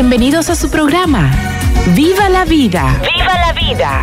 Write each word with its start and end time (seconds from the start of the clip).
Bienvenidos 0.00 0.48
a 0.48 0.54
su 0.54 0.70
programa. 0.70 1.28
¡Viva 1.96 2.28
la 2.28 2.44
vida! 2.44 3.02
¡Viva 3.02 3.34
la 3.34 3.52
vida! 3.52 4.02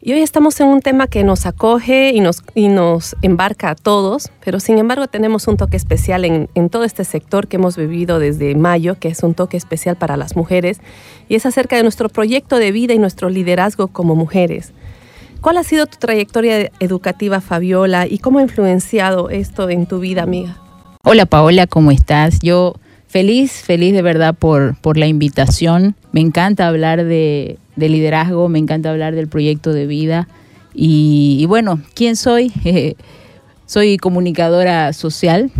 Y 0.00 0.14
hoy 0.14 0.22
estamos 0.22 0.58
en 0.60 0.68
un 0.68 0.80
tema 0.80 1.08
que 1.08 1.24
nos 1.24 1.44
acoge 1.44 2.12
y 2.14 2.20
nos, 2.20 2.42
y 2.54 2.68
nos 2.68 3.16
embarca 3.20 3.68
a 3.68 3.74
todos, 3.74 4.30
pero 4.42 4.60
sin 4.60 4.78
embargo 4.78 5.08
tenemos 5.08 5.46
un 5.46 5.58
toque 5.58 5.76
especial 5.76 6.24
en, 6.24 6.48
en 6.54 6.70
todo 6.70 6.84
este 6.84 7.04
sector 7.04 7.48
que 7.48 7.56
hemos 7.56 7.76
vivido 7.76 8.18
desde 8.18 8.54
mayo, 8.54 8.98
que 8.98 9.08
es 9.08 9.22
un 9.22 9.34
toque 9.34 9.58
especial 9.58 9.96
para 9.96 10.16
las 10.16 10.36
mujeres, 10.36 10.80
y 11.28 11.34
es 11.34 11.44
acerca 11.44 11.76
de 11.76 11.82
nuestro 11.82 12.08
proyecto 12.08 12.56
de 12.56 12.72
vida 12.72 12.94
y 12.94 12.98
nuestro 12.98 13.28
liderazgo 13.28 13.88
como 13.88 14.14
mujeres. 14.16 14.72
¿Cuál 15.42 15.58
ha 15.58 15.64
sido 15.64 15.84
tu 15.84 15.98
trayectoria 15.98 16.70
educativa, 16.80 17.42
Fabiola, 17.42 18.06
y 18.06 18.20
cómo 18.20 18.38
ha 18.38 18.42
influenciado 18.42 19.28
esto 19.28 19.68
en 19.68 19.84
tu 19.84 19.98
vida, 19.98 20.22
amiga? 20.22 20.63
Hola 21.06 21.26
Paola, 21.26 21.66
¿cómo 21.66 21.90
estás? 21.90 22.38
Yo 22.40 22.76
feliz, 23.08 23.52
feliz 23.52 23.92
de 23.92 24.00
verdad 24.00 24.34
por, 24.34 24.74
por 24.80 24.96
la 24.96 25.06
invitación. 25.06 25.96
Me 26.12 26.22
encanta 26.22 26.66
hablar 26.66 27.04
de, 27.04 27.58
de 27.76 27.88
liderazgo, 27.90 28.48
me 28.48 28.58
encanta 28.58 28.90
hablar 28.90 29.14
del 29.14 29.28
proyecto 29.28 29.74
de 29.74 29.86
vida. 29.86 30.28
Y, 30.72 31.44
bueno, 31.46 31.82
¿quién 31.92 32.16
soy? 32.16 32.50
Soy 33.66 33.98
comunicadora 33.98 34.94
social. 34.94 35.50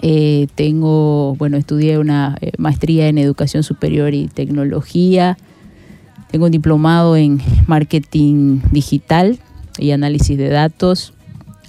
Eh, 0.00 0.46
tengo, 0.54 1.34
bueno, 1.34 1.56
estudié 1.56 1.98
una 1.98 2.38
eh, 2.40 2.52
maestría 2.56 3.08
en 3.08 3.18
educación 3.18 3.64
superior 3.64 4.14
y 4.14 4.28
tecnología. 4.28 5.36
Tengo 6.30 6.46
un 6.46 6.52
diplomado 6.52 7.16
en 7.16 7.42
marketing 7.66 8.60
digital 8.70 9.40
y 9.78 9.90
análisis 9.90 10.38
de 10.38 10.48
datos. 10.48 11.12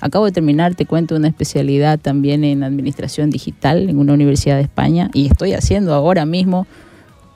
Acabo 0.01 0.25
de 0.25 0.31
terminar, 0.31 0.75
te 0.75 0.85
cuento, 0.85 1.15
una 1.15 1.27
especialidad 1.27 1.99
también 1.99 2.43
en 2.43 2.63
administración 2.63 3.29
digital 3.29 3.89
en 3.89 3.97
una 3.97 4.13
universidad 4.13 4.57
de 4.57 4.63
España 4.63 5.09
y 5.13 5.27
estoy 5.27 5.53
haciendo 5.53 5.93
ahora 5.93 6.25
mismo 6.25 6.67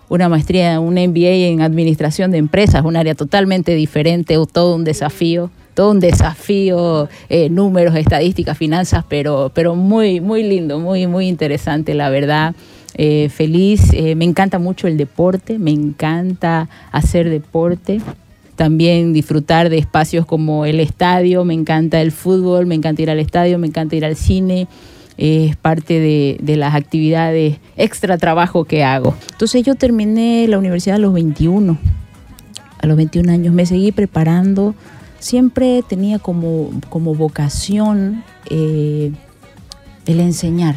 una 0.09 0.27
maestría, 0.27 0.79
un 0.79 0.95
MBA 0.95 1.47
en 1.47 1.61
administración 1.61 2.31
de 2.31 2.39
empresas, 2.39 2.83
un 2.83 2.95
área 2.95 3.15
totalmente 3.15 3.75
diferente, 3.75 4.35
todo 4.51 4.75
un 4.75 4.83
desafío, 4.83 5.51
todo 5.75 5.91
un 5.91 5.99
desafío, 5.99 7.07
eh, 7.29 7.49
números, 7.49 7.95
estadísticas, 7.95 8.57
finanzas, 8.57 9.05
pero, 9.07 9.51
pero 9.53 9.75
muy, 9.75 10.19
muy 10.19 10.43
lindo, 10.43 10.79
muy, 10.79 11.07
muy 11.07 11.27
interesante, 11.27 11.93
la 11.93 12.09
verdad. 12.09 12.55
Eh, 12.95 13.29
feliz, 13.29 13.93
eh, 13.93 14.15
me 14.15 14.25
encanta 14.25 14.59
mucho 14.59 14.87
el 14.87 14.97
deporte, 14.97 15.59
me 15.59 15.71
encanta 15.71 16.67
hacer 16.91 17.29
deporte 17.29 18.01
también 18.59 19.13
disfrutar 19.13 19.69
de 19.69 19.77
espacios 19.77 20.25
como 20.25 20.65
el 20.65 20.81
estadio, 20.81 21.45
me 21.45 21.53
encanta 21.53 22.01
el 22.01 22.11
fútbol, 22.11 22.65
me 22.65 22.75
encanta 22.75 23.01
ir 23.01 23.09
al 23.09 23.19
estadio, 23.19 23.57
me 23.57 23.67
encanta 23.67 23.95
ir 23.95 24.03
al 24.03 24.17
cine, 24.17 24.67
es 25.15 25.55
parte 25.55 26.37
de, 26.41 26.55
las 26.57 26.75
actividades 26.75 27.55
extra 27.77 28.17
trabajo 28.17 28.65
que 28.65 28.83
hago. 28.83 29.15
Entonces 29.31 29.63
yo 29.63 29.75
terminé 29.75 30.45
la 30.49 30.57
universidad 30.57 30.97
a 30.97 30.99
los 30.99 31.13
21, 31.13 31.77
a 32.81 32.85
los 32.85 32.97
21 32.97 33.31
años, 33.31 33.53
me 33.53 33.65
seguí 33.65 33.93
preparando, 33.93 34.75
siempre 35.19 35.81
tenía 35.87 36.19
como, 36.19 36.69
como 36.89 37.15
vocación 37.15 38.25
eh, 38.49 39.13
el 40.05 40.19
enseñar, 40.19 40.75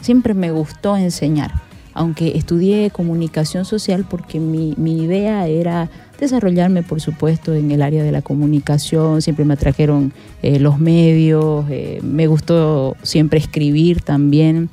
siempre 0.00 0.34
me 0.34 0.50
gustó 0.50 0.96
enseñar, 0.96 1.52
aunque 1.94 2.36
estudié 2.36 2.90
comunicación 2.90 3.64
social 3.64 4.06
porque 4.08 4.38
mi, 4.38 4.74
idea 5.02 5.46
era 5.46 5.90
desarrollarme, 6.18 6.82
por 6.82 7.00
supuesto, 7.00 7.54
en 7.54 7.70
el 7.70 7.82
área 7.82 8.02
de 8.02 8.12
la 8.12 8.22
comunicación. 8.22 9.22
Siempre 9.22 9.44
me 9.44 9.54
atrajeron 9.54 10.12
eh, 10.42 10.58
los 10.58 10.78
medios, 10.78 11.64
eh, 11.70 12.00
me 12.02 12.26
gustó 12.26 12.96
siempre 13.02 13.38
escribir 13.38 14.02
también, 14.02 14.68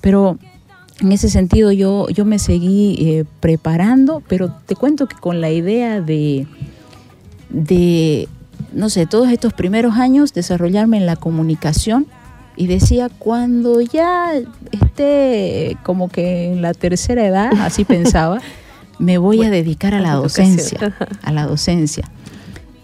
pero 0.00 0.38
en 1.00 1.12
ese 1.12 1.28
sentido 1.28 1.72
yo, 1.72 2.08
yo 2.10 2.24
me 2.24 2.38
seguí 2.38 2.96
eh, 3.00 3.24
preparando, 3.40 4.22
pero 4.28 4.54
te 4.66 4.76
cuento 4.76 5.06
que 5.06 5.16
con 5.16 5.40
la 5.40 5.50
idea 5.50 6.00
de, 6.00 6.46
de, 7.50 8.28
no 8.72 8.88
sé, 8.88 9.06
todos 9.06 9.28
estos 9.30 9.52
primeros 9.52 9.96
años 9.96 10.32
desarrollarme 10.32 10.98
en 10.98 11.06
la 11.06 11.16
comunicación 11.16 12.06
y 12.56 12.66
decía, 12.66 13.08
cuando 13.08 13.80
ya 13.80 14.32
como 15.82 16.08
que 16.08 16.52
en 16.52 16.62
la 16.62 16.74
tercera 16.74 17.26
edad, 17.26 17.52
así 17.60 17.84
pensaba, 17.84 18.40
me 18.98 19.18
voy 19.18 19.38
bueno, 19.38 19.52
a 19.52 19.54
dedicar 19.54 19.94
a 19.94 20.00
la 20.00 20.14
docencia, 20.14 20.94
a 21.22 21.32
la 21.32 21.46
docencia. 21.46 22.10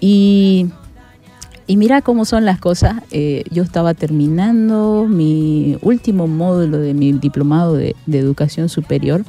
Y, 0.01 0.71
y 1.67 1.77
mira 1.77 2.03
cómo 2.03 2.25
son 2.25 2.45
las 2.45 2.59
cosas. 2.59 3.03
Eh, 3.11 3.45
yo 3.51 3.63
estaba 3.63 3.95
terminando 3.95 5.07
mi 5.09 5.79
último 5.83 6.27
módulo 6.27 6.79
de 6.79 6.95
mi 6.95 7.13
diplomado 7.13 7.75
de, 7.75 7.95
de, 8.07 8.19
educación 8.19 8.69
superior. 8.69 9.25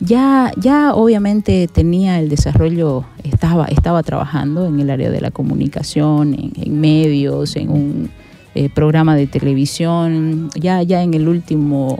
Ya, 0.00 0.52
ya 0.56 0.94
obviamente 0.94 1.68
tenía 1.72 2.18
el 2.18 2.28
desarrollo, 2.28 3.04
estaba, 3.22 3.66
estaba 3.66 4.02
trabajando 4.02 4.66
en 4.66 4.80
el 4.80 4.90
área 4.90 5.10
de 5.10 5.20
la 5.20 5.30
comunicación, 5.30 6.34
en, 6.34 6.52
en 6.60 6.80
medios, 6.80 7.56
en 7.56 7.70
un 7.70 8.10
eh, 8.54 8.68
programa 8.68 9.16
de 9.16 9.26
televisión. 9.26 10.50
Ya, 10.54 10.82
ya 10.82 11.02
en 11.02 11.14
el 11.14 11.28
último 11.28 11.98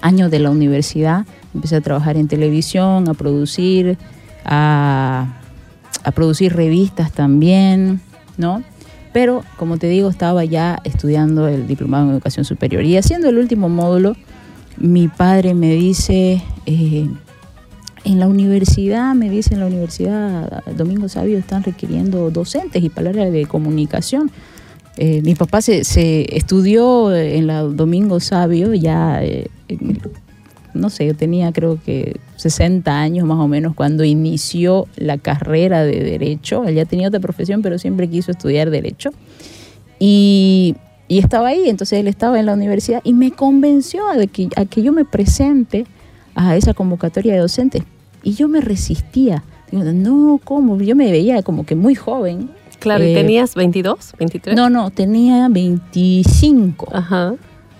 año 0.00 0.28
de 0.28 0.38
la 0.38 0.50
universidad 0.50 1.26
empecé 1.54 1.76
a 1.76 1.80
trabajar 1.80 2.16
en 2.16 2.28
televisión, 2.28 3.08
a 3.08 3.14
producir, 3.14 3.96
a, 4.44 5.40
a, 6.02 6.10
producir 6.12 6.54
revistas 6.54 7.12
también, 7.12 8.00
¿no? 8.36 8.62
Pero, 9.12 9.44
como 9.56 9.78
te 9.78 9.88
digo, 9.88 10.10
estaba 10.10 10.44
ya 10.44 10.80
estudiando 10.84 11.46
el 11.46 11.68
diplomado 11.68 12.06
en 12.06 12.10
educación 12.10 12.44
superior. 12.44 12.84
Y 12.84 12.96
haciendo 12.96 13.28
el 13.28 13.38
último 13.38 13.68
módulo, 13.68 14.16
mi 14.76 15.06
padre 15.06 15.54
me 15.54 15.72
dice, 15.72 16.42
eh, 16.66 17.08
en 18.04 18.20
la 18.20 18.26
universidad, 18.26 19.14
me 19.14 19.30
dice 19.30 19.54
en 19.54 19.60
la 19.60 19.66
universidad 19.66 20.64
Domingo 20.76 21.08
Sabio, 21.08 21.38
están 21.38 21.62
requiriendo 21.62 22.30
docentes 22.30 22.82
y 22.82 22.90
palabras 22.90 23.32
de 23.32 23.46
comunicación. 23.46 24.30
Eh, 24.96 25.22
mi 25.22 25.34
papá 25.34 25.60
se, 25.60 25.80
estudió 26.36 27.14
en 27.14 27.48
la 27.48 27.62
Domingo 27.62 28.20
Sabio 28.20 28.74
ya 28.74 29.24
eh, 29.24 29.48
no 30.74 30.90
sé, 30.90 31.06
yo 31.06 31.14
tenía 31.14 31.52
creo 31.52 31.78
que 31.84 32.20
60 32.36 32.92
años 32.92 33.26
más 33.26 33.38
o 33.38 33.48
menos 33.48 33.74
cuando 33.74 34.04
inició 34.04 34.86
la 34.96 35.18
carrera 35.18 35.84
de 35.84 36.00
Derecho. 36.02 36.64
Él 36.64 36.74
ya 36.74 36.84
tenía 36.84 37.08
otra 37.08 37.20
profesión, 37.20 37.62
pero 37.62 37.78
siempre 37.78 38.08
quiso 38.10 38.32
estudiar 38.32 38.70
Derecho. 38.70 39.10
Y, 39.98 40.76
estaba 41.08 41.48
ahí, 41.48 41.68
entonces 41.68 42.00
él 42.00 42.08
estaba 42.08 42.40
en 42.40 42.46
la 42.46 42.54
universidad 42.54 43.00
y 43.04 43.12
me 43.12 43.30
convenció 43.30 44.02
a, 44.08 44.16
que, 44.26 44.82
yo 44.82 44.92
me 44.92 45.04
presente 45.04 45.86
a 46.34 46.56
esa 46.56 46.74
convocatoria 46.74 47.34
de 47.34 47.38
docentes. 47.38 47.84
Y 48.24 48.34
yo 48.34 48.48
me 48.48 48.60
resistía. 48.60 49.44
No, 49.70 50.40
¿cómo? 50.42 50.80
Yo 50.80 50.96
me 50.96 51.10
veía 51.10 51.42
como 51.42 51.64
que 51.64 51.76
muy 51.76 51.94
joven. 51.94 52.50
Claro, 52.84 53.02
¿y 53.02 53.12
eh, 53.12 53.14
tenías 53.14 53.54
22, 53.54 54.12
23? 54.18 54.54
No, 54.54 54.68
no, 54.68 54.90
tenía 54.90 55.48
25. 55.48 56.88
Ajá. 56.92 57.34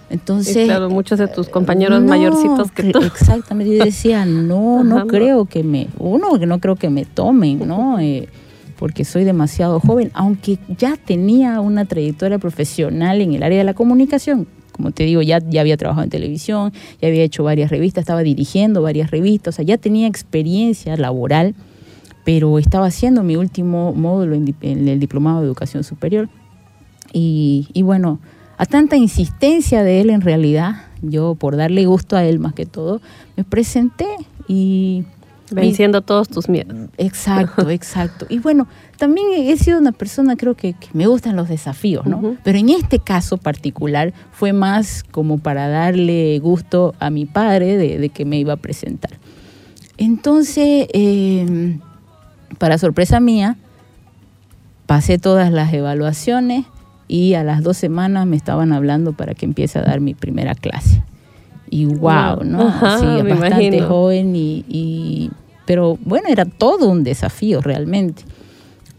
Entonces, 0.09 0.57
y 0.57 0.65
claro, 0.65 0.89
muchos 0.89 1.19
de 1.19 1.29
tus 1.29 1.51
compañeros 1.51 2.01
no, 2.01 2.09
mayorcitos 2.09 2.73
que 2.73 2.85
tú. 2.85 3.01
Exactamente, 3.01 3.77
yo 3.77 3.85
decía, 3.85 4.25
no, 4.27 4.83
no 4.83 5.07
creo 5.07 5.45
que 5.45 5.63
me, 5.63 5.89
uno, 5.99 6.39
que 6.39 6.47
no 6.47 6.59
creo 6.59 6.77
que 6.77 6.89
me 6.89 7.05
tomen, 7.05 7.69
¿no? 7.69 7.99
Eh, 8.05 8.29
porque 8.79 9.05
soy 9.05 9.25
demasiado 9.25 9.79
joven, 9.79 10.11
aunque 10.15 10.59
ya 10.79 10.97
tenía 10.97 11.61
una 11.61 11.85
trayectoria 11.85 12.39
profesional 12.39 13.21
en 13.21 13.35
el 13.35 13.43
área 13.43 13.59
de 13.59 13.65
la 13.65 13.75
comunicación. 13.75 14.49
Como 14.73 14.91
te 14.91 15.05
digo, 15.05 15.21
ya, 15.21 15.39
ya 15.39 15.61
había 15.61 15.77
trabajado 15.77 16.05
en 16.05 16.11
televisión, 16.11 16.73
ya 17.01 17.09
había 17.09 17.23
hecho 17.23 17.45
varias 17.45 17.71
revistas, 17.71 18.03
estaba 18.03 18.23
dirigiendo 18.23 18.83
varias 18.83 19.11
revistas, 19.11 19.55
o 19.55 19.57
sea, 19.57 19.65
ya 19.65 19.79
tenía 19.79 20.09
experiencia 20.09 20.97
laboral, 20.97 21.55
pero 22.25 22.59
estaba 22.59 22.87
haciendo 22.87 23.23
mi 23.23 23.37
último 23.37 23.93
módulo 23.93 24.35
en, 24.35 24.55
en 24.61 24.89
el 24.89 24.99
Diplomado 24.99 25.41
de 25.41 25.47
Educación 25.47 25.85
Superior. 25.85 26.29
Y, 27.13 27.69
y 27.73 27.83
bueno, 27.83 28.19
a 28.57 28.67
tanta 28.67 28.97
insistencia 28.97 29.83
de 29.83 30.01
él 30.01 30.11
en 30.11 30.21
realidad, 30.21 30.87
yo 31.03 31.35
por 31.35 31.57
darle 31.57 31.87
gusto 31.87 32.17
a 32.17 32.25
él 32.25 32.39
más 32.39 32.55
que 32.55 32.67
todo, 32.67 33.01
me 33.37 33.45
presenté 33.45 34.07
y, 34.49 35.05
Venciendo 35.51 36.01
todos 36.01 36.29
tus 36.29 36.49
miedos. 36.49 36.89
Exacto, 36.97 37.69
exacto. 37.71 38.27
Y 38.29 38.39
bueno, 38.39 38.67
también 38.97 39.27
he 39.35 39.57
sido 39.57 39.79
una 39.79 39.93
persona, 39.93 40.37
creo 40.37 40.55
que, 40.55 40.73
que 40.73 40.89
me 40.93 41.07
gustan 41.07 41.37
los 41.37 41.49
desafíos, 41.49 42.07
¿no? 42.07 42.19
Ujú. 42.19 42.37
Pero 42.43 42.59
en 42.59 42.71
este 42.71 42.99
caso 42.99 43.37
particular 43.37 44.15
fue 44.33 44.53
más 44.53 45.05
como 45.05 45.39
para 45.39 45.69
darle 45.69 46.39
gusto 46.41 46.95
a 46.99 47.11
mi 47.11 47.27
padre 47.27 47.77
de, 47.77 47.99
de 47.99 48.09
que 48.09 48.25
me 48.25 48.39
iba 48.39 48.55
a 48.55 48.57
presentar. 48.57 49.13
Entonces, 49.97 50.89
eh, 50.93 51.79
para 52.59 52.79
sorpresa 52.79 53.21
mía, 53.21 53.57
pasé 54.87 55.19
todas 55.19 55.51
las 55.53 55.73
evaluaciones 55.73 56.65
y 57.09 57.35
a 57.35 57.45
las 57.45 57.63
dos 57.63 57.77
semanas 57.77 58.27
me 58.27 58.37
estaban 58.37 58.73
hablando 58.73 59.13
para 59.13 59.35
que 59.35 59.47
empiece 59.47 59.79
a 59.79 59.83
dar 59.83 60.01
mi 60.01 60.15
primera 60.15 60.55
clase. 60.55 61.03
Y 61.71 61.87
wow. 61.87 62.45
¿no? 62.45 62.69
Ajá, 62.69 62.99
sí, 62.99 63.07
bastante 63.07 63.65
imagino. 63.67 63.87
joven 63.89 64.37
y, 64.37 64.65
y- 64.69 65.31
pero 65.67 65.99
bueno, 66.05 66.29
era 66.29 66.45
todo 66.45 66.89
un 66.91 67.05
desafío 67.05 67.61
realmente. 67.63 68.23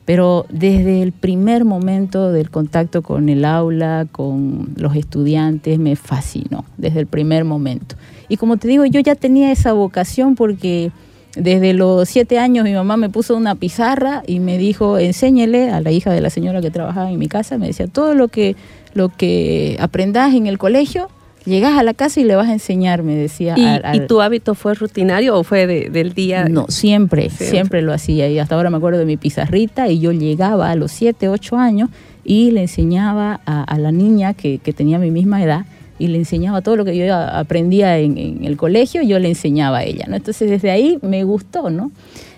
Pero 0.05 0.45
desde 0.49 1.01
el 1.01 1.11
primer 1.13 1.65
momento 1.65 2.31
del 2.31 2.51
contacto 2.51 3.01
con 3.01 3.27
el 3.29 3.43
aula, 3.45 4.05
con 4.11 4.69
los 4.75 4.95
estudiantes, 4.95 5.79
me 5.79 5.95
fascinó, 5.95 6.63
desde 6.77 6.99
el 6.99 7.07
primer 7.07 7.43
momento. 7.43 7.95
Y 8.29 8.37
como 8.37 8.57
te 8.57 8.67
digo, 8.67 8.85
yo 8.85 8.99
ya 8.99 9.15
tenía 9.15 9.51
esa 9.51 9.73
vocación 9.73 10.35
porque 10.35 10.91
desde 11.35 11.73
los 11.73 12.07
siete 12.09 12.39
años 12.39 12.63
mi 12.63 12.73
mamá 12.73 12.97
me 12.97 13.09
puso 13.09 13.35
una 13.35 13.55
pizarra 13.55 14.23
y 14.25 14.39
me 14.39 14.57
dijo, 14.57 14.97
enséñele 14.99 15.69
a 15.69 15.81
la 15.81 15.91
hija 15.91 16.11
de 16.11 16.21
la 16.21 16.29
señora 16.29 16.61
que 16.61 16.71
trabajaba 16.71 17.11
en 17.11 17.19
mi 17.19 17.27
casa, 17.27 17.57
me 17.57 17.67
decía, 17.67 17.87
todo 17.87 18.13
lo 18.13 18.27
que, 18.29 18.55
lo 18.93 19.09
que 19.09 19.77
aprendas 19.79 20.33
en 20.33 20.47
el 20.47 20.57
colegio, 20.57 21.09
llegas 21.45 21.77
a 21.77 21.83
la 21.83 21.93
casa 21.93 22.19
y 22.21 22.23
le 22.23 22.35
vas 22.35 22.47
a 22.49 22.53
enseñar, 22.53 23.03
me 23.03 23.15
decía. 23.15 23.53
¿Y, 23.57 23.63
al- 23.65 23.85
al- 23.85 23.95
y 23.97 24.07
tu 24.07 24.21
hábito 24.21 24.55
fue 24.55 24.73
rutinario 24.73 25.37
o 25.37 25.43
fue 25.43 25.67
de- 25.67 25.89
del 25.91 26.13
día? 26.13 26.47
no, 26.49 26.65
siempre, 26.69 27.23
Siempre. 27.29 27.47
siempre, 27.47 27.81
lo 27.83 27.93
hacía. 27.93 28.27
Y 28.29 28.39
hasta 28.39 28.55
ahora 28.55 28.69
me 28.69 28.77
acuerdo 28.77 28.97
de 28.99 29.05
mi 29.05 29.17
pizarrita 29.17 29.87
y 29.89 29.99
yo 29.99 30.11
llegaba 30.11 30.71
a 30.71 30.75
los 30.75 30.91
7, 30.91 31.29
8 31.29 31.57
años 31.57 31.89
y 32.23 32.49
le 32.51 32.61
enseñaba 32.61 33.41
a, 33.45 33.63
a 33.63 33.77
la 33.77 33.91
niña 33.91 34.33
que, 34.33 34.57
que 34.57 34.73
tenía 34.73 34.97
mi 34.97 35.11
misma 35.11 35.43
edad 35.43 35.65
y 35.97 36.07
le 36.07 36.17
enseñaba 36.17 36.61
todo 36.61 36.75
lo 36.75 36.85
que 36.85 36.95
yo 36.95 37.13
aprendía 37.15 37.97
en, 37.99 38.17
en 38.17 38.43
el 38.43 38.57
colegio, 38.57 39.01
yo 39.01 39.19
le 39.19 39.29
enseñaba 39.29 39.79
a 39.79 39.83
ella. 39.83 40.05
¿no? 40.07 40.15
Entonces 40.15 40.49
desde 40.49 40.71
ahí 40.71 40.99
me 41.01 41.23
gustó, 41.23 41.69
¿no? 41.69 41.91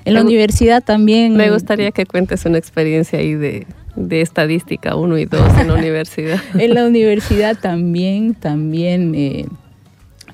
En 0.05 0.13
la 0.13 0.21
Me 0.21 0.27
universidad 0.27 0.83
también... 0.83 1.35
Me 1.35 1.51
gustaría 1.51 1.91
que 1.91 2.05
cuentes 2.05 2.45
una 2.45 2.57
experiencia 2.57 3.19
ahí 3.19 3.33
de, 3.33 3.67
de 3.95 4.21
estadística 4.21 4.95
1 4.95 5.17
y 5.17 5.25
2 5.25 5.41
en 5.59 5.67
la 5.67 5.73
universidad. 5.77 6.39
en 6.53 6.73
la 6.73 6.85
universidad 6.85 7.57
también, 7.59 8.33
también 8.35 9.13
eh, 9.15 9.47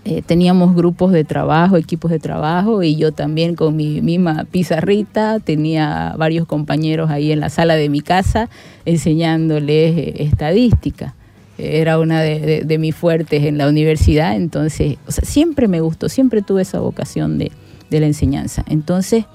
eh, 0.05 0.21
teníamos 0.21 0.75
grupos 0.75 1.13
de 1.13 1.23
trabajo, 1.23 1.77
equipos 1.77 2.11
de 2.11 2.19
trabajo, 2.19 2.83
y 2.83 2.97
yo 2.97 3.13
también 3.13 3.55
con 3.55 3.75
mi 3.75 4.01
misma 4.01 4.45
pizarrita 4.51 5.39
tenía 5.39 6.13
varios 6.17 6.45
compañeros 6.45 7.09
ahí 7.09 7.31
en 7.31 7.39
la 7.39 7.49
sala 7.49 7.75
de 7.75 7.87
mi 7.87 8.01
casa 8.01 8.49
enseñándoles 8.85 9.97
eh, 9.97 10.13
estadística. 10.19 11.15
Era 11.57 11.99
una 11.99 12.21
de, 12.21 12.77
mis 12.79 12.95
fuertes 12.95 13.43
en 13.43 13.57
la 13.57 13.67
universidad, 13.67 14.35
entonces, 14.35 14.97
o 15.07 15.11
sea, 15.11 15.23
siempre 15.23 15.67
me 15.67 15.81
gustó, 15.81 16.09
siempre 16.09 16.41
tuve 16.41 16.63
esa 16.63 16.79
vocación 16.79 17.37
de, 17.37 17.51
la 17.91 18.07
enseñanza. 18.07 18.65
Entonces, 18.67 19.25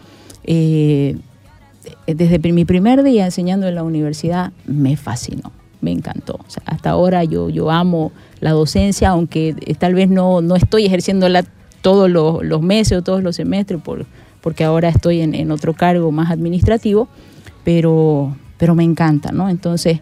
eh, 0.43 1.17
desde 2.09 2.38
mi 2.53 2.65
primer 2.65 3.05
día 3.05 3.25
enseñando 3.25 3.69
en 3.69 3.76
la 3.76 3.85
universidad 3.85 4.53
me 4.67 4.97
fascinó, 4.97 5.53
me 5.81 5.93
encantó. 5.93 6.41
Hasta 6.65 6.91
ahora 6.91 7.23
yo, 7.23 7.70
amo 7.70 8.11
la 8.41 8.50
docencia, 8.50 9.11
aunque 9.11 9.55
eh, 9.61 9.75
tal 9.75 9.94
vez 9.94 10.09
no, 10.09 10.41
no 10.41 10.56
estoy 10.56 10.87
ejerciéndola 10.87 11.44
todos 11.82 12.11
los, 12.11 12.62
meses 12.62 12.99
o 12.99 13.03
todos 13.03 13.23
los 13.23 13.37
semestres, 13.37 13.81
por, 13.81 14.06
porque 14.41 14.65
ahora 14.65 14.88
estoy 14.88 15.20
en, 15.20 15.37
en 15.37 15.53
otro 15.53 15.75
cargo 15.75 16.11
más 16.11 16.32
administrativo, 16.32 17.09
pero, 17.65 18.37
pero 18.56 18.75
me 18.75 18.82
encanta, 18.82 19.31
¿no? 19.31 19.49
Entonces, 19.49 20.00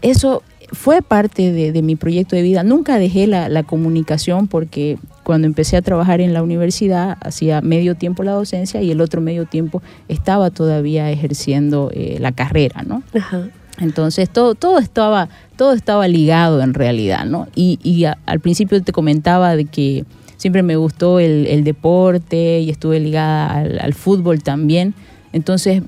eso 0.00 0.42
fue 0.72 1.02
parte 1.02 1.52
de, 1.52 1.70
de 1.72 1.82
mi 1.82 1.96
proyecto 1.96 2.34
de 2.36 2.42
vida. 2.42 2.62
Nunca 2.64 2.98
dejé 2.98 3.26
la, 3.26 3.48
la 3.48 3.62
comunicación 3.62 4.48
porque 4.48 4.98
cuando 5.22 5.46
empecé 5.46 5.76
a 5.76 5.82
trabajar 5.82 6.20
en 6.20 6.32
la 6.32 6.42
universidad 6.42 7.16
hacía 7.20 7.60
medio 7.60 7.94
tiempo 7.94 8.22
la 8.22 8.32
docencia 8.32 8.82
y 8.82 8.90
el 8.90 9.00
otro 9.00 9.20
medio 9.20 9.44
tiempo 9.46 9.82
estaba 10.08 10.50
todavía 10.50 11.10
ejerciendo 11.10 11.90
eh, 11.94 12.16
la 12.20 12.32
carrera, 12.32 12.82
¿no? 12.82 13.02
Ajá. 13.16 13.48
Entonces 13.78 14.28
todo, 14.30 14.54
todo 14.54 14.78
estaba, 14.78 15.28
todo 15.56 15.72
estaba 15.72 16.08
ligado 16.08 16.60
en 16.62 16.74
realidad, 16.74 17.24
¿no? 17.24 17.48
Y, 17.54 17.78
y 17.82 18.04
a- 18.04 18.18
al 18.26 18.40
principio 18.40 18.82
te 18.82 18.92
comentaba 18.92 19.56
de 19.56 19.64
que 19.66 20.04
siempre 20.36 20.62
me 20.62 20.76
gustó 20.76 21.20
el, 21.20 21.46
el 21.46 21.64
deporte 21.64 22.60
y 22.60 22.70
estuve 22.70 22.98
ligada 23.00 23.50
al, 23.58 23.78
al 23.78 23.94
fútbol 23.94 24.42
también. 24.42 24.94
Entonces, 25.32 25.82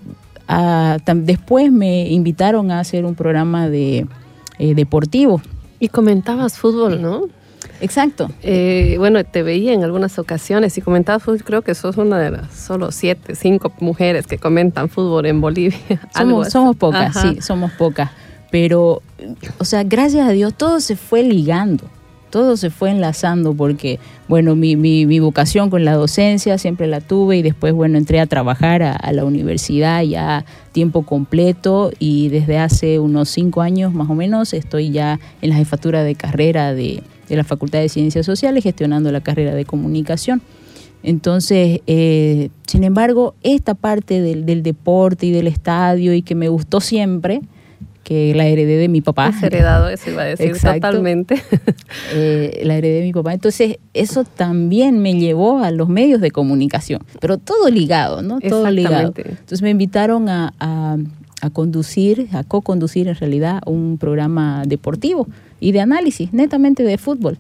ah, 0.49 0.99
tam- 1.05 1.25
después 1.25 1.73
me 1.73 2.09
invitaron 2.11 2.71
a 2.71 2.81
hacer 2.81 3.05
un 3.05 3.15
programa 3.15 3.69
de 3.69 4.07
eh, 4.59 4.75
deportivo. 4.75 5.41
Y 5.81 5.89
comentabas 5.89 6.59
fútbol, 6.59 7.03
¿no? 7.03 7.29
Exacto. 7.81 8.31
Eh, 8.43 8.97
bueno, 8.99 9.23
te 9.25 9.43
veía 9.43 9.73
en 9.73 9.85
algunas 9.85 10.19
ocasiones 10.19 10.77
y 10.79 10.81
comentabas 10.81 11.23
fútbol. 11.23 11.45
Creo 11.45 11.63
que 11.63 11.75
sos 11.75 11.97
una 11.97 12.19
de 12.19 12.31
las 12.31 12.55
solo 12.55 12.93
siete, 12.93 13.35
cinco 13.35 13.73
mujeres 13.81 14.27
que 14.27 14.39
comentan 14.39 14.89
fútbol 14.89 15.27
en 15.27 15.41
Bolivia. 15.41 15.79
Somos, 16.15 16.77
pocas, 16.77 17.17
Ajá. 17.17 17.23
sí, 17.23 17.41
somos 17.41 17.73
pocas. 17.73 18.11
Pero, 18.51 19.03
o 19.59 19.65
sea, 19.65 19.83
gracias 19.83 20.29
a 20.29 20.31
Dios 20.31 20.55
todo 20.55 20.81
se 20.81 20.95
fue 20.95 21.25
ligando, 21.25 21.85
todo 22.35 22.57
se 22.57 22.71
fue 22.71 22.91
enlazando 22.91 23.55
porque, 23.55 24.01
bueno, 24.27 24.57
mi, 24.57 24.75
mi, 24.75 25.21
vocación 25.21 25.71
con 25.71 25.85
la 25.85 25.95
docencia 25.95 26.59
siempre 26.59 26.89
la 26.89 27.01
tuve 27.01 27.37
y 27.37 27.43
después, 27.43 27.73
bueno, 27.73 27.97
entré 27.97 28.19
a 28.19 28.27
trabajar 28.27 28.83
a, 28.83 29.13
la 29.13 29.25
universidad 29.25 30.03
ya 30.03 30.45
tiempo 30.73 31.03
completo 31.03 31.93
y 32.01 32.31
desde 32.31 32.59
hace 32.59 32.99
unos 32.99 33.29
cinco 33.29 33.63
años 33.63 33.95
más 33.95 34.11
o 34.11 34.17
menos 34.17 34.53
estoy 34.53 34.91
ya 34.91 35.21
en 35.43 35.51
la 35.51 35.55
jefatura 35.55 36.03
de 36.03 36.17
carrera 36.17 36.75
de, 36.75 37.05
de 37.29 37.37
la 37.37 37.45
Facultad 37.45 37.79
de 37.79 37.89
Ciencias 37.89 38.27
Sociales 38.27 38.65
gestionando 38.65 39.13
la 39.13 39.21
carrera 39.21 39.55
de 39.55 39.65
comunicación. 39.65 40.43
Entonces, 41.05 41.83
eh, 41.87 42.49
sin 42.67 42.83
embargo, 42.83 43.37
esta 43.45 43.75
parte 43.75 44.21
del, 44.21 44.45
del 44.45 44.65
deporte 44.65 45.27
y 45.27 45.31
del 45.31 45.47
estadio 45.47 46.13
y 46.13 46.23
que 46.23 46.35
me 46.35 46.49
gustó 46.49 46.81
siempre, 46.81 47.43
que 48.05 48.35
la 48.35 48.47
heredé 48.47 48.77
de 48.77 48.89
mi 48.89 49.01
papá. 49.01 49.33
Heredado 49.43 49.89
eso, 49.89 50.11
iba 50.11 50.23
a 50.23 50.27
decir 50.27 50.47
Exacto. 50.49 50.87
totalmente. 50.89 51.35
eh, 52.15 52.61
la 52.65 52.77
heredé 52.77 53.01
de 53.01 53.03
mi 53.07 53.13
papá. 53.13 53.33
Entonces, 53.35 53.79
eso 53.95 54.25
también 54.25 54.99
me 55.01 55.15
llevó 55.15 55.59
a 55.65 55.71
los 55.71 55.89
medios 55.89 56.21
de 56.21 56.31
comunicación, 56.31 57.03
pero 57.21 57.39
todo 57.39 57.69
ligado, 57.71 58.23
¿no? 58.23 58.39
Todo 58.41 58.71
ligado. 58.71 59.13
Entonces 59.17 59.63
me 59.63 59.71
invitaron 59.71 60.29
a, 60.29 60.53
a- 60.61 60.99
a 61.41 61.51
conducir, 61.51 62.29
a 62.33 62.43
co-conducir 62.45 63.07
en 63.09 63.17
realidad 63.17 63.61
un 63.67 63.99
programa 63.99 64.63
deportivo 64.67 65.27
y 65.61 65.73
de 65.73 65.81
análisis, 65.81 66.33
netamente 66.33 66.85
de 66.85 66.97
fútbol. 66.97 67.37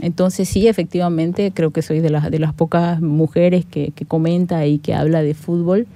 Entonces 0.00 0.48
sí, 0.48 0.68
efectivamente, 0.68 1.50
creo 1.52 1.72
que 1.72 1.82
soy 1.82 1.98
de 2.00 2.10
las, 2.10 2.30
de 2.30 2.38
las 2.38 2.54
pocas 2.54 3.00
mujeres 3.00 3.64
que, 3.64 3.90
que 3.94 4.04
comenta 4.04 4.66
y 4.66 4.78
que 4.78 4.94
habla 4.94 5.22
de 5.22 5.34
fútbol. 5.34 5.86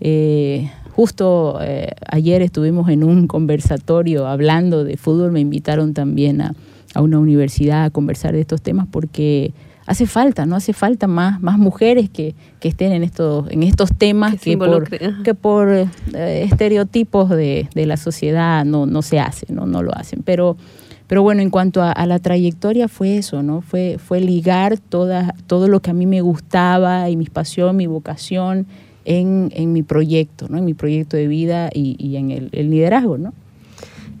Eh, 0.00 0.70
justo 0.94 1.58
eh, 1.60 1.90
ayer 2.08 2.42
estuvimos 2.42 2.88
en 2.88 3.02
un 3.04 3.26
conversatorio 3.26 4.26
hablando 4.26 4.84
de 4.84 4.96
fútbol, 4.96 5.32
me 5.32 5.40
invitaron 5.40 5.92
también 5.92 6.40
a, 6.40 6.54
a 6.94 7.02
una 7.02 7.18
universidad 7.18 7.84
a 7.84 7.90
conversar 7.90 8.32
de 8.32 8.40
estos 8.40 8.62
temas 8.62 8.86
porque 8.90 9.52
hace 9.86 10.06
falta, 10.06 10.46
¿no? 10.46 10.56
Hace 10.56 10.72
falta 10.72 11.06
más, 11.06 11.42
más 11.42 11.58
mujeres 11.58 12.08
que, 12.08 12.34
que 12.60 12.68
estén 12.68 12.92
en 12.92 13.02
estos, 13.02 13.50
en 13.50 13.62
estos 13.62 13.90
temas 13.96 14.40
Que 14.40 14.56
por, 14.56 14.88
que 15.22 15.34
por 15.34 15.68
eh, 15.68 15.88
estereotipos 16.14 17.28
de, 17.28 17.68
de 17.74 17.86
la 17.86 17.96
sociedad 17.96 18.64
no, 18.64 18.86
no 18.86 19.02
se 19.02 19.18
hacen, 19.18 19.56
¿no? 19.56 19.66
no 19.66 19.82
lo 19.82 19.94
hacen. 19.94 20.22
Pero, 20.24 20.56
pero 21.06 21.22
bueno, 21.22 21.42
en 21.42 21.50
cuanto 21.50 21.82
a, 21.82 21.92
a 21.92 22.06
la 22.06 22.18
trayectoria 22.18 22.88
fue 22.88 23.18
eso, 23.18 23.42
¿no? 23.42 23.60
Fue, 23.60 23.98
fue 23.98 24.20
ligar 24.20 24.78
toda, 24.78 25.34
todo 25.46 25.68
lo 25.68 25.80
que 25.80 25.90
a 25.90 25.94
mí 25.94 26.06
me 26.06 26.20
gustaba 26.20 27.10
y 27.10 27.16
mi 27.16 27.26
pasión, 27.26 27.76
mi 27.76 27.86
vocación 27.86 28.66
en, 29.04 29.50
en 29.54 29.72
mi 29.72 29.82
proyecto, 29.82 30.46
¿no? 30.48 30.58
En 30.58 30.64
mi 30.64 30.74
proyecto 30.74 31.16
de 31.16 31.26
vida 31.26 31.70
y, 31.72 31.96
y 31.98 32.16
en 32.16 32.30
el, 32.30 32.48
el 32.52 32.70
liderazgo, 32.70 33.18
¿no? 33.18 33.32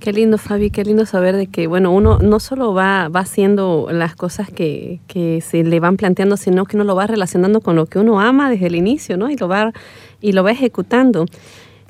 Qué 0.00 0.12
lindo, 0.12 0.36
Fabi, 0.36 0.70
qué 0.70 0.84
lindo 0.84 1.06
saber 1.06 1.34
de 1.34 1.46
que, 1.46 1.66
bueno, 1.66 1.90
uno 1.90 2.18
no 2.18 2.38
solo 2.38 2.74
va, 2.74 3.08
va 3.08 3.20
haciendo 3.20 3.88
las 3.90 4.14
cosas 4.14 4.50
que, 4.50 5.00
que 5.06 5.40
se 5.40 5.64
le 5.64 5.80
van 5.80 5.96
planteando, 5.96 6.36
sino 6.36 6.66
que 6.66 6.76
uno 6.76 6.84
lo 6.84 6.94
va 6.94 7.06
relacionando 7.06 7.62
con 7.62 7.74
lo 7.74 7.86
que 7.86 7.98
uno 7.98 8.20
ama 8.20 8.50
desde 8.50 8.66
el 8.66 8.74
inicio, 8.74 9.16
¿no? 9.16 9.30
Y 9.30 9.36
lo 9.36 9.48
va, 9.48 9.72
y 10.20 10.32
lo 10.32 10.44
va 10.44 10.50
ejecutando. 10.50 11.24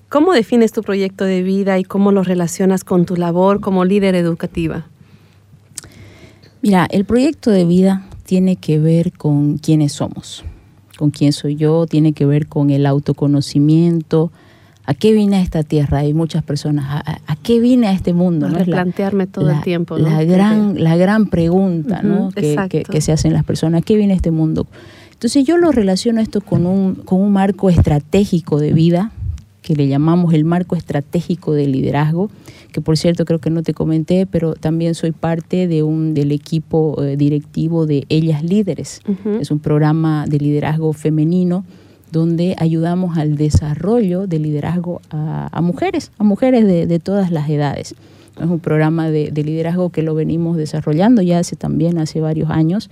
¿Cómo 0.08 0.32
defines 0.32 0.70
tu 0.70 0.82
proyecto 0.82 1.24
de 1.24 1.42
vida 1.42 1.76
y 1.80 1.82
cómo 1.82 2.12
lo 2.12 2.22
relacionas 2.22 2.84
con 2.84 3.04
tu 3.04 3.16
labor 3.16 3.60
como 3.60 3.84
líder 3.84 4.14
educativa? 4.14 4.86
Mira, 6.62 6.86
el 6.90 7.04
proyecto 7.04 7.50
de 7.50 7.64
vida 7.64 8.06
tiene 8.24 8.54
que 8.54 8.78
ver 8.78 9.12
con 9.12 9.58
quiénes 9.58 9.92
somos, 9.92 10.44
con 10.96 11.10
quién 11.10 11.32
soy 11.32 11.56
yo, 11.56 11.86
tiene 11.86 12.12
que 12.12 12.26
ver 12.26 12.46
con 12.46 12.70
el 12.70 12.86
autoconocimiento, 12.86 14.30
a 14.86 14.94
qué 14.94 15.12
vine 15.12 15.36
a 15.36 15.40
esta 15.40 15.62
tierra. 15.62 15.98
Hay 15.98 16.12
muchas 16.14 16.42
personas, 16.42 17.02
¿a, 17.26 17.36
qué 17.42 17.58
vine 17.60 17.86
a 17.88 17.92
este 17.92 18.12
mundo? 18.12 18.46
A 18.46 18.50
¿no? 18.50 18.58
Es 18.58 18.66
la- 18.68 18.76
replantearme 18.76 19.26
todo 19.26 19.46
la, 19.46 19.56
el 19.56 19.62
tiempo, 19.62 19.98
¿no? 19.98 20.08
La 20.08 20.24
gran, 20.24 20.82
la 20.82 20.96
gran 20.96 21.26
pregunta 21.26 22.02
¿no? 22.02 22.28
Que, 22.30 22.40
que- 22.40 22.52
exacto. 22.52 22.92
que 22.92 23.00
se 23.00 23.12
hacen 23.12 23.32
las 23.32 23.44
personas, 23.44 23.80
¿a 23.80 23.84
qué 23.84 23.96
viene 23.96 24.12
a 24.12 24.16
este 24.16 24.30
mundo? 24.30 24.66
Entonces 25.12 25.44
yo 25.44 25.56
lo 25.56 25.72
relaciono 25.72 26.20
esto 26.20 26.40
con 26.40 26.66
un, 26.66 26.96
con 26.96 27.20
un 27.20 27.32
marco 27.32 27.70
estratégico 27.70 28.58
de 28.58 28.72
vida, 28.72 29.12
que 29.64 29.75
le 29.75 29.88
llamamos 29.88 30.35
el 30.35 30.44
marco 30.44 30.76
estratégico 30.76 31.54
de 31.54 31.66
liderazgo, 31.66 32.30
que 32.71 32.83
por 32.83 32.99
cierto 32.99 33.25
creo 33.25 33.38
que 33.38 33.49
no 33.49 33.62
te 33.62 33.73
comenté, 33.73 34.26
pero 34.26 34.54
también 34.54 34.94
soy 34.94 35.12
parte 35.12 35.66
de 35.66 35.83
un, 35.83 36.12
del 36.12 36.33
equipo 36.33 37.02
eh, 37.02 37.16
directivo 37.16 37.87
de 37.87 38.04
Ellas 38.11 38.44
Líderes. 38.44 39.00
Es 39.40 39.50
un 39.50 39.61
programa 39.61 40.26
de 40.28 40.38
liderazgo 40.38 40.92
femenino 40.92 41.64
donde 42.12 42.54
ayudamos 42.59 43.16
al 43.16 43.37
desarrollo 43.37 44.26
de 44.26 44.38
liderazgo 44.38 45.00
a, 45.11 45.61
mujeres, 45.62 46.12
a 46.18 46.25
mujeres 46.25 46.66
de, 46.66 46.99
todas 46.99 47.30
las 47.30 47.49
edades. 47.49 47.94
Es 48.38 48.47
un 48.47 48.61
programa 48.61 49.11
de, 49.11 49.30
liderazgo 49.30 49.88
que 49.88 50.02
lo 50.02 50.14
venimos 50.14 50.59
desarrollando 50.59 51.23
ya 51.23 51.38
hace 51.38 51.56
también, 51.56 51.99
hace 51.99 52.21
varios 52.21 52.50
años. 52.50 52.90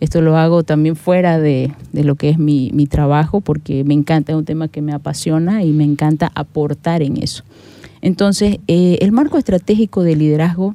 Esto 0.00 0.20
lo 0.22 0.36
hago 0.36 0.62
también 0.62 0.96
fuera 0.96 1.38
de, 1.38 1.72
lo 1.92 2.14
que 2.14 2.30
es 2.30 2.38
mi, 2.38 2.70
trabajo 2.88 3.40
porque 3.40 3.84
me 3.84 3.94
encanta, 3.94 4.32
es 4.32 4.38
un 4.38 4.44
tema 4.44 4.68
que 4.68 4.82
me 4.82 4.92
apasiona 4.92 5.64
y 5.64 5.72
me 5.72 5.84
encanta 5.84 6.30
aportar 6.34 7.02
en 7.02 7.22
eso. 7.22 7.42
Entonces, 8.00 8.58
eh, 8.68 8.98
el 9.00 9.12
marco 9.12 9.38
estratégico 9.38 10.02
de 10.02 10.14
liderazgo 10.14 10.74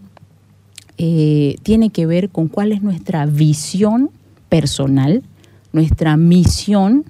eh, 0.98 1.56
tiene 1.64 1.90
que 1.90 2.06
ver 2.06 2.30
con 2.30 2.50
cuál 2.50 2.72
es 2.74 2.82
nuestra 2.82 3.26
visión 3.26 4.10
personal, 4.50 5.24
nuestra 5.72 6.18
misión 6.18 7.06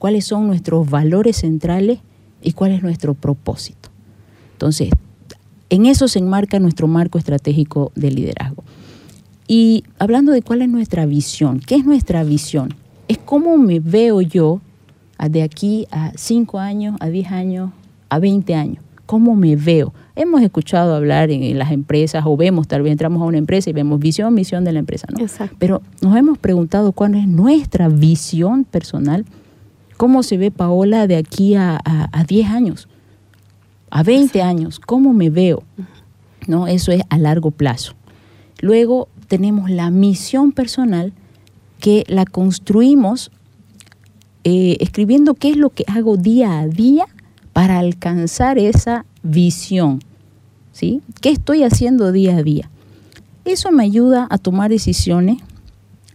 cuáles 0.00 0.24
son 0.24 0.46
nuestros 0.46 0.88
valores 0.88 1.36
centrales 1.36 1.98
y 2.42 2.52
cuál 2.52 2.72
es 2.72 2.82
nuestro 2.82 3.12
propósito. 3.12 3.90
Entonces, 4.52 4.88
en 5.68 5.84
eso 5.84 6.08
se 6.08 6.18
enmarca 6.18 6.58
nuestro 6.58 6.88
marco 6.88 7.18
estratégico 7.18 7.92
de 7.94 8.10
liderazgo. 8.10 8.64
Y 9.50 9.82
hablando 9.98 10.30
de 10.30 10.42
cuál 10.42 10.62
es 10.62 10.68
nuestra 10.68 11.06
visión, 11.06 11.58
¿qué 11.58 11.74
es 11.74 11.84
nuestra 11.84 12.22
visión? 12.22 12.72
Es 13.08 13.18
cómo 13.18 13.58
me 13.58 13.80
veo 13.80 14.20
yo 14.20 14.60
de 15.18 15.42
aquí 15.42 15.88
a 15.90 16.12
5 16.14 16.60
años, 16.60 16.96
a 17.00 17.08
10 17.08 17.32
años, 17.32 17.70
a 18.10 18.20
20 18.20 18.54
años. 18.54 18.84
¿Cómo 19.06 19.34
me 19.34 19.56
veo? 19.56 19.92
Hemos 20.14 20.42
escuchado 20.42 20.94
hablar 20.94 21.32
en, 21.32 21.58
las 21.58 21.72
empresas 21.72 22.22
o 22.26 22.36
vemos, 22.36 22.68
tal 22.68 22.82
vez 22.82 22.92
entramos 22.92 23.20
a 23.22 23.24
una 23.24 23.38
empresa 23.38 23.70
y 23.70 23.72
vemos 23.72 23.98
visión, 23.98 24.32
misión 24.34 24.62
de 24.62 24.72
la 24.72 24.78
empresa, 24.78 25.08
¿no? 25.10 25.20
Exacto. 25.20 25.56
Pero 25.58 25.82
nos 26.00 26.16
hemos 26.16 26.38
preguntado 26.38 26.92
cuál 26.92 27.16
es 27.16 27.26
nuestra 27.26 27.88
visión 27.88 28.62
personal 28.62 29.24
¿Cómo 30.00 30.22
se 30.22 30.38
ve 30.38 30.50
Paola 30.50 31.06
de 31.06 31.16
aquí 31.16 31.56
a, 31.56 31.78
10 32.26 32.48
años? 32.48 32.88
A 33.90 34.02
20 34.02 34.40
años, 34.40 34.80
¿cómo 34.80 35.12
me 35.12 35.28
veo? 35.28 35.62
¿No? 36.46 36.68
Eso 36.68 36.90
es 36.90 37.02
a 37.10 37.18
largo 37.18 37.50
plazo. 37.50 37.92
Luego 38.62 39.08
tenemos 39.30 39.70
la 39.70 39.90
misión 39.90 40.50
personal 40.50 41.12
que 41.78 42.04
la 42.08 42.26
construimos 42.26 43.30
eh, 44.42 44.76
escribiendo 44.80 45.34
qué 45.34 45.50
es 45.50 45.56
lo 45.56 45.70
que 45.70 45.84
hago 45.86 46.16
día 46.16 46.58
a 46.58 46.66
día 46.66 47.06
para 47.52 47.78
alcanzar 47.78 48.58
esa 48.58 49.06
visión. 49.22 50.00
¿sí? 50.72 51.00
¿Qué 51.20 51.30
estoy 51.30 51.62
haciendo 51.62 52.10
día 52.10 52.36
a 52.36 52.42
día? 52.42 52.68
Eso 53.44 53.70
me 53.70 53.84
ayuda 53.84 54.26
a 54.28 54.36
tomar 54.36 54.70
decisiones, 54.70 55.38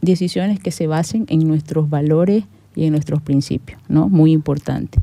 decisiones 0.02 0.60
que 0.60 0.72
se 0.72 0.86
basen 0.86 1.26
en 1.30 1.48
nuestros 1.48 1.90
valores, 1.90 2.44
y 2.76 2.86
en 2.86 2.92
nuestros 2.92 3.22
principios, 3.22 3.80
¿no? 3.88 4.10
Muy 4.10 4.32
importante. 4.32 5.00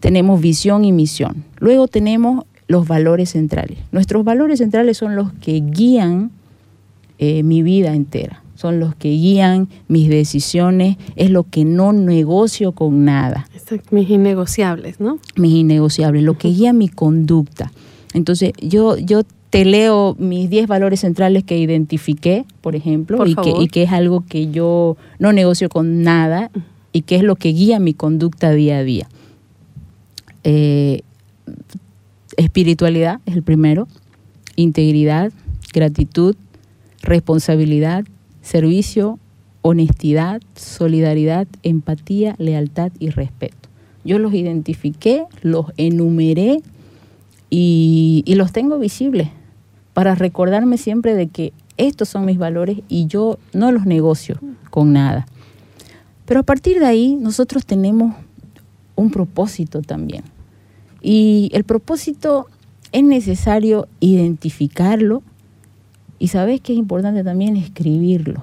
Tenemos 0.00 0.40
visión 0.40 0.84
y 0.84 0.92
misión. 0.92 1.44
Luego 1.58 1.88
tenemos 1.88 2.44
los 2.66 2.86
valores 2.86 3.30
centrales. 3.30 3.78
Nuestros 3.92 4.24
valores 4.24 4.58
centrales 4.58 4.96
son 4.96 5.16
los 5.16 5.32
que 5.32 5.60
guían 5.60 6.30
eh, 7.18 7.42
mi 7.42 7.62
vida 7.62 7.94
entera, 7.94 8.42
son 8.54 8.80
los 8.80 8.94
que 8.94 9.10
guían 9.10 9.68
mis 9.88 10.08
decisiones, 10.08 10.96
es 11.16 11.30
lo 11.30 11.44
que 11.44 11.64
no 11.64 11.92
negocio 11.92 12.72
con 12.72 13.04
nada. 13.04 13.48
mis 13.90 14.08
innegociables, 14.10 15.00
¿no? 15.00 15.18
Mis 15.36 15.52
innegociables, 15.52 16.22
lo 16.22 16.38
que 16.38 16.48
guía 16.48 16.72
mi 16.72 16.88
conducta. 16.88 17.72
Entonces, 18.14 18.52
yo, 18.60 18.96
yo 18.96 19.22
te 19.50 19.64
leo 19.64 20.16
mis 20.18 20.50
10 20.50 20.66
valores 20.66 21.00
centrales 21.00 21.44
que 21.44 21.58
identifiqué, 21.58 22.44
por 22.60 22.74
ejemplo, 22.74 23.24
y, 23.26 23.36
Que, 23.36 23.52
y 23.60 23.68
que 23.68 23.84
es 23.84 23.92
algo 23.92 24.24
que 24.26 24.50
yo 24.50 24.96
no 25.18 25.32
negocio 25.32 25.68
con 25.68 26.02
nada 26.02 26.50
y 26.92 27.02
que 27.02 27.16
es 27.16 27.22
lo 27.22 27.36
que 27.36 27.50
guía 27.50 27.78
mi 27.78 27.94
conducta 27.94 28.50
día 28.50 28.78
a 28.78 28.82
día. 28.82 29.08
Eh, 30.42 31.02
espiritualidad 32.36 33.20
es 33.26 33.34
el 33.34 33.42
primero, 33.42 33.88
integridad, 34.56 35.32
gratitud, 35.72 36.36
responsabilidad, 37.02 38.04
servicio, 38.42 39.18
honestidad, 39.62 40.42
solidaridad, 40.54 41.46
empatía, 41.62 42.34
lealtad 42.38 42.92
y 42.98 43.10
respeto. 43.10 43.68
Yo 44.04 44.18
los 44.18 44.34
identifiqué, 44.34 45.24
los 45.42 45.66
enumeré 45.76 46.60
y, 47.50 48.22
y 48.26 48.34
los 48.34 48.52
tengo 48.52 48.78
visibles 48.78 49.28
para 49.94 50.14
recordarme 50.14 50.76
siempre 50.76 51.14
de 51.14 51.28
que 51.28 51.52
estos 51.76 52.08
son 52.08 52.24
mis 52.26 52.38
valores 52.38 52.78
y 52.88 53.06
yo 53.06 53.38
no 53.52 53.72
los 53.72 53.86
negocio 53.86 54.38
con 54.70 54.92
nada. 54.92 55.26
Pero 56.26 56.40
a 56.40 56.42
partir 56.42 56.78
de 56.78 56.86
ahí 56.86 57.16
nosotros 57.16 57.64
tenemos 57.66 58.14
un 58.96 59.10
propósito 59.10 59.82
también. 59.82 60.24
Y 61.06 61.50
el 61.52 61.64
propósito 61.64 62.46
es 62.92 63.04
necesario 63.04 63.88
identificarlo 64.00 65.22
y 66.18 66.28
sabes 66.28 66.62
que 66.62 66.72
es 66.72 66.78
importante 66.78 67.22
también 67.22 67.56
escribirlo. 67.56 68.42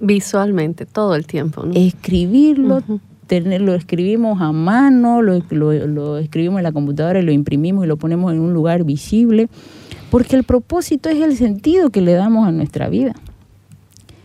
Visualmente, 0.00 0.86
todo 0.86 1.14
el 1.14 1.24
tiempo. 1.24 1.64
Escribirlo, 1.72 2.82
tenerlo, 3.28 3.74
escribimos 3.74 4.42
a 4.42 4.50
mano, 4.50 5.22
lo, 5.22 5.40
lo 5.50 6.18
escribimos 6.18 6.58
en 6.58 6.64
la 6.64 6.72
computadora 6.72 7.20
y 7.20 7.22
lo 7.22 7.30
imprimimos 7.30 7.84
y 7.84 7.86
lo 7.86 7.96
ponemos 7.96 8.32
en 8.32 8.40
un 8.40 8.52
lugar 8.52 8.82
visible 8.82 9.48
porque 10.10 10.34
el 10.34 10.42
propósito 10.42 11.08
es 11.08 11.20
el 11.20 11.36
sentido 11.36 11.90
que 11.90 12.00
le 12.00 12.14
damos 12.14 12.48
a 12.48 12.50
nuestra 12.50 12.88
vida. 12.88 13.14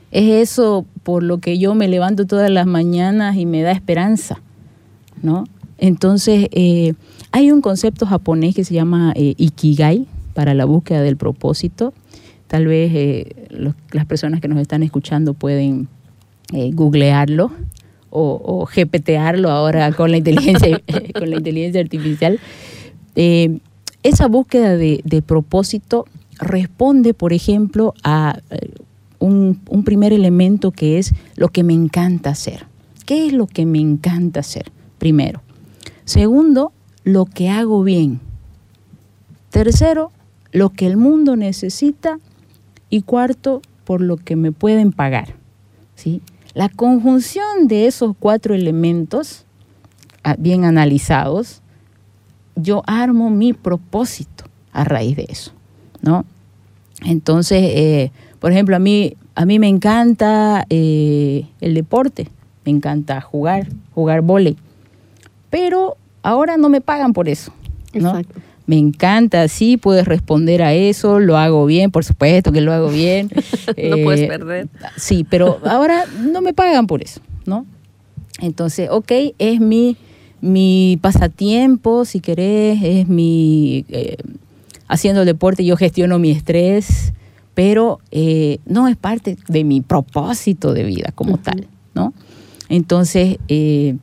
Es 0.09 0.49
eso 0.49 0.87
por 1.03 1.21
lo 1.21 1.37
que 1.37 1.59
yo 1.59 1.75
me 1.75 1.87
levanto 1.87 2.25
todas 2.25 2.49
las 2.49 2.65
mañanas 2.65 3.35
y 3.37 3.45
me 3.45 3.61
da 3.61 3.71
esperanza, 3.71 4.41
¿no? 5.21 5.43
Entonces, 5.77 6.47
eh, 6.51 6.95
hay 7.31 7.51
un 7.51 7.61
concepto 7.61 8.05
japonés 8.05 8.55
que 8.55 8.63
se 8.63 8.73
llama 8.73 9.13
eh, 9.15 9.33
Ikigai 9.37 10.07
para 10.33 10.53
la 10.53 10.65
búsqueda 10.65 11.01
del 11.01 11.17
propósito. 11.17 11.93
Tal 12.47 12.65
vez 12.65 12.91
eh, 12.93 13.47
las 13.91 14.05
personas 14.05 14.41
que 14.41 14.47
nos 14.47 14.59
están 14.59 14.83
escuchando 14.83 15.33
pueden 15.33 15.87
googlearlo 16.51 17.51
o, 18.09 18.41
o, 18.43 18.65
GPTarlo 18.65 19.51
ahora 19.51 19.91
con 19.91 20.09
la 20.09 20.17
inteligencia, 20.17 20.81
con 21.13 21.29
la 21.29 21.37
inteligencia 21.37 21.79
artificial. 21.79 22.39
Esa 24.01 24.27
búsqueda 24.27 24.77
de, 24.77 25.23
propósito 25.25 26.05
responde, 26.39 27.13
por 27.13 27.33
ejemplo, 27.33 27.93
a 28.03 28.39
eh, 28.49 28.71
un, 29.19 29.59
un, 29.67 29.83
primer 29.83 30.13
elemento 30.13 30.71
que 30.71 30.99
es 30.99 31.13
lo 31.35 31.49
que 31.49 31.63
me 31.63 31.73
encanta 31.73 32.29
hacer. 32.29 32.65
¿Qué 33.05 33.27
es 33.27 33.33
lo 33.33 33.45
que 33.45 33.65
me 33.65 33.79
encanta 33.79 34.39
hacer? 34.39 34.71
Primero. 34.99 35.41
Segundo, 36.05 36.71
lo 37.13 37.25
que 37.25 37.49
hago 37.49 37.83
bien. 37.83 38.19
Tercero, 39.49 40.11
lo 40.51 40.69
que 40.69 40.87
el 40.87 40.97
mundo 40.97 41.35
necesita. 41.35 42.19
Y 42.89 43.01
cuarto, 43.03 43.61
por 43.83 44.01
lo 44.01 44.17
que 44.17 44.35
me 44.35 44.51
pueden 44.51 44.91
pagar. 44.91 45.35
¿sí? 45.95 46.21
La 46.53 46.69
conjunción 46.69 47.67
de 47.67 47.87
esos 47.87 48.15
cuatro 48.19 48.55
elementos, 48.55 49.45
ah, 50.23 50.35
bien 50.37 50.65
analizados, 50.65 51.61
yo 52.55 52.83
armo 52.87 53.29
mi 53.29 53.53
propósito 53.53 54.45
a 54.71 54.83
raíz 54.83 55.15
de 55.15 55.27
eso, 55.29 55.51
¿no? 56.01 56.25
Entonces, 57.05 57.61
eh, 57.63 58.11
por 58.39 58.51
ejemplo, 58.51 58.75
a 58.75 58.79
mí, 58.79 59.15
a 59.35 59.45
mí 59.45 59.59
me 59.59 59.67
encanta 59.67 60.65
eh, 60.69 61.45
el 61.61 61.73
deporte, 61.73 62.29
me 62.65 62.71
encanta 62.71 63.21
jugar, 63.21 63.67
jugar 63.93 64.21
vóley, 64.21 64.57
pero 65.49 65.97
ahora 66.23 66.57
no 66.57 66.69
me 66.69 66.81
pagan 66.81 67.13
por 67.13 67.29
eso, 67.29 67.53
¿no? 67.93 68.21
Me 68.65 68.77
encanta, 68.77 69.47
sí, 69.47 69.77
puedes 69.77 70.05
responder 70.05 70.61
a 70.61 70.73
eso, 70.73 71.19
lo 71.19 71.37
hago 71.37 71.65
bien, 71.65 71.89
por 71.89 72.05
supuesto 72.05 72.51
que 72.51 72.61
lo 72.61 72.71
hago 72.71 72.89
bien. 72.89 73.29
no 73.89 73.97
puedes 74.03 74.21
eh, 74.21 74.27
perder. 74.27 74.67
Sí, 74.95 75.25
pero 75.27 75.59
ahora 75.65 76.05
no 76.21 76.41
me 76.41 76.53
pagan 76.53 76.85
por 76.85 77.01
eso, 77.01 77.19
¿no? 77.45 77.65
Entonces, 78.41 78.89
ok, 78.91 79.11
es 79.39 79.59
mi 79.59 79.97
mi 80.41 80.97
pasatiempo, 81.01 82.05
si 82.05 82.19
querés, 82.19 82.79
es 82.81 83.07
mi... 83.07 83.85
Eh, 83.89 84.17
haciendo 84.87 85.25
deporte 85.25 85.63
yo 85.65 85.77
gestiono 85.77 86.17
mi 86.17 86.31
estrés, 86.31 87.13
pero 87.53 87.99
eh, 88.11 88.59
no 88.65 88.87
es 88.87 88.95
parte 88.95 89.37
de 89.47 89.63
mi 89.63 89.81
propósito 89.81 90.73
de 90.73 90.83
vida 90.83 91.11
como 91.13 91.37
tal, 91.37 91.67
¿no? 91.93 92.13
Entonces, 92.69 93.37
eh, 93.49 93.97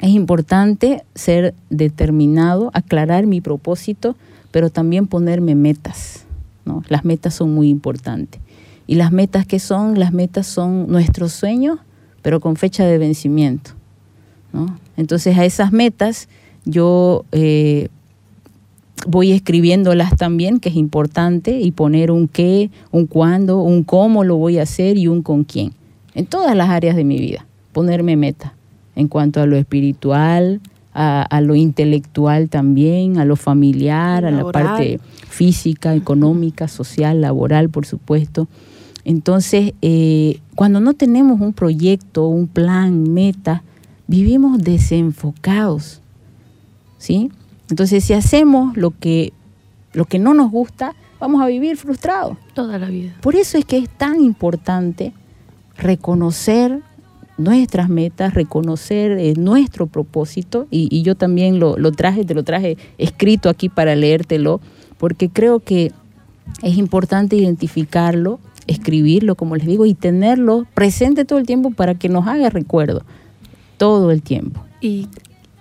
es 0.00 0.10
importante 0.10 1.04
ser 1.14 1.54
determinado, 1.68 2.70
aclarar 2.72 3.26
mi 3.26 3.40
propósito, 3.40 4.16
pero 4.50 4.70
también 4.70 5.06
ponerme 5.06 5.54
metas, 5.54 6.24
¿no? 6.64 6.82
Las 6.88 7.04
metas 7.04 7.34
son 7.34 7.54
muy 7.54 7.68
importantes. 7.68 8.40
Y 8.86 8.96
las 8.96 9.12
metas 9.12 9.46
que 9.46 9.58
son, 9.58 9.98
las 9.98 10.12
metas 10.12 10.46
son 10.46 10.88
nuestros 10.88 11.32
sueños, 11.32 11.78
pero 12.22 12.40
con 12.40 12.56
fecha 12.56 12.84
de 12.86 12.98
vencimiento. 12.98 13.72
Entonces 14.96 15.38
a 15.38 15.44
esas 15.44 15.70
metas 15.70 16.28
yo 16.64 17.24
eh, 17.30 17.88
voy 19.06 19.32
escribiéndolas 19.32 20.16
también, 20.16 20.58
que 20.58 20.70
es 20.70 20.76
importante, 20.76 21.60
y 21.60 21.70
poner 21.70 22.10
un 22.10 22.26
qué, 22.26 22.70
un 22.90 23.06
cuándo, 23.06 23.62
un 23.62 23.84
cómo 23.84 24.24
lo 24.24 24.36
voy 24.36 24.58
a 24.58 24.62
hacer 24.62 24.98
y 24.98 25.08
un 25.08 25.22
con 25.22 25.44
quién. 25.44 25.72
En 26.14 26.26
todas 26.26 26.56
las 26.56 26.68
áreas 26.68 26.96
de 26.96 27.04
mi 27.04 27.18
vida, 27.18 27.46
ponerme 27.72 28.16
meta. 28.16 28.54
En 28.96 29.08
cuanto 29.08 29.40
a 29.40 29.46
lo 29.46 29.56
espiritual, 29.56 30.60
a, 30.92 31.40
lo 31.40 31.54
intelectual 31.54 32.48
también, 32.48 33.18
a 33.18 33.24
lo 33.24 33.36
familiar, 33.36 34.24
a 34.24 34.30
la 34.30 34.50
parte 34.50 35.00
física, 35.28 35.94
económica, 35.94 36.68
social, 36.68 37.20
laboral, 37.20 37.70
por 37.70 37.86
supuesto. 37.86 38.48
Entonces, 39.04 39.72
eh, 39.80 40.40
cuando 40.54 40.80
no 40.80 40.94
tenemos 40.94 41.40
un 41.40 41.52
proyecto, 41.52 42.26
un 42.26 42.48
plan, 42.48 43.12
meta, 43.12 43.62
vivimos 44.06 44.58
desenfocados. 44.58 46.00
¿Sí? 46.98 47.30
Entonces, 47.70 48.04
si 48.04 48.12
hacemos 48.12 48.76
lo 48.76 48.90
que, 48.90 49.32
lo 49.92 50.04
que 50.04 50.18
no 50.18 50.34
nos 50.34 50.50
gusta, 50.50 50.94
vamos 51.18 51.40
a 51.40 51.46
vivir 51.46 51.76
frustrados. 51.76 52.36
Toda 52.52 52.78
la 52.78 52.88
vida. 52.88 53.14
Por 53.22 53.36
eso 53.36 53.56
es 53.56 53.64
que 53.64 53.78
es 53.78 53.88
tan 53.88 54.20
importante 54.20 55.14
reconocer 55.78 56.82
nuestras 57.40 57.88
metas, 57.88 58.34
reconocer 58.34 59.12
eh, 59.12 59.34
nuestro 59.36 59.86
propósito, 59.86 60.66
y, 60.70 61.02
yo 61.02 61.14
también 61.14 61.58
lo, 61.58 61.76
lo, 61.76 61.92
traje, 61.92 62.24
te 62.24 62.34
lo 62.34 62.44
traje 62.44 62.76
escrito 62.98 63.48
aquí 63.48 63.68
para 63.68 63.96
leértelo, 63.96 64.60
porque 64.98 65.28
creo 65.28 65.60
que 65.60 65.92
es 66.62 66.76
importante 66.76 67.36
identificarlo, 67.36 68.38
escribirlo, 68.66 69.34
como 69.34 69.56
les 69.56 69.66
digo, 69.66 69.86
y 69.86 69.94
tenerlo 69.94 70.66
presente 70.74 71.24
todo 71.24 71.38
el 71.38 71.46
tiempo 71.46 71.70
para 71.70 71.94
que 71.94 72.08
nos 72.08 72.26
haga 72.26 72.50
recuerdo, 72.50 73.02
todo 73.78 74.10
el 74.10 74.22
tiempo. 74.22 74.62
Y 74.80 75.08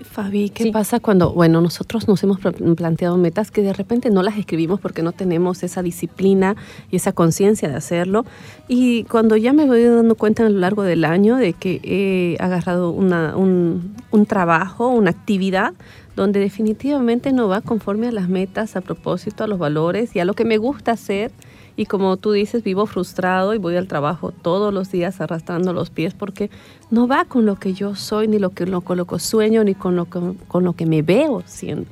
Fabi, 0.02 0.50
¿qué 0.50 0.72
pasa 0.72 1.02
cuando, 1.02 1.34
bueno, 1.34 1.60
nosotros 1.60 2.08
nos 2.08 2.24
hemos 2.24 2.40
planteado 2.40 3.18
metas 3.18 3.52
que 3.52 3.62
de 3.62 3.74
repente 3.74 4.10
no 4.10 4.24
las 4.24 4.38
escribimos 4.38 4.80
porque 4.80 5.04
no 5.04 5.12
tenemos 5.12 5.62
esa 5.62 5.82
disciplina 5.84 6.56
y 6.90 6.96
esa 6.96 7.12
conciencia 7.12 7.68
de 7.68 7.76
hacerlo? 7.76 8.26
Y 8.70 9.04
cuando 9.06 9.36
ya 9.36 9.52
me 9.52 9.66
voy 9.66 9.84
dando 9.84 10.16
cuenta 10.16 10.46
a 10.46 10.50
lo 10.50 10.60
largo 10.60 10.84
del 10.84 11.04
año 11.04 11.36
de 11.36 11.52
que 11.52 11.82
he 11.84 12.42
agarrado 12.42 12.92
una, 12.92 13.36
un, 13.36 13.94
un 14.12 14.26
trabajo, 14.26 14.88
una 14.88 15.10
actividad 15.10 15.74
donde 16.16 16.40
definitivamente 16.40 17.34
no 17.34 17.50
va 17.50 17.62
conforme 17.62 18.08
a 18.08 18.12
las 18.12 18.30
metas, 18.30 18.78
a 18.78 18.82
propósito, 18.82 19.44
a 19.44 19.48
los 19.48 19.60
valores 19.60 20.16
y 20.16 20.20
a 20.20 20.26
lo 20.26 20.34
que 20.34 20.46
me 20.46 20.58
gusta 20.58 20.94
hacer, 20.94 21.32
y 21.80 21.86
como 21.86 22.18
tú 22.18 22.34
dices, 22.34 22.62
vivo 22.62 22.86
frustrado 22.88 23.54
y 23.54 23.58
voy 23.58 23.78
al 23.78 23.88
trabajo 23.88 24.34
todos 24.34 24.74
los 24.74 24.92
días 24.92 25.22
arrastrando 25.22 25.72
los 25.72 25.90
pies 25.90 26.14
porque 26.14 26.50
no 26.92 27.08
va 27.08 27.24
con 27.24 27.46
lo 27.46 27.56
que 27.56 27.74
yo 27.74 27.96
soy, 27.96 28.28
ni 28.28 28.38
lo 28.38 28.50
que, 28.50 28.66
con 28.66 28.98
lo 28.98 29.08
sueño, 29.18 29.64
ni 29.64 29.76
con 29.76 29.96
lo 29.96 30.04
que, 30.10 30.20
con 30.50 30.66
lo 30.66 30.74
que 30.74 30.86
me 30.86 31.04
veo 31.04 31.42
siendo. 31.46 31.86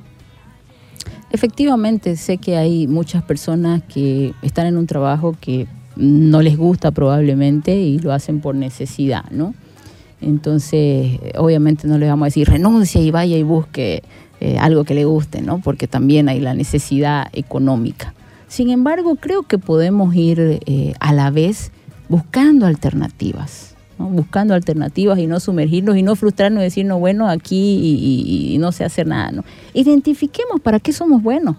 Efectivamente, 1.30 2.16
sé 2.16 2.36
que 2.36 2.58
hay 2.58 2.86
muchas 2.86 3.22
personas 3.22 3.82
que 3.82 4.34
están 4.42 4.66
en 4.66 4.76
un 4.76 4.86
trabajo 4.86 5.34
que 5.40 5.66
no 5.96 6.42
les 6.42 6.58
gusta 6.58 6.90
probablemente 6.90 7.74
y 7.74 7.98
lo 7.98 8.12
hacen 8.12 8.42
por 8.42 8.54
necesidad, 8.54 9.24
¿no? 9.30 9.54
Entonces, 10.20 11.18
obviamente 11.38 11.88
no 11.88 11.96
les 11.96 12.10
vamos 12.10 12.24
a 12.24 12.28
decir 12.28 12.46
renuncia 12.46 13.00
y 13.00 13.10
vaya 13.10 13.38
y 13.38 13.42
busque 13.42 14.02
eh, 14.40 14.58
algo 14.58 14.84
que 14.84 14.92
le 14.92 15.06
guste, 15.06 15.40
¿no? 15.40 15.62
Porque 15.62 15.86
también 15.86 16.28
hay 16.28 16.40
la 16.40 16.52
necesidad 16.52 17.28
económica. 17.32 18.12
Sin 18.48 18.70
embargo, 18.70 19.16
creo 19.16 19.42
que 19.42 19.58
podemos 19.58 20.14
ir 20.14 20.60
eh, 20.66 20.94
a 21.00 21.12
la 21.12 21.30
vez 21.30 21.70
buscando 22.08 22.66
alternativas, 22.66 23.74
buscando 23.98 24.54
alternativas 24.54 25.18
y 25.18 25.26
no 25.26 25.38
sumergirnos 25.38 25.96
y 25.96 26.02
no 26.02 26.16
frustrarnos 26.16 26.62
y 26.62 26.64
decir, 26.64 26.86
no, 26.86 26.98
bueno, 26.98 27.28
aquí 27.28 28.54
y, 28.54 28.58
no 28.58 28.72
sé 28.72 28.84
hacer 28.84 29.06
nada. 29.06 29.30
¿no? 29.30 29.44
Identifiquemos 29.74 30.60
para 30.60 30.80
qué 30.80 30.92
somos 30.92 31.22
buenos. 31.22 31.56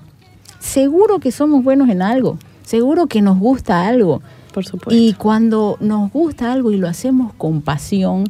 Seguro 0.60 1.20
que 1.20 1.32
somos 1.32 1.64
buenos 1.64 1.90
en 1.90 2.02
algo, 2.02 2.38
seguro 2.64 3.08
que 3.08 3.22
nos 3.22 3.38
gusta 3.40 3.88
algo. 3.88 4.22
Por 4.54 4.66
supuesto. 4.66 4.94
Y 4.94 5.14
cuando 5.14 5.78
nos 5.80 6.12
gusta 6.12 6.52
algo 6.52 6.72
y 6.72 6.78
lo 6.78 6.88
hacemos 6.88 7.34
con 7.34 7.62
pasión 7.62 8.26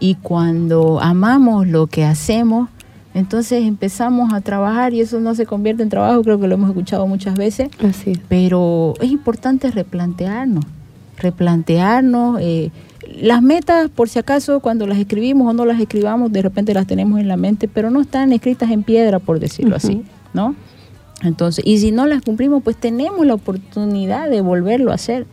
y 0.00 0.16
cuando 0.16 1.00
amamos 1.00 1.68
lo 1.68 1.86
que 1.86 2.04
hacemos, 2.04 2.68
entonces 3.14 3.64
empezamos 3.64 4.32
a 4.32 4.40
trabajar 4.40 4.94
y 4.94 5.00
eso 5.00 5.20
no 5.20 5.34
se 5.34 5.46
convierte 5.46 5.82
en 5.82 5.88
trabajo, 5.88 6.22
creo 6.22 6.40
que 6.40 6.46
lo 6.46 6.54
hemos 6.54 6.70
escuchado 6.70 7.06
muchas 7.06 7.34
veces. 7.34 7.68
Así. 7.82 8.20
Pero 8.28 8.94
es 9.00 9.10
importante 9.10 9.70
replantearnos, 9.70 10.64
replantearnos. 11.16 12.40
Eh, 12.40 12.70
las 13.20 13.42
metas, 13.42 13.90
por 13.90 14.08
si 14.08 14.20
acaso, 14.20 14.60
cuando 14.60 14.86
las 14.86 14.98
escribimos 14.98 15.48
o 15.48 15.52
no 15.52 15.64
las 15.64 15.80
escribamos, 15.80 16.32
de 16.32 16.42
repente 16.42 16.72
las 16.72 16.86
tenemos 16.86 17.18
en 17.18 17.26
la 17.26 17.36
mente, 17.36 17.66
pero 17.66 17.90
no 17.90 18.00
están 18.00 18.32
escritas 18.32 18.70
en 18.70 18.84
piedra, 18.84 19.18
por 19.18 19.40
decirlo 19.40 19.74
así, 19.74 20.02
¿no? 20.32 20.54
Entonces, 21.22 21.64
y 21.66 21.78
si 21.78 21.90
no 21.90 22.06
las 22.06 22.22
cumplimos, 22.22 22.62
pues 22.62 22.76
tenemos 22.76 23.26
la 23.26 23.34
oportunidad 23.34 24.30
de 24.30 24.40
volverlo 24.40 24.92
a 24.92 24.94
hacer. 24.94 25.26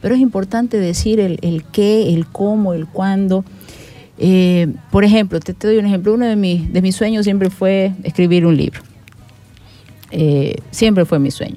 Pero 0.00 0.14
es 0.14 0.20
importante 0.20 0.78
decir 0.78 1.20
el, 1.20 1.38
el 1.42 1.64
qué, 1.64 2.12
el 2.12 2.26
cómo, 2.26 2.74
el 2.74 2.86
cuándo. 2.86 3.44
Eh, 4.18 4.72
por 4.90 5.04
ejemplo, 5.04 5.40
te, 5.40 5.52
doy 5.54 5.78
un 5.78 5.86
ejemplo, 5.86 6.14
uno 6.14 6.26
de 6.26 6.36
mis, 6.36 6.72
de 6.72 6.82
mis 6.82 6.94
sueños 6.94 7.24
siempre 7.24 7.50
fue 7.50 7.92
escribir 8.02 8.46
un 8.46 8.56
libro. 8.56 8.80
Eh, 10.10 10.56
siempre 10.70 11.04
fue 11.04 11.18
mi 11.18 11.30
sueño. 11.30 11.56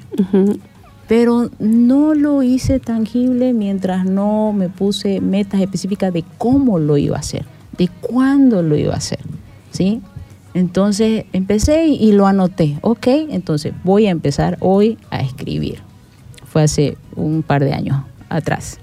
Pero 1.08 1.52
no 1.60 2.16
lo 2.16 2.42
hice 2.42 2.80
tangible 2.80 3.54
mientras 3.54 4.06
no 4.06 4.54
me 4.54 4.70
puse 4.70 5.22
metas 5.22 5.62
específicas 5.62 6.12
de 6.14 6.24
cómo 6.38 6.80
lo 6.80 6.98
iba 6.98 7.18
a 7.18 7.20
hacer, 7.20 7.46
de 7.78 7.90
cuándo 8.02 8.64
lo 8.64 8.76
iba 8.76 8.94
a 8.94 8.98
hacer. 8.98 9.20
¿sí? 9.72 10.02
Entonces 10.54 11.26
empecé 11.34 11.86
y, 11.88 11.96
y 11.96 12.14
lo 12.14 12.26
anoté. 12.26 12.78
Ok, 12.82 13.08
entonces 13.08 13.74
voy 13.84 14.08
a 14.08 14.12
empezar 14.12 14.58
hoy 14.62 14.98
a 15.12 15.20
escribir. 15.20 15.80
Fue 16.46 16.64
hace 16.64 16.98
un 17.16 17.44
par 17.44 17.64
de 17.64 17.74
años 17.74 18.02
atrás. 18.30 18.80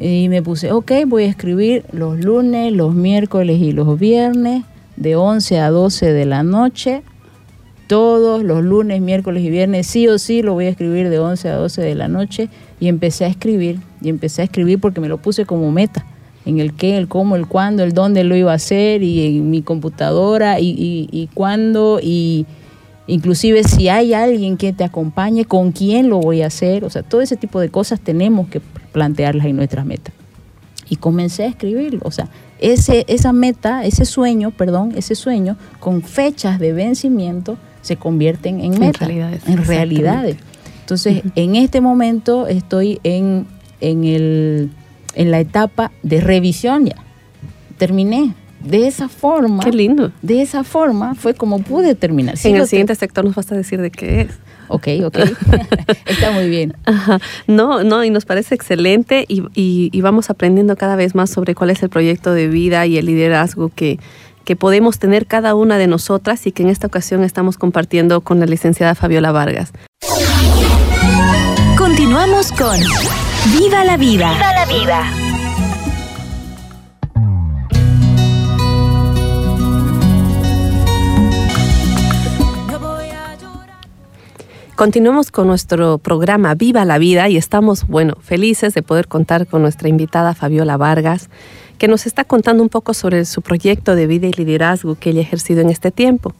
Y 0.00 0.30
me 0.30 0.42
puse, 0.42 0.72
ok, 0.72 0.92
voy 1.06 1.24
a 1.24 1.26
escribir 1.26 1.84
los 1.92 2.18
lunes, 2.18 2.72
los 2.72 2.94
miércoles 2.94 3.60
y 3.60 3.72
los 3.72 3.98
viernes 3.98 4.64
de 4.96 5.14
11 5.14 5.60
a 5.60 5.70
12 5.70 6.12
de 6.12 6.24
la 6.24 6.42
noche. 6.42 7.02
Todos 7.86 8.42
los 8.42 8.64
lunes, 8.64 9.02
miércoles 9.02 9.44
y 9.44 9.50
viernes, 9.50 9.86
sí 9.86 10.08
o 10.08 10.18
sí, 10.18 10.40
lo 10.40 10.54
voy 10.54 10.66
a 10.66 10.68
escribir 10.70 11.10
de 11.10 11.18
11 11.18 11.50
a 11.50 11.56
12 11.56 11.82
de 11.82 11.94
la 11.94 12.08
noche. 12.08 12.48
Y 12.80 12.88
empecé 12.88 13.26
a 13.26 13.28
escribir, 13.28 13.78
y 14.00 14.08
empecé 14.08 14.40
a 14.40 14.46
escribir 14.46 14.80
porque 14.80 15.02
me 15.02 15.08
lo 15.08 15.18
puse 15.18 15.44
como 15.44 15.70
meta 15.70 16.06
en 16.46 16.60
el 16.60 16.72
qué, 16.72 16.96
el 16.96 17.06
cómo, 17.06 17.36
el 17.36 17.46
cuándo, 17.46 17.82
el 17.82 17.92
dónde 17.92 18.24
lo 18.24 18.34
iba 18.36 18.52
a 18.52 18.54
hacer 18.54 19.02
y 19.02 19.38
en 19.38 19.50
mi 19.50 19.60
computadora 19.60 20.60
y, 20.60 20.70
y, 20.70 21.08
y 21.12 21.26
cuándo 21.34 22.00
y 22.02 22.46
inclusive 23.10 23.64
si 23.64 23.88
hay 23.88 24.14
alguien 24.14 24.56
que 24.56 24.72
te 24.72 24.84
acompañe, 24.84 25.44
con 25.44 25.72
quién 25.72 26.08
lo 26.08 26.18
voy 26.18 26.42
a 26.42 26.46
hacer, 26.46 26.84
o 26.84 26.90
sea, 26.90 27.02
todo 27.02 27.20
ese 27.20 27.36
tipo 27.36 27.60
de 27.60 27.68
cosas 27.68 28.00
tenemos 28.00 28.48
que 28.48 28.60
plantearlas 28.92 29.46
en 29.46 29.56
nuestras 29.56 29.84
metas. 29.84 30.14
Y 30.88 30.96
comencé 30.96 31.44
a 31.44 31.46
escribirlo, 31.46 32.00
o 32.02 32.10
sea, 32.10 32.28
ese, 32.58 33.04
esa 33.08 33.32
meta, 33.32 33.84
ese 33.84 34.04
sueño, 34.04 34.50
perdón, 34.50 34.92
ese 34.96 35.14
sueño 35.14 35.56
con 35.78 36.02
fechas 36.02 36.58
de 36.58 36.72
vencimiento 36.72 37.58
se 37.82 37.96
convierten 37.96 38.60
en 38.60 38.78
metas, 38.78 39.08
en 39.08 39.64
realidades. 39.64 40.36
Entonces, 40.80 41.22
en 41.36 41.56
este 41.56 41.80
momento 41.80 42.46
estoy 42.48 43.00
en, 43.04 43.46
en, 43.80 44.04
el, 44.04 44.70
en 45.14 45.30
la 45.30 45.40
etapa 45.40 45.92
de 46.02 46.20
revisión 46.20 46.86
ya. 46.86 46.96
Terminé, 47.78 48.34
de 48.60 48.86
esa 48.86 49.08
forma. 49.08 49.62
Qué 49.62 49.72
lindo. 49.72 50.12
De 50.22 50.42
esa 50.42 50.64
forma 50.64 51.14
fue 51.14 51.34
como 51.34 51.60
pude 51.60 51.94
terminar. 51.94 52.36
en 52.44 52.56
el 52.56 52.66
siguiente 52.66 52.94
sector 52.94 53.24
nos 53.24 53.34
vas 53.34 53.50
a 53.52 53.56
decir 53.56 53.80
de 53.80 53.90
qué 53.90 54.22
es. 54.22 54.28
Ok, 54.68 54.86
ok. 55.04 55.18
Está 56.06 56.30
muy 56.30 56.48
bien. 56.48 56.74
No, 57.46 57.82
no, 57.82 58.04
y 58.04 58.10
nos 58.10 58.24
parece 58.24 58.54
excelente 58.54 59.24
y, 59.28 60.00
vamos 60.00 60.30
aprendiendo 60.30 60.76
cada 60.76 60.96
vez 60.96 61.14
más 61.14 61.30
sobre 61.30 61.54
cuál 61.54 61.70
es 61.70 61.82
el 61.82 61.88
proyecto 61.88 62.32
de 62.32 62.48
vida 62.48 62.86
y 62.86 62.96
el 62.96 63.06
liderazgo 63.06 63.70
que, 63.74 63.98
que 64.44 64.56
podemos 64.56 64.98
tener 64.98 65.26
cada 65.26 65.54
una 65.54 65.76
de 65.76 65.86
nosotras 65.86 66.46
y 66.46 66.52
que 66.52 66.62
en 66.62 66.68
esta 66.68 66.86
ocasión 66.86 67.24
estamos 67.24 67.58
compartiendo 67.58 68.20
con 68.20 68.40
la 68.40 68.46
licenciada 68.46 68.94
Fabiola 68.94 69.32
Vargas. 69.32 69.72
Continuamos 71.76 72.52
con 72.52 72.78
Viva 73.58 73.84
la 73.84 73.96
vida. 73.96 74.32
Viva 74.32 74.52
la 74.52 74.66
vida. 74.66 75.29
Continuamos 84.80 85.30
con 85.30 85.46
nuestro 85.46 85.98
programa 85.98 86.54
Viva 86.54 86.86
la 86.86 86.96
Vida 86.96 87.28
y 87.28 87.36
estamos, 87.36 87.86
bueno, 87.86 88.14
felices 88.22 88.72
de 88.72 88.80
poder 88.80 89.08
contar 89.08 89.46
con 89.46 89.60
nuestra 89.60 89.90
invitada 89.90 90.32
Fabiola 90.32 90.78
Vargas, 90.78 91.28
que 91.76 91.86
nos 91.86 92.06
está 92.06 92.24
contando 92.24 92.62
un 92.62 92.70
poco 92.70 92.94
sobre 92.94 93.26
su 93.26 93.42
proyecto 93.42 93.94
de 93.94 94.06
vida 94.06 94.26
y 94.28 94.32
liderazgo 94.32 94.94
que 94.94 95.10
ella 95.10 95.18
ha 95.18 95.24
ejercido 95.24 95.60
en 95.60 95.68
este 95.68 95.90
tiempo. 95.90 96.34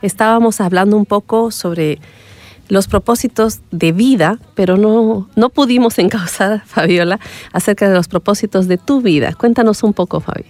Estábamos 0.00 0.62
hablando 0.62 0.96
un 0.96 1.04
poco 1.04 1.50
sobre 1.50 1.98
los 2.70 2.88
propósitos 2.88 3.60
de 3.70 3.92
vida, 3.92 4.38
pero 4.54 4.78
no, 4.78 5.28
no 5.36 5.50
pudimos 5.50 5.98
encauzar, 5.98 6.62
Fabiola, 6.64 7.20
acerca 7.52 7.86
de 7.86 7.94
los 7.94 8.08
propósitos 8.08 8.66
de 8.66 8.78
tu 8.78 9.02
vida. 9.02 9.34
Cuéntanos 9.34 9.82
un 9.82 9.92
poco, 9.92 10.20
Fabi. 10.20 10.46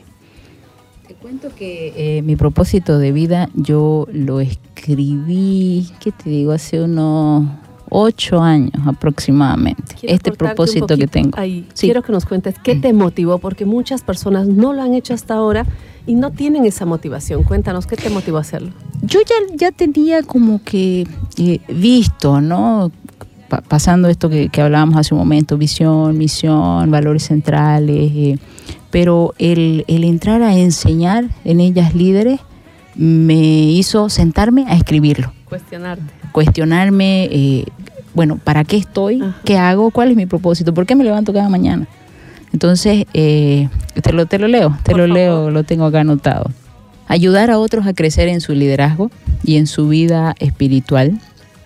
Cuento 1.34 1.56
que 1.56 1.92
eh, 1.96 2.22
mi 2.22 2.36
propósito 2.36 3.00
de 3.00 3.10
vida 3.10 3.48
yo 3.54 4.06
lo 4.12 4.38
escribí, 4.38 5.88
¿qué 5.98 6.12
te 6.12 6.30
digo? 6.30 6.52
Hace 6.52 6.80
unos 6.80 7.48
ocho 7.90 8.40
años 8.40 8.70
aproximadamente. 8.86 9.96
este 10.02 10.30
propósito 10.30 10.96
que 10.96 11.08
tengo. 11.08 11.36
Ahí. 11.36 11.66
Quiero 11.76 12.02
que 12.02 12.12
nos 12.12 12.24
cuentes 12.24 12.54
qué 12.62 12.76
te 12.76 12.92
motivó, 12.92 13.38
porque 13.38 13.64
muchas 13.64 14.02
personas 14.02 14.46
no 14.46 14.72
lo 14.72 14.82
han 14.82 14.94
hecho 14.94 15.12
hasta 15.12 15.34
ahora 15.34 15.66
y 16.06 16.14
no 16.14 16.30
tienen 16.30 16.66
esa 16.66 16.86
motivación. 16.86 17.42
Cuéntanos, 17.42 17.88
¿qué 17.88 17.96
te 17.96 18.10
motivó 18.10 18.38
a 18.38 18.42
hacerlo? 18.42 18.70
Yo 19.02 19.18
ya, 19.18 19.56
ya 19.56 19.72
tenía 19.72 20.22
como 20.22 20.62
que 20.62 21.04
eh, 21.36 21.58
visto, 21.66 22.40
¿no? 22.40 22.92
pasando 23.68 24.08
esto 24.08 24.28
que, 24.28 24.50
hablábamos 24.60 24.96
hace 24.98 25.14
un 25.14 25.18
momento, 25.18 25.58
visión, 25.58 26.16
misión, 26.16 26.90
valores 26.90 27.24
centrales, 27.24 28.12
eh, 28.14 28.38
pero 28.94 29.34
el, 29.40 29.84
el 29.88 30.04
entrar 30.04 30.40
a 30.42 30.56
enseñar 30.56 31.24
en 31.44 31.58
ellas 31.58 31.96
líderes 31.96 32.38
me 32.94 33.34
hizo 33.34 34.08
sentarme 34.08 34.66
a 34.68 34.76
escribirlo. 34.76 35.32
Cuestionarte. 35.46 36.04
Cuestionarme, 36.30 37.24
eh, 37.24 37.64
bueno, 38.14 38.38
¿para 38.38 38.62
qué 38.62 38.76
estoy? 38.76 39.20
¿Qué 39.44 39.58
hago? 39.58 39.90
¿Cuál 39.90 40.12
es 40.12 40.16
mi 40.16 40.26
propósito? 40.26 40.72
¿Por 40.72 40.86
qué 40.86 40.94
me 40.94 41.02
levanto 41.02 41.32
cada 41.32 41.48
mañana? 41.48 41.88
Entonces, 42.52 43.06
eh, 43.14 43.68
te, 44.00 44.12
lo, 44.12 44.26
te 44.26 44.38
lo 44.38 44.46
leo, 44.46 44.78
te 44.84 44.94
lo 44.94 45.08
leo, 45.08 45.50
lo 45.50 45.64
tengo 45.64 45.86
acá 45.86 46.02
anotado. 46.02 46.52
Ayudar 47.08 47.50
a 47.50 47.58
otros 47.58 47.88
a 47.88 47.94
crecer 47.94 48.28
en 48.28 48.40
su 48.40 48.52
liderazgo 48.52 49.10
y 49.42 49.56
en 49.56 49.66
su 49.66 49.88
vida 49.88 50.36
espiritual. 50.38 51.18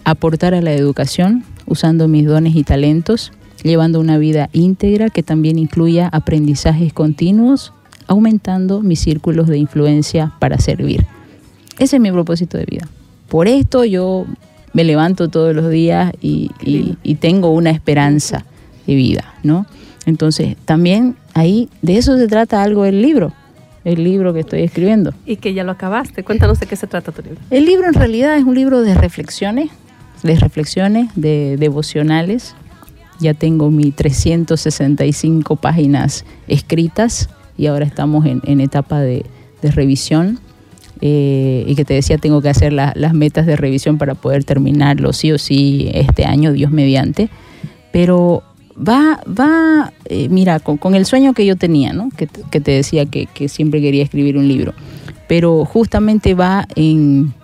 Aportar 0.04 0.54
a 0.54 0.62
la 0.62 0.72
educación 0.72 1.44
usando 1.66 2.08
mis 2.08 2.24
dones 2.24 2.56
y 2.56 2.64
talentos. 2.64 3.32
Llevando 3.62 4.00
una 4.00 4.18
vida 4.18 4.50
íntegra 4.52 5.10
que 5.10 5.22
también 5.22 5.58
incluya 5.58 6.08
aprendizajes 6.08 6.92
continuos. 6.92 7.72
Aumentando 8.06 8.80
mis 8.80 9.00
círculos 9.00 9.48
de 9.48 9.58
influencia 9.58 10.32
para 10.38 10.58
servir. 10.58 11.04
Ese 11.78 11.96
es 11.96 12.02
mi 12.02 12.10
propósito 12.10 12.56
de 12.56 12.64
vida. 12.64 12.88
Por 13.28 13.48
esto 13.48 13.84
yo 13.84 14.24
me 14.72 14.84
levanto 14.84 15.28
todos 15.28 15.54
los 15.54 15.70
días 15.70 16.12
y, 16.22 16.50
y 16.62 17.14
tengo 17.16 17.50
una 17.50 17.70
esperanza 17.70 18.46
de 18.86 18.94
vida, 18.94 19.34
¿no? 19.42 19.66
Entonces, 20.06 20.56
también 20.64 21.16
ahí 21.34 21.68
de 21.82 21.98
eso 21.98 22.16
se 22.16 22.26
trata 22.28 22.62
algo 22.62 22.86
el 22.86 23.02
libro, 23.02 23.34
el 23.84 24.02
libro 24.02 24.32
que 24.32 24.40
estoy 24.40 24.62
escribiendo. 24.62 25.12
Y 25.26 25.36
que 25.36 25.52
ya 25.52 25.64
lo 25.64 25.72
acabaste. 25.72 26.24
Cuéntanos 26.24 26.58
de 26.60 26.66
qué 26.66 26.76
se 26.76 26.86
trata 26.86 27.12
tu 27.12 27.20
libro. 27.20 27.38
El 27.50 27.66
libro 27.66 27.86
en 27.86 27.92
realidad 27.92 28.36
es 28.38 28.44
un 28.44 28.54
libro 28.54 28.80
de 28.80 28.94
reflexiones, 28.94 29.68
de 30.22 30.36
reflexiones, 30.36 31.10
de 31.14 31.58
devocionales. 31.58 32.54
Ya 33.20 33.34
tengo 33.34 33.70
mis 33.70 33.94
365 33.94 35.56
páginas 35.56 36.24
escritas 36.46 37.28
y 37.56 37.66
ahora 37.66 37.84
estamos 37.84 38.24
en, 38.26 38.60
etapa 38.60 39.00
de, 39.00 39.24
revisión. 39.62 40.38
Eh, 41.00 41.64
y 41.66 41.76
que 41.76 41.84
te 41.84 41.94
decía, 41.94 42.18
tengo 42.18 42.42
que 42.42 42.48
hacer 42.48 42.72
las 42.72 43.14
metas 43.14 43.46
de 43.46 43.56
revisión 43.56 43.98
para 43.98 44.14
poder 44.14 44.44
terminarlo 44.44 45.12
sí 45.12 45.30
o 45.30 45.38
sí 45.38 45.90
este 45.94 46.24
año, 46.24 46.52
Dios 46.52 46.70
mediante. 46.70 47.28
Pero 47.92 48.42
va, 48.76 49.20
va 49.26 49.92
eh, 50.06 50.28
mira, 50.28 50.60
con, 50.60 50.94
el 50.94 51.04
sueño 51.04 51.34
que 51.34 51.44
yo 51.44 51.56
tenía, 51.56 51.92
¿no? 51.92 52.10
que, 52.16 52.26
te 52.26 52.70
decía 52.70 53.06
que, 53.06 53.28
siempre 53.48 53.80
quería 53.80 54.02
escribir 54.02 54.36
un 54.36 54.48
libro, 54.48 54.74
pero 55.26 55.64
justamente 55.64 56.34
va 56.34 56.66
en, 56.76 57.34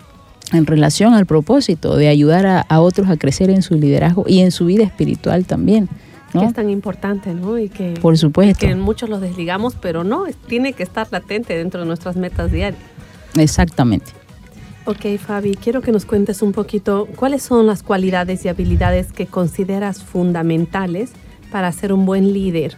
relación 0.51 1.13
al 1.13 1.25
propósito 1.25 1.95
de 1.95 2.07
ayudar 2.07 2.65
a, 2.67 2.81
otros 2.81 3.09
a 3.09 3.17
crecer 3.17 3.49
en 3.49 3.61
su 3.61 3.75
liderazgo 3.75 4.25
y 4.27 4.39
en 4.41 4.51
su 4.51 4.65
vida 4.65 4.83
espiritual 4.83 5.45
también. 5.45 5.89
¿no? 6.33 6.41
Que 6.41 6.47
es 6.47 6.53
tan 6.53 6.69
importante, 6.69 7.33
¿no? 7.33 7.57
Y 7.57 7.69
que, 7.69 7.93
Por 8.01 8.17
supuesto. 8.17 8.65
que 8.65 8.75
muchos 8.75 9.09
los 9.09 9.21
desligamos, 9.21 9.75
pero 9.75 10.03
no, 10.03 10.25
tiene 10.47 10.73
que 10.73 10.83
estar 10.83 11.07
latente 11.11 11.57
dentro 11.57 11.81
de 11.81 11.87
nuestras 11.87 12.15
metas 12.15 12.51
diarias. 12.51 12.81
Exactamente. 13.35 14.11
Ok, 14.85 15.17
Fabi, 15.17 15.55
quiero 15.55 15.81
que 15.81 15.91
nos 15.91 16.05
cuentes 16.05 16.41
un 16.41 16.51
poquito 16.51 17.07
cuáles 17.15 17.41
son 17.41 17.65
las 17.65 17.81
cualidades 17.81 18.45
y 18.45 18.49
habilidades 18.49 19.11
que 19.11 19.25
consideras 19.25 20.03
fundamentales 20.03 21.11
para 21.51 21.71
ser 21.71 21.93
un 21.93 22.05
buen 22.05 22.33
líder? 22.33 22.77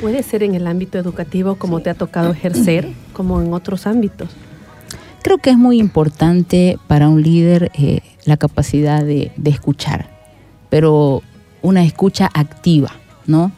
¿Puede 0.00 0.22
ser 0.22 0.42
en 0.42 0.54
el 0.54 0.66
ámbito 0.66 0.98
educativo 0.98 1.56
como 1.56 1.80
te 1.80 1.90
ha 1.90 1.94
tocado 1.94 2.30
ejercer, 2.30 2.92
como 3.12 3.40
en 3.40 3.52
otros 3.52 3.86
ámbitos? 3.86 4.28
Creo 5.22 5.38
que 5.38 5.50
es 5.50 5.58
muy 5.58 5.78
importante 5.78 6.78
para 6.86 7.08
un 7.08 7.22
líder 7.22 7.70
eh, 7.74 8.00
la 8.24 8.36
capacidad 8.36 9.04
de, 9.04 9.32
escuchar, 9.44 10.08
pero 10.70 11.22
una 11.62 11.82
escucha 11.82 12.30
activa, 12.32 12.92
¿no? 13.26 13.52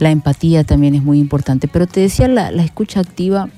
La 0.00 0.10
empatía 0.10 0.64
también 0.64 0.94
es 0.94 1.02
muy 1.02 1.18
importante, 1.18 1.68
pero 1.68 1.86
te 1.86 2.00
decía 2.00 2.26
la, 2.26 2.50
la 2.50 2.64
escucha 2.64 3.00
activa 3.00 3.48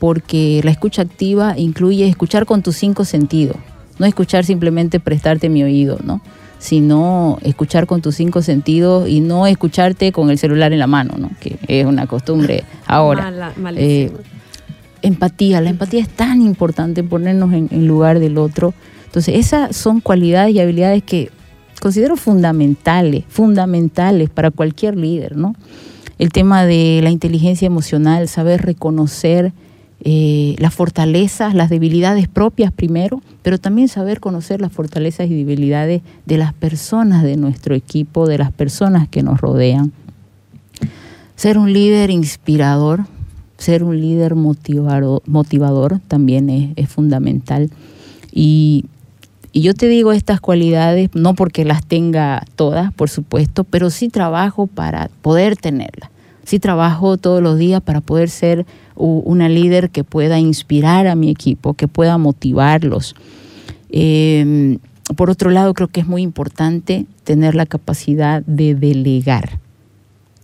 porque 0.00 0.60
la 0.64 0.70
escucha 0.70 1.02
activa 1.02 1.54
incluye 1.58 2.08
escuchar 2.08 2.46
con 2.46 2.62
tus 2.62 2.76
cinco 2.76 3.04
sentidos, 3.04 3.56
no 3.98 4.06
escuchar 4.06 4.44
simplemente 4.44 5.00
prestarte 5.00 5.48
mi 5.48 5.62
oído, 5.62 5.98
¿no? 6.02 6.20
sino 6.64 7.38
escuchar 7.42 7.86
con 7.86 8.00
tus 8.00 8.14
cinco 8.14 8.40
sentidos 8.40 9.06
y 9.06 9.20
no 9.20 9.46
escucharte 9.46 10.12
con 10.12 10.30
el 10.30 10.38
celular 10.38 10.72
en 10.72 10.78
la 10.78 10.86
mano, 10.86 11.14
¿no? 11.18 11.30
que 11.38 11.58
es 11.68 11.84
una 11.84 12.06
costumbre 12.06 12.64
ahora. 12.86 13.52
Eh, 13.76 14.10
empatía, 15.04 15.60
la 15.60 15.70
empatía 15.70 16.00
es 16.00 16.08
tan 16.08 16.40
importante 16.40 17.02
ponernos 17.02 17.52
en, 17.52 17.86
lugar 17.86 18.18
del 18.18 18.38
otro. 18.38 18.74
Entonces, 19.06 19.36
esas 19.36 19.76
son 19.76 20.00
cualidades 20.00 20.54
y 20.54 20.60
habilidades 20.60 21.02
que 21.02 21.30
considero 21.80 22.16
fundamentales, 22.16 23.24
fundamentales 23.28 24.30
para 24.30 24.50
cualquier 24.50 24.96
líder, 24.96 25.36
¿no? 25.36 25.54
El 26.18 26.30
tema 26.30 26.64
de 26.64 27.00
la 27.02 27.10
inteligencia 27.10 27.66
emocional, 27.66 28.28
saber 28.28 28.62
reconocer 28.62 29.52
eh, 30.00 30.54
las 30.58 30.74
fortalezas, 30.74 31.54
las 31.54 31.70
debilidades 31.70 32.28
propias 32.28 32.72
primero, 32.72 33.20
pero 33.42 33.58
también 33.58 33.88
saber 33.88 34.20
conocer 34.20 34.60
las 34.60 34.72
fortalezas 34.72 35.28
y 35.28 35.34
debilidades 35.34 36.02
de 36.26 36.38
las 36.38 36.52
personas 36.52 37.22
de 37.22 37.36
nuestro 37.36 37.74
equipo, 37.74 38.26
de 38.26 38.38
las 38.38 38.52
personas 38.52 39.08
que 39.08 39.22
nos 39.22 39.40
rodean. 39.40 39.92
Ser 41.36 41.58
un 41.58 41.72
líder 41.72 42.10
inspirador, 42.10 43.06
ser 43.58 43.84
un 43.84 44.00
líder 44.00 44.34
motivador, 44.34 45.22
motivador 45.26 46.00
también 46.08 46.74
es, 46.76 46.88
fundamental. 46.88 47.70
Y, 48.32 48.86
y 49.52 49.62
yo 49.62 49.74
te 49.74 49.88
digo 49.88 50.12
estas 50.12 50.40
cualidades, 50.40 51.10
no 51.14 51.34
porque 51.34 51.64
las 51.64 51.84
tenga 51.84 52.44
todas, 52.56 52.92
por 52.92 53.08
supuesto, 53.08 53.64
pero 53.64 53.90
sí 53.90 54.08
trabajo 54.08 54.66
para 54.66 55.08
poder 55.22 55.56
tenerlas. 55.56 56.10
Sí 56.44 56.58
trabajo 56.58 57.16
todos 57.16 57.42
los 57.42 57.58
días 57.58 57.80
para 57.80 58.00
poder 58.00 58.28
ser 58.28 58.66
una 58.96 59.48
líder 59.48 59.90
que 59.90 60.04
pueda 60.04 60.38
inspirar 60.38 61.06
a 61.06 61.16
mi 61.16 61.30
equipo, 61.30 61.74
que 61.74 61.88
pueda 61.88 62.18
motivarlos. 62.18 63.16
Em, 63.90 64.78
por 65.16 65.30
otro 65.30 65.50
lado, 65.50 65.74
creo 65.74 65.88
que 65.88 66.00
es 66.00 66.06
muy 66.06 66.22
importante 66.22 67.06
tener 67.24 67.54
la 67.54 67.66
capacidad 67.66 68.42
de 68.42 68.74
delegar. 68.74 69.58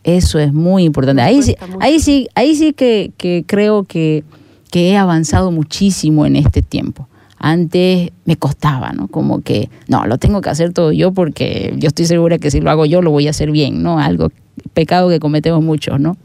Eso 0.04 0.38
es 0.38 0.52
muy 0.52 0.84
importante. 0.84 1.22
Ahí 1.22 1.42
sí, 1.42 1.56
ahí 1.80 2.00
sí, 2.00 2.28
ahí 2.34 2.54
sí 2.54 2.72
que, 2.72 3.12
creo 3.46 3.84
que, 3.84 4.24
que, 4.70 4.90
he 4.90 4.96
avanzado 4.96 5.50
muchísimo 5.50 6.24
en 6.24 6.36
este 6.36 6.62
tiempo. 6.62 7.06
Antes 7.38 8.10
me 8.24 8.36
costaba, 8.36 8.92
¿no? 8.92 9.08
Como 9.08 9.42
que, 9.42 9.68
no, 9.88 10.06
lo 10.06 10.18
tengo 10.18 10.40
que 10.40 10.50
hacer 10.50 10.72
todo 10.72 10.92
yo 10.92 11.12
porque 11.12 11.74
yo 11.76 11.88
estoy 11.88 12.06
segura 12.06 12.38
que 12.38 12.50
si 12.50 12.60
lo 12.60 12.70
hago 12.70 12.86
yo 12.86 13.02
lo 13.02 13.10
voy 13.10 13.26
a 13.26 13.30
hacer 13.30 13.50
bien, 13.50 13.82
¿no? 13.82 13.98
Algo, 13.98 14.30
pecado 14.74 15.08
que 15.08 15.20
cometemos 15.20 15.62
muchos, 15.62 16.00
¿no? 16.00 16.16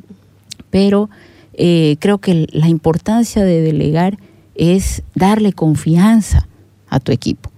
Pero 0.69 1.09
eh, 1.53 1.97
creo 1.99 2.17
que 2.17 2.47
la 2.51 2.67
importancia 2.67 3.43
de 3.43 3.61
delegar 3.61 4.17
es 4.55 5.03
darle 5.15 5.53
confianza 5.53 6.47
a 6.89 6.99
tu 6.99 7.11
equipo. 7.11 7.49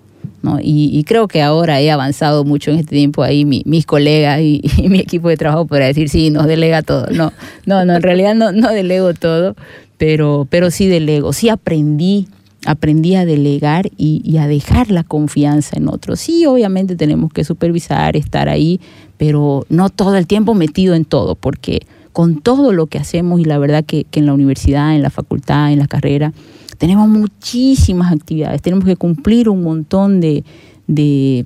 ¿No? 0.42 0.60
Y, 0.62 1.04
creo 1.06 1.28
que 1.28 1.42
ahora 1.42 1.82
he 1.82 1.92
avanzado 1.92 2.44
mucho 2.44 2.72
en 2.72 2.78
este 2.78 2.96
tiempo 2.96 3.24
ahí, 3.24 3.46
mis 3.46 3.86
colegas 3.86 4.40
y, 4.42 4.62
mi 4.88 5.00
equipo 5.00 5.30
de 5.30 5.38
trabajo 5.38 5.66
para 5.66 5.86
decir, 5.86 6.10
sí, 6.10 6.30
nos 6.30 6.48
delega 6.48 6.82
todo. 6.82 7.08
No, 7.12 7.34
no, 7.66 7.86
no 7.86 7.96
en 7.96 8.02
realidad 8.02 8.36
no, 8.36 8.52
no 8.52 8.72
delego 8.72 9.14
todo, 9.14 9.56
pero, 9.98 10.48
pero 10.50 10.72
sí 10.72 10.88
delego, 10.88 11.34
sí 11.34 11.50
aprendí 11.50 12.28
aprendí 12.66 13.16
a 13.16 13.26
delegar 13.26 13.88
y, 13.98 14.22
y, 14.26 14.38
a 14.40 14.48
dejar 14.48 14.92
la 14.92 15.04
confianza 15.04 15.78
en 15.78 15.88
otros. 15.88 16.20
Sí, 16.20 16.46
obviamente 16.46 16.98
tenemos 16.98 17.32
que 17.32 17.46
supervisar, 17.46 18.18
estar 18.18 18.50
ahí, 18.50 18.82
pero 19.18 19.66
no 19.70 19.90
todo 19.90 20.18
el 20.18 20.28
tiempo 20.28 20.54
metido 20.54 20.94
en 20.94 21.06
todo, 21.06 21.36
porque 21.36 21.84
con 22.18 22.42
todo 22.42 22.74
lo 22.74 22.88
que 22.88 22.98
hacemos 22.98 23.40
y 23.40 23.44
la 23.44 23.60
verdad 23.60 23.86
que, 23.86 24.08
en 24.12 24.26
la 24.26 24.34
universidad, 24.34 24.96
en 24.96 25.04
la 25.04 25.12
facultad, 25.12 25.72
en 25.72 25.78
la 25.78 25.86
carrera, 25.86 26.34
tenemos 26.80 27.08
muchísimas 27.08 28.12
actividades, 28.12 28.60
tenemos 28.64 28.86
que 28.86 28.96
cumplir 28.96 29.50
un 29.50 29.62
montón 29.62 30.20
de, 30.20 30.44
de, 30.88 31.46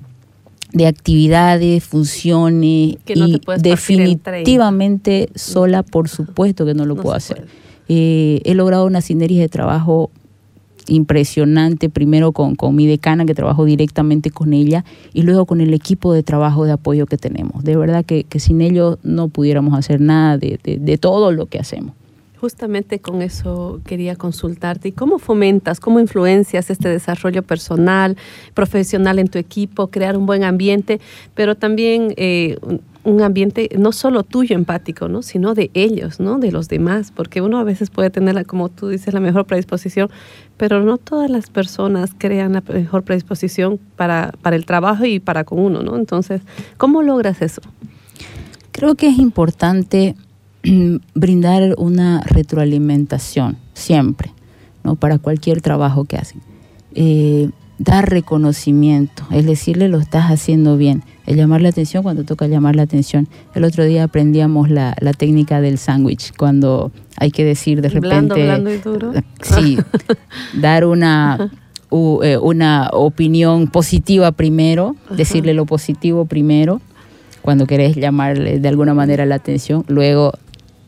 actividades, 0.86 1.84
funciones 1.84 2.96
y 3.04 3.40
definitivamente 3.58 5.28
sola, 5.34 5.82
por 5.82 6.08
supuesto 6.08 6.64
que 6.64 6.72
no 6.72 6.86
lo 6.86 6.96
puedo 6.96 7.14
hacer. 7.14 7.46
Eh, 7.90 8.40
he 8.42 8.54
logrado 8.54 8.86
una 8.86 9.02
sinergia 9.02 9.42
de 9.42 9.50
trabajo 9.50 10.10
impresionante, 10.86 11.88
primero 11.88 12.32
con, 12.32 12.54
con, 12.54 12.74
mi 12.74 12.86
decana 12.86 13.24
que 13.24 13.34
trabajo 13.34 13.64
directamente 13.64 14.30
con 14.30 14.52
ella 14.52 14.84
y 15.12 15.22
luego 15.22 15.46
con 15.46 15.60
el 15.60 15.74
equipo 15.74 16.12
de 16.12 16.22
trabajo 16.22 16.64
de 16.64 16.72
apoyo 16.72 17.06
que 17.06 17.16
tenemos. 17.16 17.64
De 17.64 17.76
verdad 17.76 18.04
que, 18.04 18.24
que 18.24 18.40
sin 18.40 18.60
ellos 18.60 18.98
no 19.02 19.28
pudiéramos 19.28 19.78
hacer 19.78 20.00
nada 20.00 20.38
de, 20.38 20.58
de, 20.62 20.78
de 20.78 20.98
todo 20.98 21.32
lo 21.32 21.46
que 21.46 21.58
hacemos. 21.58 21.94
Justamente 22.40 22.98
con 22.98 23.22
eso 23.22 23.80
quería 23.84 24.16
consultarte. 24.16 24.88
¿Y 24.88 24.92
cómo 24.92 25.20
fomentas, 25.20 25.78
cómo 25.78 26.00
influencias 26.00 26.70
este 26.70 26.88
desarrollo 26.88 27.44
personal, 27.44 28.16
profesional 28.52 29.20
en 29.20 29.28
tu 29.28 29.38
equipo, 29.38 29.86
crear 29.86 30.16
un 30.16 30.26
buen 30.26 30.42
ambiente, 30.42 31.00
pero 31.34 31.54
también 31.54 32.14
eh, 32.16 32.58
un 33.04 33.20
ambiente 33.22 33.68
no 33.78 33.92
solo 33.92 34.22
tuyo 34.22 34.54
empático, 34.54 35.08
¿no? 35.08 35.22
sino 35.22 35.54
de 35.54 35.70
ellos, 35.74 36.20
¿no? 36.20 36.38
de 36.38 36.52
los 36.52 36.68
demás, 36.68 37.12
porque 37.14 37.40
uno 37.40 37.58
a 37.58 37.64
veces 37.64 37.90
puede 37.90 38.10
tener, 38.10 38.46
como 38.46 38.68
tú 38.68 38.88
dices, 38.88 39.12
la 39.12 39.20
mejor 39.20 39.44
predisposición, 39.46 40.08
pero 40.56 40.82
no 40.82 40.98
todas 40.98 41.30
las 41.30 41.50
personas 41.50 42.12
crean 42.16 42.52
la 42.52 42.60
mejor 42.60 43.02
predisposición 43.02 43.80
para, 43.96 44.32
para 44.42 44.56
el 44.56 44.66
trabajo 44.66 45.04
y 45.04 45.18
para 45.18 45.44
con 45.44 45.58
uno. 45.58 45.82
¿no? 45.82 45.96
Entonces, 45.96 46.42
¿cómo 46.76 47.02
logras 47.02 47.42
eso? 47.42 47.60
Creo 48.70 48.94
que 48.94 49.08
es 49.08 49.18
importante 49.18 50.14
brindar 51.14 51.74
una 51.76 52.20
retroalimentación 52.22 53.58
siempre, 53.74 54.32
¿no? 54.84 54.94
Para 54.94 55.18
cualquier 55.18 55.60
trabajo 55.60 56.04
que 56.04 56.16
hacen. 56.16 56.40
Eh, 56.94 57.50
dar 57.78 58.08
reconocimiento, 58.08 59.24
es 59.30 59.46
decirle 59.46 59.88
lo 59.88 59.98
estás 59.98 60.26
haciendo 60.30 60.76
bien, 60.76 61.02
el 61.26 61.36
llamar 61.36 61.62
la 61.62 61.70
atención 61.70 62.02
cuando 62.02 62.24
toca 62.24 62.46
llamar 62.46 62.76
la 62.76 62.82
atención. 62.82 63.28
El 63.54 63.64
otro 63.64 63.84
día 63.84 64.04
aprendíamos 64.04 64.70
la, 64.70 64.94
la 65.00 65.12
técnica 65.12 65.60
del 65.60 65.78
sándwich, 65.78 66.32
cuando 66.36 66.92
hay 67.16 67.30
que 67.30 67.44
decir 67.44 67.80
de 67.80 67.88
repente... 67.88 68.08
Blando, 68.08 68.34
blando 68.34 68.72
y 68.72 68.78
duro. 68.78 69.12
Sí, 69.42 69.78
dar 70.60 70.84
una, 70.84 71.50
eh, 72.22 72.38
una 72.38 72.90
opinión 72.92 73.68
positiva 73.68 74.32
primero, 74.32 74.96
Ajá. 75.06 75.14
decirle 75.16 75.54
lo 75.54 75.66
positivo 75.66 76.24
primero, 76.24 76.80
cuando 77.42 77.66
querés 77.66 77.96
llamarle 77.96 78.60
de 78.60 78.68
alguna 78.68 78.94
manera 78.94 79.26
la 79.26 79.34
atención, 79.36 79.84
luego 79.88 80.32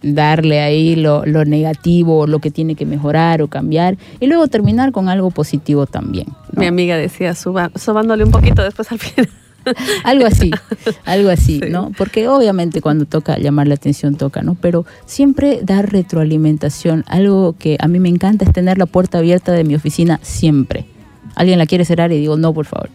darle 0.05 0.61
ahí 0.61 0.97
lo, 0.97 1.25
lo, 1.25 1.45
negativo, 1.45 2.27
lo 2.27 2.39
que 2.39 2.51
tiene 2.51 2.75
que 2.75 2.87
mejorar 2.87 3.43
o 3.43 3.49
cambiar, 3.49 3.97
y 4.21 4.27
luego 4.27 4.47
terminar 4.49 4.93
con 4.93 5.09
algo 5.09 5.31
positivo 5.31 5.87
también. 5.87 6.27
¿no? 6.53 6.61
Mi 6.61 6.67
amiga 6.67 6.97
decía, 6.97 7.35
suba, 7.35 7.71
sobándole 7.75 8.25
un 8.25 8.31
poquito 8.31 8.63
después 8.63 8.91
al 8.93 8.99
final. 8.99 9.29
algo 10.05 10.27
así, 10.27 10.51
algo 11.05 11.31
así, 11.31 11.61
sí. 11.63 11.71
¿no? 11.71 11.91
Porque 11.97 12.29
obviamente 12.29 12.81
cuando 12.81 13.07
toca 13.07 13.39
llamar 13.39 13.67
la 13.67 13.75
atención 13.75 14.17
toca, 14.17 14.43
¿no? 14.43 14.57
Pero 14.61 14.85
siempre 15.07 15.61
dar 15.63 15.91
retroalimentación, 15.91 17.05
algo 17.09 17.55
que 17.59 17.79
a 17.81 17.89
mí 17.89 17.99
me 17.99 18.11
encanta 18.11 18.45
es 18.45 18.53
tener 18.53 18.77
la 18.77 18.87
puerta 18.87 19.19
abierta 19.19 19.53
de 19.53 19.65
mi 19.65 19.75
oficina 19.75 20.21
siempre. 20.23 20.87
Alguien 21.35 21.59
la 21.59 21.67
quiere 21.67 21.85
cerrar 21.85 22.13
y 22.13 22.19
digo, 22.19 22.37
no, 22.37 22.53
por 22.53 22.67
favor. 22.67 22.91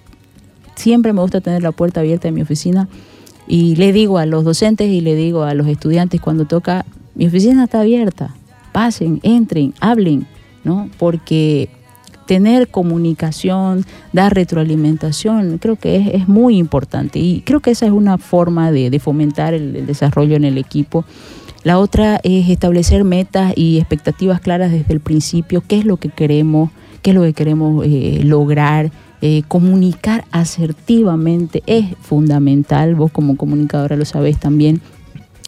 Siempre 0.76 1.12
me 1.12 1.22
gusta 1.22 1.42
tener 1.42 1.62
la 1.62 1.72
puerta 1.72 2.00
abierta 2.00 2.28
de 2.28 2.32
mi 2.32 2.42
oficina 2.42 2.88
y 3.48 3.76
le 3.76 3.92
digo 3.92 4.18
a 4.18 4.26
los 4.26 4.46
docentes 4.46 4.90
y 4.90 5.02
le 5.02 5.16
digo 5.16 5.44
a 5.44 5.54
los 5.56 5.68
estudiantes 5.68 6.22
cuando 6.22 6.46
toca, 6.46 6.86
mi 7.20 7.28
oficina 7.28 7.66
está 7.66 7.82
abierta, 7.82 8.34
pasen, 8.72 9.20
entren, 9.24 9.74
hablen, 9.82 10.26
¿no? 10.64 10.90
Porque 10.98 11.68
tener 12.26 12.70
comunicación, 12.70 13.84
dar 14.14 14.34
retroalimentación, 14.34 15.58
creo 15.58 15.76
que 15.76 16.12
es, 16.14 16.30
muy 16.30 16.58
importante. 16.58 17.20
Y 17.20 17.42
creo 17.42 17.60
que 17.60 17.72
esa 17.72 17.88
es 17.88 17.92
una 17.92 18.18
forma 18.18 18.72
de, 18.72 18.98
fomentar 19.00 19.54
el, 19.54 19.76
el, 19.76 19.86
desarrollo 19.86 20.38
en 20.38 20.46
el 20.46 20.58
equipo. 20.58 21.04
La 21.64 21.78
otra 21.78 22.22
es 22.24 22.50
establecer 22.50 23.04
metas 23.04 23.52
y 23.54 23.80
expectativas 23.80 24.40
claras 24.40 24.72
desde 24.72 24.94
el 24.94 25.02
principio, 25.02 25.62
qué 25.68 25.80
es 25.80 25.84
lo 25.84 25.98
que 25.98 26.08
queremos, 26.08 26.72
qué 27.02 27.10
es 27.10 27.16
lo 27.18 27.24
que 27.24 27.34
queremos 27.34 27.86
eh, 27.86 28.22
lograr, 28.24 28.92
eh, 29.22 29.44
comunicar 29.50 30.24
asertivamente 30.32 31.64
es 31.66 31.88
fundamental, 32.00 32.96
vos 32.96 33.12
como 33.12 33.36
comunicadora 33.36 33.98
lo 33.98 34.06
sabés 34.06 34.40
también, 34.40 34.80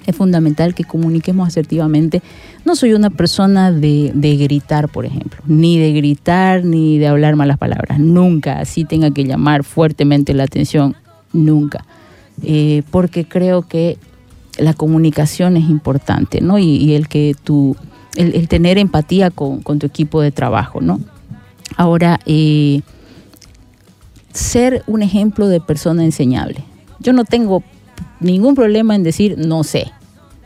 es 0.05 0.15
fundamental 0.15 0.73
que 0.73 0.83
comuniquemos 0.83 1.47
asertivamente. 1.47 2.21
No 2.65 2.75
soy 2.75 2.93
una 2.93 3.09
persona 3.09 3.71
de, 3.71 4.11
gritar, 4.39 4.89
por 4.89 5.05
ejemplo, 5.05 5.41
ni 5.45 5.79
de 5.79 5.93
gritar 5.93 6.63
ni 6.65 6.97
de 6.97 7.07
hablar 7.07 7.35
malas 7.35 7.57
palabras, 7.57 7.99
nunca, 7.99 8.59
así 8.59 8.85
tenga 8.85 9.11
que 9.11 9.25
llamar 9.25 9.63
fuertemente 9.63 10.33
la 10.33 10.43
atención, 10.43 10.95
nunca, 11.33 11.85
eh, 12.43 12.83
porque 12.91 13.25
creo 13.25 13.63
que 13.63 13.97
la 14.57 14.73
comunicación 14.73 15.57
es 15.57 15.69
importante, 15.69 16.41
¿no? 16.41 16.59
Y, 16.59 16.93
el 16.93 17.07
que 17.07 17.35
tú, 17.43 17.75
el, 18.15 18.47
tener 18.47 18.77
empatía 18.77 19.31
con, 19.31 19.61
con, 19.61 19.79
tu 19.79 19.87
equipo 19.87 20.21
de 20.21 20.31
trabajo, 20.31 20.81
¿no? 20.81 20.99
Ahora, 21.77 22.19
eh, 22.25 22.81
ser 24.33 24.83
un 24.87 25.01
ejemplo 25.01 25.47
de 25.47 25.61
persona 25.61 26.03
enseñable. 26.03 26.63
Yo 26.99 27.13
no 27.13 27.25
tengo 27.25 27.63
ningún 28.21 28.55
problema 28.55 28.95
en 28.95 29.03
decir 29.03 29.37
no 29.37 29.63
sé. 29.63 29.91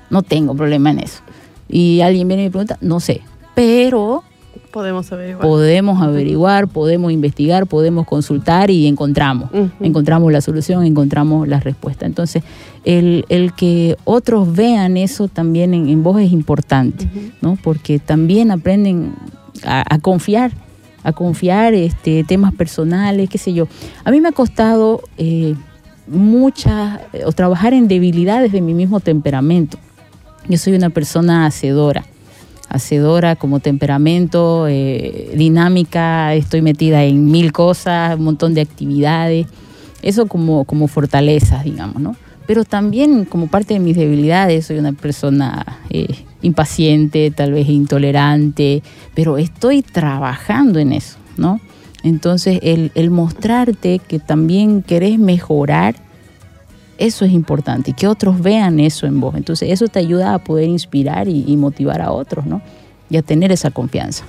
No 0.09 0.23
tengo 0.23 0.55
problema 0.55 0.91
en 0.91 0.99
eso. 0.99 1.21
Y 1.67 2.01
alguien 2.01 2.27
viene 2.27 2.43
y 2.43 2.45
me 2.47 2.51
pregunta, 2.51 2.77
no 2.81 2.99
sé. 2.99 3.21
Pero 3.55 4.23
podemos 4.71 5.11
averiguar. 5.11 5.41
Podemos 5.41 6.01
averiguar, 6.01 6.67
podemos 6.67 7.11
investigar, 7.11 7.65
podemos 7.65 8.05
consultar 8.05 8.69
y 8.69 8.87
encontramos. 8.87 9.49
Uh 9.53 9.57
-huh. 9.57 9.71
Encontramos 9.79 10.31
la 10.31 10.41
solución, 10.41 10.83
encontramos 10.85 11.47
la 11.47 11.59
respuesta. 11.59 12.05
Entonces, 12.05 12.43
el, 12.83 13.25
el 13.29 13.53
que 13.53 13.95
otros 14.03 14.53
vean 14.53 14.97
eso 14.97 15.27
también 15.27 15.73
en, 15.73 15.87
en 15.87 16.03
vos 16.03 16.19
es 16.19 16.31
importante, 16.31 17.05
uh 17.05 17.07
-huh. 17.07 17.31
¿no? 17.41 17.57
Porque 17.63 17.99
también 17.99 18.51
aprenden 18.51 19.13
a, 19.63 19.85
a 19.95 19.99
confiar 19.99 20.51
a 21.05 21.13
confiar 21.13 21.75
este, 21.75 22.23
temas 22.23 22.51
personales, 22.55 23.29
qué 23.29 23.37
sé 23.37 23.53
yo. 23.53 23.67
A 24.03 24.09
mí 24.09 24.19
me 24.21 24.29
ha 24.29 24.31
costado 24.31 25.01
eh, 25.19 25.53
muchas, 26.07 26.99
o 27.25 27.31
trabajar 27.31 27.73
en 27.73 27.87
debilidades 27.87 28.51
de 28.51 28.61
mi 28.61 28.73
mismo 28.73 28.99
temperamento. 28.99 29.77
Yo 30.47 30.57
soy 30.57 30.73
una 30.73 30.89
persona 30.89 31.45
hacedora, 31.45 32.05
hacedora 32.69 33.35
como 33.35 33.59
temperamento, 33.59 34.67
eh, 34.67 35.31
dinámica, 35.35 36.33
estoy 36.35 36.61
metida 36.61 37.03
en 37.03 37.25
mil 37.25 37.51
cosas, 37.51 38.17
un 38.17 38.25
montón 38.25 38.53
de 38.53 38.61
actividades, 38.61 39.47
eso 40.01 40.27
como, 40.27 40.65
como 40.65 40.87
fortaleza, 40.87 41.63
digamos, 41.63 42.01
¿no? 42.01 42.15
Pero 42.45 42.63
también 42.63 43.25
como 43.25 43.47
parte 43.47 43.73
de 43.73 43.79
mis 43.79 43.97
debilidades 43.97 44.67
soy 44.67 44.77
una 44.77 44.93
persona 44.93 45.79
eh, 45.89 46.25
impaciente, 46.43 47.31
tal 47.31 47.53
vez 47.53 47.67
intolerante, 47.69 48.83
pero 49.15 49.39
estoy 49.39 49.81
trabajando 49.81 50.77
en 50.77 50.93
eso, 50.93 51.17
¿no? 51.37 51.59
Entonces, 52.05 52.59
el, 52.61 52.91
el, 52.93 53.09
mostrarte 53.09 53.97
que 53.97 54.19
también 54.19 54.83
querés 54.83 55.17
mejorar, 55.17 55.95
eso 56.99 57.25
es 57.25 57.31
importante, 57.31 57.91
y 57.91 57.93
que 57.95 58.07
otros 58.07 58.41
vean 58.41 58.79
eso 58.79 59.07
en 59.07 59.19
vos. 59.19 59.33
Entonces, 59.33 59.71
eso 59.71 59.87
te 59.87 59.97
ayuda 59.97 60.35
a 60.35 60.37
poder 60.37 60.69
inspirar 60.69 61.27
y, 61.27 61.43
y 61.47 61.57
motivar 61.57 62.03
a 62.03 62.11
otros, 62.11 62.45
¿no? 62.45 62.61
Y 63.09 63.17
a 63.17 63.23
tener 63.23 63.51
esa 63.51 63.71
confianza. 63.71 64.23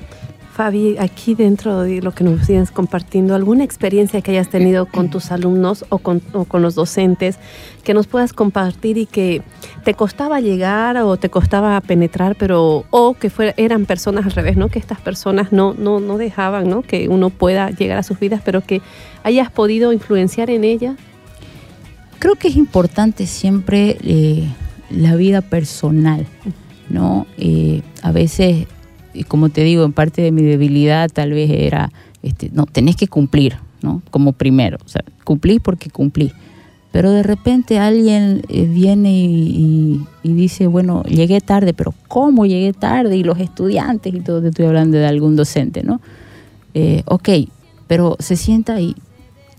Fabi, 0.56 0.96
aquí 0.98 1.34
dentro 1.34 1.82
de 1.82 2.00
lo 2.00 2.12
que 2.12 2.24
nos 2.24 2.46
vienes 2.48 2.70
compartiendo, 2.70 3.34
¿alguna 3.34 3.62
experiencia 3.62 4.22
que 4.22 4.30
hayas 4.30 4.48
tenido 4.48 4.86
con 4.86 5.10
tus 5.10 5.30
alumnos 5.30 5.84
o 5.90 5.98
con, 5.98 6.22
los 6.54 6.74
docentes 6.74 7.38
que 7.84 7.92
nos 7.92 8.06
puedas 8.06 8.32
compartir 8.32 8.96
y 8.96 9.04
que 9.04 9.42
te 9.84 9.92
costaba 9.92 10.40
llegar 10.40 10.96
o 10.96 11.18
te 11.18 11.28
costaba 11.28 11.78
penetrar, 11.82 12.36
pero 12.38 12.86
o 12.88 13.12
que 13.12 13.28
fuera, 13.28 13.52
eran 13.58 13.84
personas 13.84 14.24
al 14.24 14.32
revés, 14.32 14.56
¿no? 14.56 14.70
Que 14.70 14.78
estas 14.78 14.98
personas 14.98 15.52
no 15.52 16.16
dejaban, 16.16 16.70
¿no? 16.70 16.80
Que 16.80 17.10
uno 17.10 17.28
pueda 17.28 17.68
llegar 17.68 17.98
a 17.98 18.02
sus 18.02 18.18
vidas, 18.18 18.40
pero 18.42 18.62
que 18.62 18.80
hayas 19.24 19.50
podido 19.50 19.92
influenciar 19.92 20.48
en 20.48 20.64
ellas? 20.64 20.96
Creo 22.18 22.34
que 22.36 22.48
es 22.48 22.56
importante 22.56 23.26
siempre 23.26 23.98
eh, 24.02 24.48
la 24.88 25.16
vida 25.16 25.42
personal, 25.42 26.26
¿no? 26.88 27.26
Eh, 27.36 27.82
a 28.00 28.10
veces 28.10 28.66
y 29.16 29.24
como 29.24 29.48
te 29.48 29.62
digo, 29.62 29.84
en 29.84 29.92
parte 29.92 30.22
de 30.22 30.32
mi 30.32 30.42
debilidad 30.42 31.10
tal 31.10 31.32
vez 31.32 31.50
era, 31.50 31.90
este, 32.22 32.50
no, 32.52 32.66
tenés 32.66 32.96
que 32.96 33.08
cumplir, 33.08 33.56
¿no? 33.82 34.02
Como 34.10 34.32
primero, 34.32 34.78
o 34.84 34.88
sea, 34.88 35.02
cumplís 35.24 35.60
porque 35.60 35.90
cumplí. 35.90 36.32
Pero 36.92 37.10
de 37.10 37.22
repente 37.22 37.78
alguien 37.78 38.42
eh, 38.48 38.64
viene 38.64 39.12
y, 39.12 39.26
y, 39.34 40.06
y, 40.22 40.32
dice, 40.32 40.66
bueno, 40.66 41.02
llegué 41.04 41.40
tarde, 41.40 41.74
pero 41.74 41.92
¿cómo 42.08 42.46
llegué 42.46 42.72
tarde? 42.72 43.16
Y 43.16 43.22
los 43.22 43.38
estudiantes 43.38 44.14
y 44.14 44.20
todo, 44.20 44.40
te 44.40 44.48
estoy 44.48 44.66
hablando 44.66 44.96
de 44.96 45.06
algún 45.06 45.36
docente, 45.36 45.82
¿no? 45.82 46.00
Eh, 46.72 47.02
ok, 47.06 47.28
pero 47.86 48.16
se 48.18 48.36
sienta 48.36 48.80
y, 48.80 48.94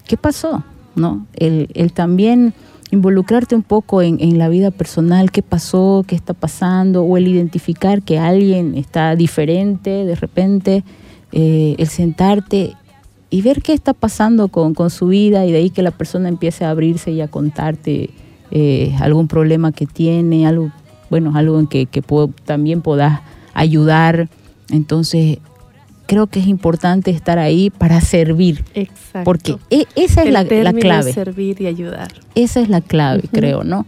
¿qué 0.08 0.18
pasó? 0.18 0.64
¿No? 0.96 1.28
El, 1.36 1.70
el 1.76 1.94
también 1.94 2.54
involucrarte 2.92 3.56
un 3.56 3.64
poco 3.64 4.02
en, 4.02 4.18
en, 4.22 4.38
la 4.38 4.50
vida 4.50 4.72
personal, 4.72 5.32
qué 5.32 5.42
pasó, 5.42 6.06
qué 6.08 6.16
está 6.16 6.34
pasando, 6.34 7.04
o 7.04 7.18
el 7.18 7.28
identificar 7.28 8.02
que 8.02 8.18
alguien 8.18 8.76
está 8.76 9.16
diferente 9.16 10.06
de 10.06 10.16
repente, 10.16 10.84
eh, 11.32 11.76
el 11.78 11.88
sentarte 11.88 12.74
y 13.30 13.42
ver 13.42 13.62
qué 13.62 13.74
está 13.74 13.94
pasando 13.94 14.48
con, 14.48 14.74
con, 14.74 14.90
su 14.90 15.08
vida 15.08 15.46
y 15.46 15.52
de 15.52 15.58
ahí 15.58 15.70
que 15.70 15.82
la 15.82 15.92
persona 15.92 16.30
empiece 16.30 16.64
a 16.64 16.70
abrirse 16.70 17.12
y 17.12 17.20
a 17.20 17.28
contarte 17.28 18.12
eh, 18.52 18.96
algún 19.02 19.28
problema 19.28 19.74
que 19.74 19.86
tiene, 19.86 20.48
algo, 20.48 20.72
bueno, 21.10 21.34
algo 21.36 21.60
en 21.60 21.68
que, 21.68 21.86
que 21.86 22.02
puedo, 22.02 22.30
también 22.46 22.82
puedas 22.82 23.20
ayudar. 23.54 24.30
Entonces, 24.70 25.40
creo 26.08 26.26
que 26.28 26.40
es 26.40 26.48
importante 26.48 27.12
estar 27.12 27.38
ahí 27.38 27.70
para 27.70 28.02
servir. 28.02 28.64
Exacto. 28.74 29.24
Porque 29.24 29.58
e- 29.70 29.86
esa 29.96 30.22
es 30.22 30.28
El 30.28 30.34
la, 30.34 30.74
clave. 30.74 31.14
servir 31.14 31.62
y 31.62 31.68
ayudar. 31.68 32.08
Esa 32.34 32.62
es 32.62 32.70
la 32.70 32.82
clave, 32.82 33.24
creo, 33.32 33.64
¿no? 33.64 33.86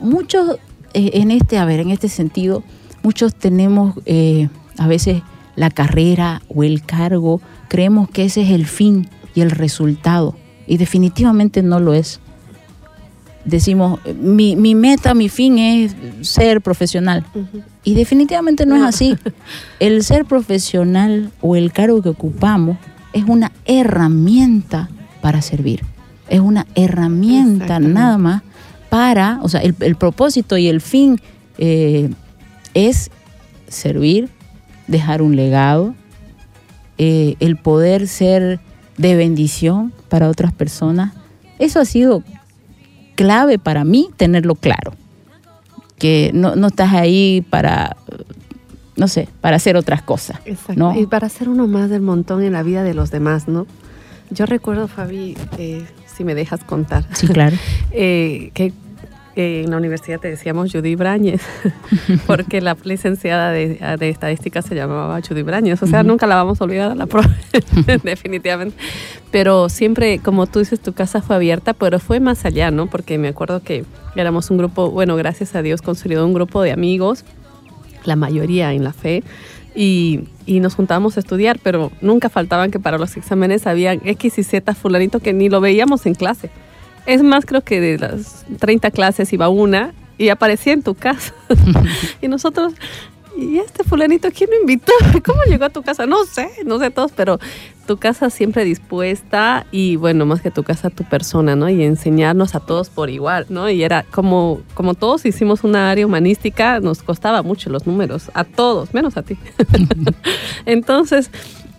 Muchos, 0.00 0.56
eh, 0.94 1.10
en 1.14 1.30
este, 1.30 1.58
a 1.58 1.64
ver, 1.64 1.80
en 1.80 1.90
este 1.90 2.08
sentido, 2.08 2.64
muchos 3.02 3.34
tenemos 3.34 3.94
eh, 4.06 4.48
a 4.78 4.86
veces 4.88 5.22
la 5.56 5.70
carrera 5.70 6.42
o 6.48 6.64
el 6.64 6.82
cargo, 6.82 7.40
creemos 7.68 8.08
que 8.10 8.24
ese 8.24 8.42
es 8.42 8.50
el 8.50 8.66
fin 8.66 9.08
y 9.34 9.40
el 9.42 9.50
resultado, 9.50 10.36
y 10.66 10.78
definitivamente 10.78 11.62
no 11.62 11.78
lo 11.78 11.94
es. 11.94 12.20
Decimos, 13.44 14.00
mi, 14.20 14.56
mi 14.56 14.74
meta, 14.74 15.14
mi 15.14 15.28
fin 15.28 15.58
es 15.58 15.94
ser 16.22 16.60
profesional, 16.60 17.24
y 17.82 17.94
definitivamente 17.94 18.64
no 18.64 18.76
es 18.76 18.82
así. 18.82 19.16
El 19.80 20.02
ser 20.02 20.24
profesional 20.24 21.30
o 21.40 21.56
el 21.56 21.72
cargo 21.72 22.00
que 22.00 22.08
ocupamos 22.08 22.78
es 23.12 23.24
una 23.24 23.52
herramienta 23.66 24.88
para 25.20 25.42
servir. 25.42 25.82
Es 26.28 26.40
una 26.40 26.66
herramienta 26.74 27.78
nada 27.80 28.16
más 28.16 28.42
para, 28.88 29.40
o 29.42 29.48
sea, 29.48 29.60
el, 29.60 29.74
el 29.80 29.96
propósito 29.96 30.56
y 30.56 30.68
el 30.68 30.80
fin 30.80 31.20
eh, 31.58 32.10
es 32.72 33.10
servir, 33.68 34.28
dejar 34.86 35.22
un 35.22 35.36
legado, 35.36 35.94
eh, 36.98 37.36
el 37.40 37.56
poder 37.56 38.06
ser 38.06 38.60
de 38.96 39.16
bendición 39.16 39.92
para 40.08 40.28
otras 40.28 40.52
personas. 40.52 41.12
Eso 41.58 41.80
ha 41.80 41.84
sido 41.84 42.22
clave 43.14 43.58
para 43.58 43.84
mí 43.84 44.10
tenerlo 44.16 44.54
claro 44.54 44.92
que 45.98 46.30
no, 46.34 46.56
no 46.56 46.66
estás 46.66 46.92
ahí 46.92 47.44
para, 47.48 47.96
no 48.96 49.08
sé, 49.08 49.28
para 49.40 49.56
hacer 49.56 49.76
otras 49.76 50.02
cosas. 50.02 50.38
Exacto. 50.44 50.74
¿no? 50.76 50.98
Y 50.98 51.06
para 51.06 51.28
ser 51.28 51.48
uno 51.48 51.66
más 51.66 51.88
del 51.90 52.02
montón 52.02 52.42
en 52.42 52.52
la 52.52 52.62
vida 52.62 52.82
de 52.82 52.94
los 52.94 53.10
demás, 53.10 53.48
¿no? 53.48 53.66
Yo 54.30 54.46
recuerdo, 54.46 54.88
Fabi, 54.88 55.36
eh, 55.58 55.84
si 56.06 56.24
me 56.24 56.34
dejas 56.34 56.64
contar, 56.64 57.06
Sí, 57.12 57.28
claro. 57.28 57.56
eh, 57.92 58.50
que 58.54 58.72
en 59.36 59.70
la 59.70 59.76
universidad 59.76 60.20
te 60.20 60.28
decíamos 60.28 60.72
Judy 60.72 60.94
Brañez, 60.94 61.42
porque 62.26 62.60
la 62.60 62.76
licenciada 62.84 63.50
de, 63.50 63.78
de 63.98 64.08
estadística 64.08 64.62
se 64.62 64.74
llamaba 64.74 65.20
Judy 65.26 65.42
Brañez. 65.42 65.82
O 65.82 65.86
sea, 65.86 66.02
nunca 66.02 66.26
la 66.26 66.36
vamos 66.36 66.60
a 66.60 66.64
olvidar 66.64 66.92
a 66.92 66.94
la 66.94 67.06
profe, 67.06 67.30
definitivamente. 68.04 68.76
Pero 69.30 69.68
siempre, 69.68 70.18
como 70.18 70.46
tú 70.46 70.60
dices, 70.60 70.80
tu 70.80 70.92
casa 70.92 71.20
fue 71.20 71.36
abierta, 71.36 71.72
pero 71.72 71.98
fue 71.98 72.20
más 72.20 72.44
allá, 72.44 72.70
¿no? 72.70 72.86
Porque 72.86 73.18
me 73.18 73.28
acuerdo 73.28 73.60
que 73.60 73.84
éramos 74.14 74.50
un 74.50 74.58
grupo, 74.58 74.90
bueno, 74.90 75.16
gracias 75.16 75.54
a 75.54 75.62
Dios, 75.62 75.82
construido 75.82 76.24
un 76.24 76.34
grupo 76.34 76.62
de 76.62 76.72
amigos, 76.72 77.24
la 78.04 78.16
mayoría 78.16 78.72
en 78.72 78.84
la 78.84 78.92
fe. 78.92 79.24
Y, 79.76 80.28
y 80.46 80.60
nos 80.60 80.76
juntábamos 80.76 81.16
a 81.16 81.20
estudiar, 81.20 81.58
pero 81.60 81.90
nunca 82.00 82.28
faltaban 82.28 82.70
que 82.70 82.78
para 82.78 82.96
los 82.96 83.16
exámenes 83.16 83.66
había 83.66 83.94
X 83.94 84.38
y 84.38 84.44
Z 84.44 84.72
fulanito 84.74 85.18
que 85.18 85.32
ni 85.32 85.48
lo 85.48 85.60
veíamos 85.60 86.06
en 86.06 86.14
clase. 86.14 86.50
Es 87.06 87.22
más, 87.22 87.44
creo 87.44 87.62
que 87.62 87.80
de 87.80 87.98
las 87.98 88.44
30 88.58 88.90
clases 88.90 89.32
iba 89.32 89.48
una 89.48 89.92
y 90.18 90.28
aparecía 90.28 90.72
en 90.72 90.82
tu 90.82 90.94
casa. 90.94 91.34
y 92.22 92.28
nosotros, 92.28 92.72
¿y 93.36 93.58
este 93.58 93.84
fulanito 93.84 94.28
quién 94.30 94.50
lo 94.50 94.60
invitó? 94.60 94.92
¿Cómo 95.24 95.42
llegó 95.44 95.64
a 95.64 95.70
tu 95.70 95.82
casa? 95.82 96.06
No 96.06 96.24
sé, 96.24 96.48
no 96.64 96.78
sé 96.78 96.90
todos, 96.90 97.12
pero 97.12 97.38
tu 97.86 97.98
casa 97.98 98.30
siempre 98.30 98.64
dispuesta 98.64 99.66
y 99.70 99.96
bueno, 99.96 100.24
más 100.24 100.40
que 100.40 100.50
tu 100.50 100.62
casa, 100.62 100.90
tu 100.90 101.04
persona, 101.04 101.54
¿no? 101.54 101.68
Y 101.68 101.82
enseñarnos 101.84 102.54
a 102.54 102.60
todos 102.60 102.88
por 102.88 103.10
igual, 103.10 103.46
¿no? 103.50 103.68
Y 103.68 103.82
era 103.82 104.04
como, 104.04 104.62
como 104.74 104.94
todos 104.94 105.26
hicimos 105.26 105.64
una 105.64 105.90
área 105.90 106.06
humanística, 106.06 106.80
nos 106.80 107.02
costaba 107.02 107.42
mucho 107.42 107.70
los 107.70 107.86
números, 107.86 108.30
a 108.34 108.44
todos, 108.44 108.94
menos 108.94 109.16
a 109.16 109.22
ti. 109.22 109.36
Entonces, 110.66 111.30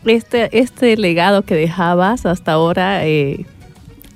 este, 0.06 0.60
este 0.60 0.96
legado 0.98 1.42
que 1.42 1.56
dejabas 1.56 2.26
hasta 2.26 2.52
ahora, 2.52 3.06
eh, 3.08 3.46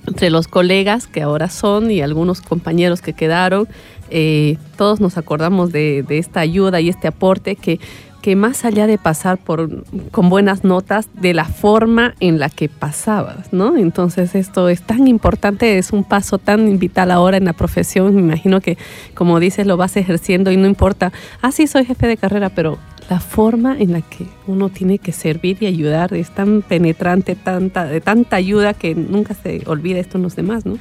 entre 0.10 0.30
los 0.30 0.48
colegas 0.48 1.08
que 1.08 1.22
ahora 1.22 1.50
son 1.50 1.90
y 1.90 2.02
algunos 2.02 2.42
compañeros 2.42 3.02
que 3.02 3.14
quedaron, 3.14 3.68
eh, 4.10 4.58
todos 4.78 5.00
nos 5.00 5.18
acordamos 5.18 5.72
de, 5.72 6.04
de 6.04 6.18
esta 6.18 6.42
ayuda 6.42 6.82
y 6.82 6.90
este 6.90 7.08
aporte 7.08 7.56
que, 7.56 7.80
que 8.22 8.36
más 8.36 8.66
allá 8.66 8.88
de 8.88 8.98
pasar 8.98 9.38
por, 9.38 9.84
con 10.12 10.30
buenas 10.30 10.64
notas, 10.64 11.08
de 11.14 11.34
la 11.34 11.46
forma 11.46 12.16
en 12.20 12.40
la 12.40 12.50
que 12.50 12.70
pasabas, 12.70 13.54
¿no? 13.54 13.78
Entonces 13.78 14.36
esto 14.36 14.70
es 14.70 14.82
tan 14.82 15.08
importante, 15.08 15.78
es 15.78 15.92
un 15.92 16.04
paso 16.04 16.38
tan 16.38 16.80
vital 16.80 17.12
ahora 17.12 17.38
en 17.38 17.46
la 17.46 17.54
profesión, 17.54 18.16
me 18.16 18.22
imagino 18.22 18.62
que 18.62 18.78
como 19.14 19.40
dices 19.40 19.66
lo 19.66 19.78
vas 19.78 19.98
ejerciendo 19.98 20.52
y 20.52 20.58
no 20.58 20.68
importa, 20.68 21.12
ah 21.42 21.52
sí 21.52 21.68
soy 21.68 21.86
jefe 21.86 22.08
de 22.08 22.18
carrera, 22.18 22.50
pero 22.50 22.78
la 23.10 23.20
forma 23.20 23.76
en 23.78 23.94
la 23.94 24.02
que 24.02 24.28
uno 24.46 24.70
tiene 24.70 25.00
que 25.00 25.12
servir 25.12 25.58
y 25.62 25.66
ayudar 25.66 26.14
es 26.14 26.30
tan 26.30 26.62
penetrante, 26.62 27.36
tanta, 27.36 27.86
de 27.86 28.02
tanta 28.02 28.36
ayuda 28.36 28.74
que 28.74 28.94
nunca 28.94 29.34
se 29.34 29.64
olvida 29.66 30.00
esto 30.00 30.18
en 30.18 30.24
los 30.24 30.36
demás, 30.36 30.66
¿no? 30.66 30.78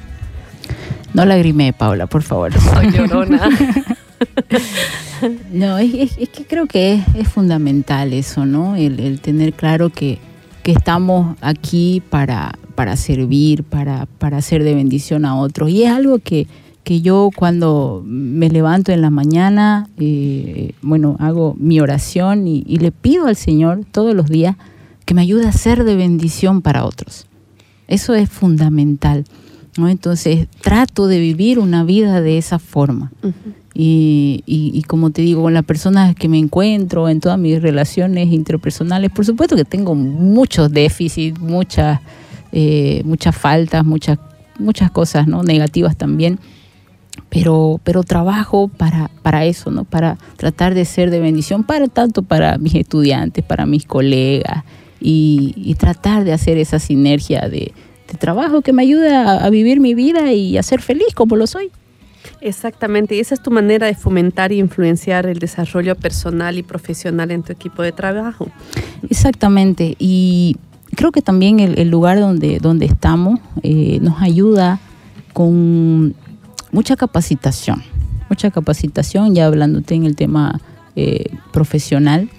No 1.13 1.25
lagrimé, 1.25 1.73
Paula, 1.73 2.05
por 2.05 2.21
favor. 2.21 2.53
Soy 2.53 2.91
llorona. 2.91 3.49
No, 5.51 5.77
es, 5.77 6.17
que 6.29 6.45
creo 6.45 6.67
que 6.67 7.01
es, 7.15 7.27
fundamental 7.27 8.13
eso, 8.13 8.45
¿no? 8.45 8.75
El, 8.75 9.19
tener 9.21 9.53
claro 9.53 9.89
que, 9.89 10.19
que 10.63 10.71
estamos 10.71 11.35
aquí 11.41 12.01
para, 12.09 12.57
para 12.75 12.95
servir, 12.95 13.63
para, 13.63 14.05
para 14.17 14.37
hacer 14.37 14.63
de 14.63 14.75
bendición 14.75 15.25
a 15.25 15.37
otros. 15.37 15.69
Y 15.69 15.83
es 15.83 15.91
algo 15.91 16.19
que, 16.19 16.47
que 16.83 17.01
yo 17.01 17.29
cuando 17.35 18.01
me 18.03 18.49
levanto 18.49 18.91
en 18.91 19.01
la 19.01 19.09
mañana, 19.09 19.87
eh, 19.97 20.73
bueno, 20.81 21.17
hago 21.19 21.55
mi 21.59 21.79
oración 21.79 22.47
y, 22.47 22.63
le 22.63 22.91
pido 22.91 23.27
al 23.27 23.35
Señor 23.35 23.85
todos 23.91 24.15
los 24.15 24.27
días 24.27 24.55
que 25.05 25.13
me 25.13 25.21
ayude 25.21 25.47
a 25.47 25.51
ser 25.51 25.83
de 25.83 25.95
bendición 25.95 26.63
para 26.63 26.85
otros. 26.85 27.27
Eso 27.87 28.15
es 28.15 28.27
fundamental. 28.27 29.25
¿no? 29.77 29.87
Entonces 29.87 30.47
trato 30.61 31.05
de 31.05 31.19
vivir 31.19 31.59
una 31.59 31.83
vida 31.83 32.21
de 32.21 32.39
esa 32.39 32.57
forma. 32.57 33.11
Y, 33.73 34.43
y- 34.45 34.71
y 34.73 34.81
como 34.83 35.11
te 35.11 35.21
digo, 35.21 35.43
con 35.43 35.53
las 35.53 35.63
personas 35.63 36.15
que 36.15 36.27
me 36.27 36.37
encuentro 36.39 37.07
en 37.07 37.19
todas 37.19 37.37
mis 37.37 37.61
relaciones 37.61 38.31
interpersonales, 38.33 39.11
por 39.11 39.25
supuesto 39.25 39.55
que 39.55 39.65
tengo 39.65 39.95
muchos 39.95 40.71
déficits, 40.71 41.39
muchas, 41.39 41.99
eh, 42.51 43.01
muchas 43.05 43.35
faltas, 43.35 43.85
muchas, 43.85 44.17
muchas 44.57 44.91
cosas 44.91 45.27
¿no? 45.27 45.43
negativas 45.43 45.95
también. 45.95 46.39
Pero, 47.29 47.79
pero 47.83 48.03
trabajo 48.03 48.69
para, 48.69 49.11
para 49.21 49.45
eso, 49.45 49.69
¿no? 49.69 49.83
Para 49.83 50.17
tratar 50.37 50.73
de 50.73 50.83
ser 50.85 51.11
de 51.11 51.19
bendición, 51.19 51.63
para 51.63 51.87
tanto 51.87 52.23
para 52.23 52.57
mis 52.57 52.73
estudiantes, 52.73 53.43
para 53.43 53.67
mis 53.67 53.85
colegas, 53.85 54.63
y, 55.01 55.75
tratar 55.77 56.23
de 56.23 56.33
hacer 56.33 56.57
esa 56.57 56.79
sinergia 56.79 57.47
de, 57.49 57.73
trabajo 58.19 58.61
que 58.61 58.73
me 58.73 58.81
ayuda 58.81 59.45
a 59.45 59.49
vivir 59.51 59.79
mi 59.79 59.93
vida 59.93 60.33
y 60.33 60.57
a 60.57 60.63
ser 60.63 60.81
feliz 60.81 61.13
como 61.13 61.35
lo 61.35 61.45
soy. 61.45 61.69
Exactamente, 62.41 63.15
y 63.15 63.19
esa 63.19 63.35
es 63.35 63.43
tu 63.43 63.51
manera 63.51 63.87
de 63.87 63.95
fomentar 63.95 64.51
e 64.51 64.55
influenciar 64.55 65.25
el 65.25 65.39
desarrollo 65.39 65.95
personal 65.95 66.57
y 66.57 66.63
profesional 66.63 67.31
en 67.31 67.43
tu 67.43 67.51
equipo 67.51 67.81
de 67.81 67.91
trabajo. 67.91 68.47
Exactamente, 69.09 69.95
y 69.99 70.57
creo 70.95 71.11
que 71.11 71.21
también 71.21 71.59
el, 71.59 71.89
lugar 71.89 72.19
donde, 72.19 72.59
donde 72.59 72.85
estamos 72.85 73.39
eh, 73.63 73.99
nos 74.01 74.21
ayuda 74.21 74.79
con 75.33 76.15
mucha 76.71 76.95
capacitación, 76.95 77.83
mucha 78.29 78.51
capacitación, 78.51 79.35
ya 79.35 79.45
hablándote 79.45 79.95
en 79.95 80.05
el 80.05 80.15
tema 80.15 80.59
eh, 80.95 81.25
profesional. 81.51 82.29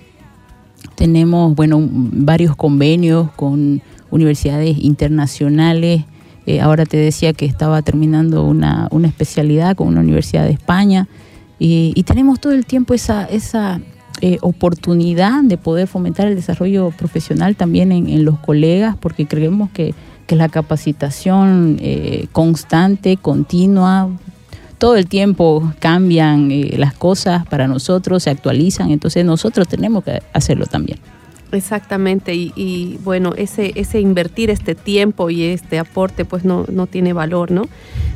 Tenemos, 0.95 1.55
bueno, 1.55 1.81
varios 1.83 2.57
convenios 2.57 3.31
con 3.33 3.83
universidades 4.11 4.77
internacionales. 4.79 6.05
Eh, 6.47 6.61
ahora 6.61 6.87
te 6.87 6.97
decía 6.97 7.33
que 7.33 7.47
estaba 7.47 7.83
terminando 7.83 8.45
una, 8.45 8.89
una 8.91 9.09
especialidad 9.09 9.77
con 9.77 9.89
una 9.89 10.01
universidad 10.01 10.45
de 10.45 10.53
España. 10.53 11.09
Y, 11.59 12.03
tenemos 12.05 12.41
todo 12.41 12.55
el 12.55 12.65
tiempo 12.65 12.95
esa, 12.95 13.27
esa 13.27 13.81
eh, 14.23 14.39
oportunidad 14.41 15.43
de 15.43 15.59
poder 15.59 15.87
fomentar 15.87 16.27
el 16.27 16.35
desarrollo 16.35 16.91
profesional 16.91 17.55
también 17.55 17.93
en, 17.93 18.09
en 18.09 18.25
los 18.25 18.39
colegas, 18.39 18.97
porque 18.99 19.27
creemos 19.27 19.71
que, 19.71 19.95
que 20.27 20.37
la 20.37 20.49
capacitación 20.49 21.77
eh, 21.81 22.29
constante, 22.33 23.19
continua, 23.19 24.09
todo 24.79 24.97
el 24.97 25.07
tiempo 25.07 25.75
cambian 25.81 26.49
las 26.79 26.95
cosas 26.95 27.45
para 27.47 27.69
nosotros, 27.69 28.23
se 28.23 28.31
actualizan, 28.31 28.91
entonces 28.91 29.25
nosotros 29.27 29.69
tenemos 29.69 30.03
que 30.05 30.23
hacerlo 30.33 30.65
también. 30.65 30.99
Exactamente, 31.53 32.35
y, 32.35 32.99
bueno, 33.03 33.35
ese, 33.37 33.73
ese 33.75 34.01
invertir 34.01 34.51
este 34.51 34.77
tiempo 34.77 35.31
y 35.31 35.45
este 35.45 35.81
aporte 35.81 36.25
pues 36.25 36.45
no, 36.45 36.65
no 36.71 36.87
tiene 36.87 37.13
valor, 37.13 37.51
¿no? 37.51 37.65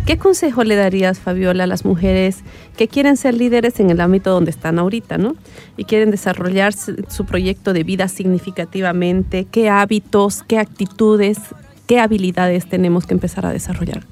¿Qué 0.07 0.19
consejo 0.19 0.63
le 0.63 0.77
darías, 0.77 1.19
Fabiola, 1.19 1.65
a 1.65 1.67
las 1.67 1.85
mujeres 1.85 2.39
que 2.77 2.87
quieren 2.87 3.17
ser 3.17 3.35
líderes 3.35 3.81
en 3.81 3.91
el 3.91 4.01
ámbito 4.01 4.31
donde 4.31 4.51
están 4.51 4.79
ahorita, 4.79 5.19
¿no? 5.19 5.35
Y 5.77 5.85
quieren 5.85 6.11
desarrollar 6.11 6.75
su, 6.75 6.95
su 7.09 7.25
proyecto 7.25 7.73
de 7.73 7.83
vida 7.83 8.07
significativamente, 8.07 9.47
¿qué 9.51 9.69
hábitos, 9.69 10.45
qué 10.45 10.59
actitudes, 10.59 11.39
qué 11.87 11.99
habilidades 11.99 12.69
tenemos 12.69 13.07
que 13.07 13.15
empezar 13.15 13.47
a 13.47 13.51
desarrollar? 13.51 14.05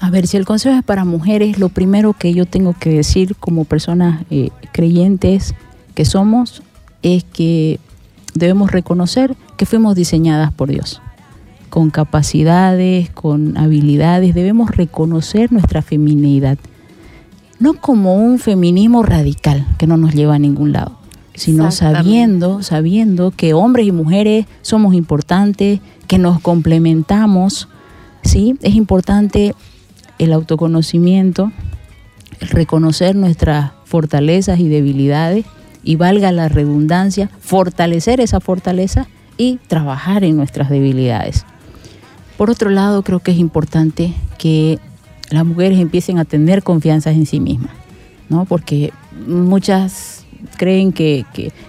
A 0.00 0.10
ver, 0.10 0.26
si 0.26 0.36
el 0.36 0.46
consejo 0.46 0.76
es 0.78 0.84
para 0.84 1.04
mujeres, 1.04 1.58
lo 1.58 1.68
primero 1.68 2.14
que 2.14 2.32
yo 2.32 2.46
tengo 2.46 2.74
que 2.78 2.90
decir 2.90 3.34
como 3.36 3.64
personas 3.64 4.24
eh, 4.30 4.50
creyentes 4.72 5.54
que 5.94 6.04
somos 6.04 6.62
es 7.02 7.24
que 7.24 7.78
debemos 8.34 8.70
reconocer 8.70 9.36
que 9.56 9.66
fuimos 9.66 9.94
diseñadas 9.96 10.52
por 10.52 10.68
Dios, 10.68 11.00
con 11.70 11.90
capacidades, 11.90 13.10
con 13.10 13.56
habilidades, 13.56 14.34
debemos 14.34 14.70
reconocer 14.70 15.52
nuestra 15.52 15.82
feminidad, 15.82 16.58
no 17.58 17.74
como 17.74 18.14
un 18.14 18.38
feminismo 18.38 19.02
radical 19.02 19.66
que 19.78 19.86
no 19.86 19.96
nos 19.96 20.14
lleva 20.14 20.34
a 20.34 20.38
ningún 20.38 20.72
lado, 20.72 20.98
sino 21.34 21.70
sabiendo, 21.70 22.62
sabiendo 22.62 23.30
que 23.30 23.54
hombres 23.54 23.86
y 23.86 23.92
mujeres 23.92 24.46
somos 24.62 24.94
importantes, 24.94 25.80
que 26.06 26.18
nos 26.18 26.40
complementamos, 26.40 27.68
¿sí? 28.22 28.56
Es 28.62 28.74
importante 28.74 29.54
el 30.18 30.32
autoconocimiento, 30.32 31.52
el 32.40 32.48
reconocer 32.48 33.16
nuestras 33.16 33.72
fortalezas 33.84 34.60
y 34.60 34.68
debilidades 34.68 35.46
y 35.86 35.94
valga 35.94 36.32
la 36.32 36.48
redundancia, 36.48 37.30
fortalecer 37.40 38.20
esa 38.20 38.40
fortaleza 38.40 39.06
y 39.38 39.60
trabajar 39.68 40.24
en 40.24 40.36
nuestras 40.36 40.68
debilidades. 40.68 41.46
Por 42.36 42.50
otro 42.50 42.70
lado, 42.70 43.02
creo 43.02 43.20
que 43.20 43.30
es 43.30 43.38
importante 43.38 44.12
que 44.36 44.80
las 45.30 45.46
mujeres 45.46 45.78
empiecen 45.78 46.18
a 46.18 46.24
tener 46.24 46.64
confianza 46.64 47.12
en 47.12 47.24
sí 47.24 47.38
mismas, 47.38 47.70
¿no? 48.28 48.46
Porque 48.46 48.92
muchas 49.28 50.26
creen 50.56 50.92
que, 50.92 51.24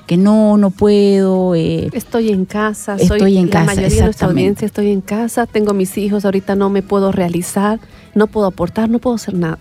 que, 0.07 0.17
no, 0.17 0.57
no 0.57 0.71
puedo. 0.71 1.53
Eh, 1.53 1.89
estoy 1.93 2.29
en 2.29 2.45
casa, 2.45 2.95
estoy 2.95 3.19
soy 3.19 3.37
en 3.37 3.51
la 3.51 3.65
mayoría 3.65 3.97
de 3.97 4.03
nuestra 4.03 4.29
audiencia, 4.29 4.65
estoy 4.65 4.91
en 4.91 5.01
casa, 5.01 5.45
tengo 5.45 5.75
mis 5.75 5.95
hijos, 5.95 6.25
ahorita 6.25 6.55
no 6.55 6.71
me 6.71 6.81
puedo 6.81 7.11
realizar, 7.11 7.79
no 8.15 8.25
puedo 8.25 8.47
aportar, 8.47 8.89
no 8.89 8.97
puedo 8.97 9.15
hacer 9.15 9.35
nada. 9.35 9.59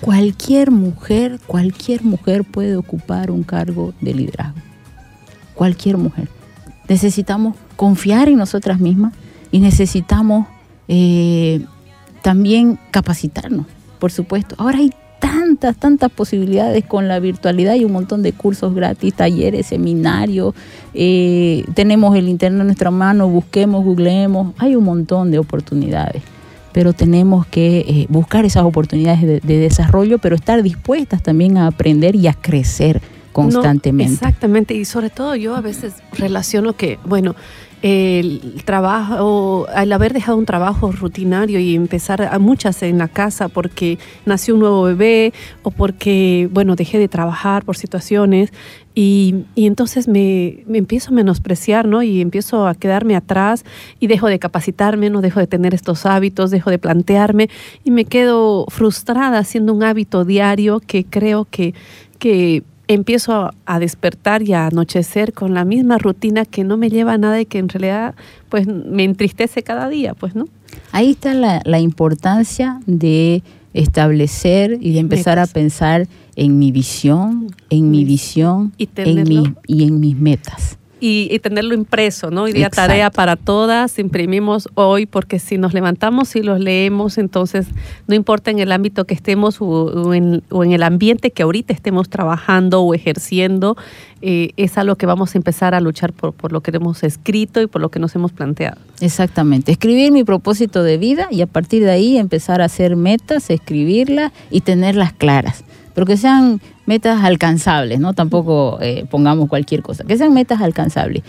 Cualquier 0.00 0.70
mujer, 0.70 1.40
cualquier 1.46 2.04
mujer 2.04 2.44
puede 2.44 2.76
ocupar 2.76 3.30
un 3.30 3.42
cargo 3.42 3.94
de 4.00 4.14
liderazgo. 4.14 4.60
Cualquier 5.54 5.96
mujer. 5.96 6.28
Necesitamos 6.88 7.56
confiar 7.76 8.28
en 8.28 8.36
nosotras 8.36 8.78
mismas 8.78 9.14
y 9.50 9.60
necesitamos 9.60 10.46
eh, 10.88 11.64
también 12.22 12.78
capacitarnos, 12.90 13.66
por 13.98 14.12
supuesto. 14.12 14.54
Ahora 14.58 14.78
hay 14.78 14.92
tantas, 15.18 15.76
tantas 15.76 16.10
posibilidades 16.10 16.84
con 16.84 17.08
la 17.08 17.18
virtualidad 17.20 17.74
y 17.74 17.84
un 17.84 17.92
montón 17.92 18.22
de 18.22 18.32
cursos 18.32 18.74
gratis, 18.74 19.14
talleres, 19.14 19.66
seminarios. 19.66 20.54
Eh, 20.94 21.64
tenemos 21.74 22.16
el 22.16 22.28
internet 22.28 22.60
en 22.60 22.66
nuestra 22.66 22.90
mano, 22.90 23.28
busquemos, 23.28 23.84
googleemos. 23.84 24.54
Hay 24.58 24.76
un 24.76 24.84
montón 24.84 25.30
de 25.30 25.38
oportunidades, 25.38 26.22
pero 26.76 26.92
tenemos 26.92 27.46
que 27.46 27.78
eh, 27.78 28.06
buscar 28.10 28.44
esas 28.44 28.64
oportunidades 28.64 29.22
de, 29.22 29.40
desarrollo, 29.58 30.18
pero 30.18 30.36
estar 30.36 30.62
dispuestas 30.62 31.22
también 31.22 31.56
a 31.56 31.68
aprender 31.68 32.14
y 32.14 32.26
a 32.26 32.34
crecer 32.34 33.00
constantemente. 33.32 34.12
exactamente, 34.12 34.74
y 34.74 34.84
sobre 34.84 35.08
todo 35.08 35.34
yo 35.36 35.56
a 35.56 35.62
veces 35.62 35.94
relaciono 36.12 36.74
que, 36.74 36.98
bueno, 37.06 37.34
el 37.82 38.62
trabajo, 38.64 39.66
al 39.74 39.92
haber 39.92 40.12
dejado 40.12 40.38
un 40.38 40.46
trabajo 40.46 40.92
rutinario 40.92 41.60
y 41.60 41.74
empezar 41.74 42.22
a 42.22 42.38
muchas 42.38 42.82
en 42.82 42.98
la 42.98 43.08
casa 43.08 43.48
porque 43.48 43.98
nació 44.24 44.54
un 44.54 44.60
nuevo 44.60 44.82
bebé 44.82 45.32
o 45.62 45.70
porque, 45.70 46.48
bueno, 46.52 46.74
dejé 46.74 46.98
de 46.98 47.08
trabajar 47.08 47.64
por 47.64 47.76
situaciones 47.76 48.52
y, 48.94 49.44
y 49.54 49.66
entonces 49.66 50.08
me, 50.08 50.64
empiezo 50.72 51.10
a 51.10 51.12
menospreciar, 51.12 51.86
¿no? 51.86 52.02
Y 52.02 52.22
empiezo 52.22 52.66
a 52.66 52.74
quedarme 52.74 53.14
atrás 53.14 53.64
y 54.00 54.06
dejo 54.06 54.26
de 54.28 54.38
capacitarme, 54.38 55.10
no 55.10 55.20
dejo 55.20 55.38
de 55.38 55.46
tener 55.46 55.74
estos 55.74 56.06
hábitos, 56.06 56.50
dejo 56.50 56.70
de 56.70 56.78
plantearme 56.78 57.50
y 57.84 57.90
me 57.90 58.06
quedo 58.06 58.64
frustrada 58.68 59.38
haciendo 59.38 59.74
un 59.74 59.82
hábito 59.82 60.24
diario 60.24 60.80
que 60.80 61.04
creo 61.04 61.46
que, 61.50 61.74
que 62.18 62.62
empiezo 62.88 63.50
a 63.64 63.78
despertar 63.78 64.42
y 64.42 64.52
a 64.52 64.66
anochecer 64.66 65.32
con 65.32 65.54
la 65.54 65.64
misma 65.64 65.98
rutina 65.98 66.44
que 66.44 66.64
no 66.64 66.76
me 66.76 66.88
lleva 66.88 67.14
a 67.14 67.18
nada 67.18 67.40
y 67.40 67.46
que 67.46 67.58
en 67.58 67.68
realidad 67.68 68.14
pues 68.48 68.66
me 68.66 69.04
entristece 69.04 69.62
cada 69.62 69.88
día, 69.88 70.14
pues, 70.14 70.34
¿no? 70.34 70.46
Ahí 70.92 71.10
está 71.10 71.34
la, 71.34 71.80
importancia 71.80 72.80
de 72.86 73.42
establecer 73.74 74.78
y 74.80 74.92
de 74.92 75.00
empezar 75.00 75.38
a 75.38 75.46
pensar 75.46 76.06
en 76.36 76.58
mi 76.58 76.70
visión, 76.70 77.48
en 77.70 77.90
mi 77.90 78.04
visión 78.04 78.72
y, 78.78 78.88
en 78.96 79.56
y 79.66 79.84
en 79.84 80.00
mis 80.00 80.16
metas 80.16 80.78
y, 80.98 81.38
tenerlo 81.40 81.74
impreso, 81.74 82.30
¿no? 82.30 82.44
Hoy 82.44 82.52
día 82.52 82.70
tarea 82.70 83.10
para 83.10 83.36
todas, 83.36 83.98
imprimimos 83.98 84.68
hoy, 84.74 85.06
porque 85.06 85.38
si 85.38 85.58
nos 85.58 85.74
levantamos 85.74 86.34
y 86.36 86.42
los 86.42 86.58
leemos, 86.58 87.18
entonces 87.18 87.66
no 88.06 88.14
importa 88.14 88.50
en 88.50 88.58
el 88.58 88.72
ámbito 88.72 89.04
que 89.04 89.14
estemos 89.14 89.58
o, 89.60 90.14
en, 90.14 90.42
el 90.50 90.82
ambiente 90.82 91.30
que 91.30 91.42
ahorita 91.42 91.72
estemos 91.74 92.08
trabajando 92.08 92.80
o 92.82 92.94
ejerciendo, 92.94 93.76
eh, 94.22 94.52
es 94.56 94.78
algo 94.78 94.96
que 94.96 95.04
vamos 95.04 95.34
a 95.34 95.38
empezar 95.38 95.74
a 95.74 95.80
luchar 95.80 96.12
por, 96.12 96.32
por 96.32 96.52
lo 96.52 96.62
que 96.62 96.70
hemos 96.74 97.02
escrito 97.02 97.60
y 97.60 97.66
por 97.66 97.82
lo 97.82 97.90
que 97.90 97.98
nos 97.98 98.14
hemos 98.14 98.32
planteado. 98.32 98.78
Exactamente, 99.00 99.72
escribir 99.72 100.12
mi 100.12 100.24
propósito 100.24 100.82
de 100.82 100.96
vida 100.96 101.28
y 101.30 101.42
a 101.42 101.46
partir 101.46 101.84
de 101.84 101.90
ahí 101.90 102.16
empezar 102.16 102.62
a 102.62 102.64
hacer 102.64 102.96
metas, 102.96 103.50
escribirlas 103.50 104.32
y 104.50 104.62
tenerlas 104.62 105.12
claras 105.12 105.64
pero 105.96 106.04
que 106.04 106.18
sean 106.18 106.60
metas 106.86 107.22
alcanzables, 107.22 108.00
¿no? 108.00 108.14
Tampoco 108.14 108.78
eh, 108.80 109.04
pongamos 109.10 109.48
cualquier 109.48 109.82
cosa, 109.82 110.04
que 110.04 110.16
sean 110.16 110.32
metas 110.32 110.60
alcanzables. 110.60 111.22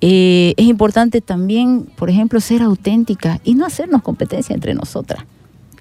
Eh, 0.00 0.54
es 0.56 0.66
importante 0.66 1.20
también, 1.20 1.86
por 1.96 2.10
ejemplo, 2.10 2.40
ser 2.40 2.62
auténtica 2.62 3.40
y 3.44 3.54
no 3.54 3.64
hacernos 3.64 4.02
competencia 4.02 4.54
entre 4.54 4.74
nosotras. 4.74 5.24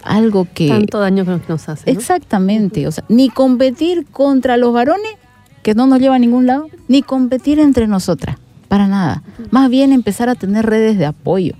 Algo 0.04 0.48
que... 0.54 0.68
Tanto 0.68 1.00
daño 1.00 1.26
que 1.26 1.40
nos 1.48 1.70
hace. 1.70 1.90
Exactamente, 1.90 2.88
o 2.88 2.92
sea, 2.92 3.06
ni 3.10 3.30
competir 3.30 4.06
contra 4.06 4.58
los 4.58 4.74
varones, 4.74 5.14
que 5.62 5.74
no 5.74 5.88
nos 5.88 6.00
lleva 6.00 6.16
a 6.16 6.20
ningún 6.20 6.46
lado, 6.46 6.68
ni 6.88 7.02
competir 7.02 7.60
entre 7.60 7.88
nosotras, 7.88 8.38
para 8.68 8.88
nada. 8.88 9.24
Más 9.50 9.70
bien 9.70 9.94
empezar 9.94 10.30
a 10.30 10.36
tener 10.36 10.66
redes 10.66 10.98
de 10.98 11.06
apoyo 11.06 11.56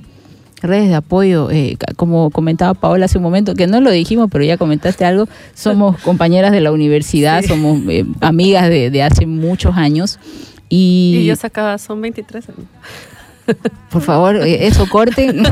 redes 0.64 0.90
de 0.90 0.96
apoyo, 0.96 1.52
eh, 1.52 1.78
como 1.96 2.30
comentaba 2.32 2.74
Paola 2.74 3.06
hace 3.06 3.18
un 3.18 3.24
momento, 3.24 3.54
que 3.54 3.68
no 3.68 3.82
lo 3.82 3.92
dijimos, 3.92 4.30
pero 4.32 4.44
ya 4.44 4.58
comentaste 4.58 5.06
algo, 5.06 5.28
somos 5.54 6.00
compañeras 6.02 6.52
de 6.52 6.62
la 6.62 6.72
universidad, 6.72 7.44
somos 7.44 7.82
eh, 7.90 8.06
amigas 8.22 8.70
de, 8.70 9.04
hace 9.04 9.26
muchos 9.26 9.76
años. 9.76 10.20
Y, 10.70 11.20
y 11.20 11.26
yo 11.26 11.36
sacaba, 11.36 11.78
son 11.78 12.02
23 12.02 12.50
años. 12.50 12.66
Por 13.92 14.02
favor, 14.02 14.38
eh, 14.38 14.66
eso 14.66 14.88
corte. 14.90 15.34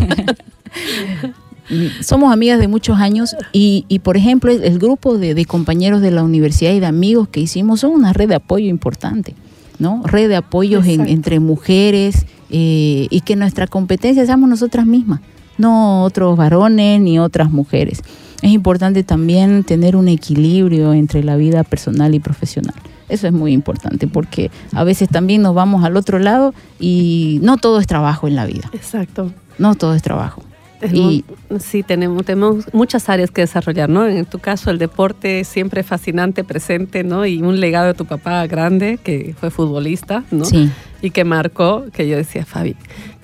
somos 2.01 2.33
amigas 2.33 2.59
de 2.59 2.67
muchos 2.67 2.97
años 2.99 3.35
y, 3.53 3.85
y 3.87 3.99
por 3.99 4.17
ejemplo, 4.17 4.51
el, 4.51 4.79
grupo 4.79 5.17
de, 5.17 5.33
de, 5.33 5.45
compañeros 5.45 6.01
de 6.01 6.11
la 6.11 6.23
universidad 6.23 6.71
y 6.71 6.79
de 6.79 6.85
amigos 6.85 7.27
que 7.29 7.39
hicimos 7.39 7.81
son 7.81 7.91
una 7.91 8.13
red 8.13 8.29
de 8.29 8.35
apoyo 8.35 8.67
importante, 8.67 9.35
¿no? 9.79 10.01
Red 10.05 10.29
de 10.29 10.35
apoyos 10.35 10.85
entre 10.87 11.39
mujeres, 11.39 12.25
eh, 12.51 13.07
y 13.09 13.21
que 13.21 13.35
nuestra 13.35 13.65
competencia 13.65 14.25
seamos 14.25 14.49
nosotras 14.49 14.85
mismas, 14.85 15.21
no 15.57 16.03
otros 16.03 16.37
varones 16.37 16.99
ni 16.99 17.17
otras 17.17 17.51
mujeres. 17.51 18.03
Es 18.41 18.51
importante 18.51 19.03
también 19.03 19.63
tener 19.63 19.95
un 19.95 20.07
equilibrio 20.07 20.93
entre 20.93 21.23
la 21.23 21.35
vida 21.37 21.63
personal 21.63 22.13
y 22.15 22.19
profesional. 22.19 22.75
Eso 23.07 23.27
es 23.27 23.33
muy 23.33 23.51
importante 23.51 24.07
porque 24.07 24.51
a 24.73 24.83
veces 24.83 25.09
también 25.09 25.41
nos 25.41 25.53
vamos 25.53 25.83
al 25.83 25.97
otro 25.97 26.17
lado 26.17 26.53
y 26.79 27.39
no 27.43 27.57
todo 27.57 27.79
es 27.79 27.87
trabajo 27.87 28.27
en 28.27 28.35
la 28.35 28.45
vida. 28.45 28.69
Exacto. 28.73 29.31
No 29.57 29.75
todo 29.75 29.93
es 29.93 30.01
trabajo. 30.01 30.41
Y, 30.89 31.23
sí, 31.59 31.83
tenemos, 31.83 32.25
tenemos 32.25 32.73
muchas 32.73 33.09
áreas 33.09 33.31
que 33.31 33.41
desarrollar, 33.41 33.89
¿no? 33.89 34.07
En 34.07 34.25
tu 34.25 34.39
caso, 34.39 34.71
el 34.71 34.77
deporte 34.77 35.43
siempre 35.43 35.83
fascinante, 35.83 36.43
presente, 36.43 37.03
¿no? 37.03 37.25
Y 37.25 37.41
un 37.41 37.59
legado 37.59 37.87
de 37.87 37.93
tu 37.93 38.05
papá 38.05 38.45
grande, 38.47 38.99
que 39.03 39.35
fue 39.39 39.51
futbolista, 39.51 40.23
¿no? 40.31 40.45
Sí. 40.45 40.69
Y 41.01 41.11
que 41.11 41.23
marcó, 41.23 41.85
que 41.91 42.07
yo 42.07 42.15
decía, 42.15 42.45
Fabi, 42.45 42.75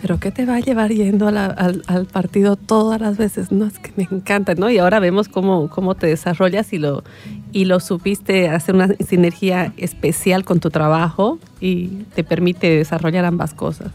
¿pero 0.01 0.19
qué 0.19 0.31
te 0.31 0.45
va 0.45 0.55
a 0.55 0.59
llevar 0.59 0.91
yendo 0.91 1.27
al, 1.27 1.37
al, 1.37 2.05
partido 2.05 2.55
todas 2.55 2.99
las 2.99 3.17
veces? 3.17 3.51
No, 3.51 3.65
es 3.65 3.77
que 3.79 3.91
me 3.95 4.07
encanta, 4.09 4.55
¿no? 4.55 4.69
Y 4.69 4.77
ahora 4.77 4.99
vemos 4.99 5.27
cómo, 5.27 5.69
cómo 5.69 5.95
te 5.95 6.07
desarrollas 6.07 6.73
y 6.73 6.79
lo, 6.79 7.03
y 7.51 7.65
lo 7.65 7.79
supiste 7.79 8.49
hacer 8.49 8.75
una 8.75 8.89
sinergia 9.07 9.73
especial 9.77 10.43
con 10.43 10.59
tu 10.59 10.69
trabajo 10.69 11.39
y 11.59 11.87
te 12.15 12.23
permite 12.23 12.69
desarrollar 12.69 13.25
ambas 13.25 13.53
cosas. 13.53 13.91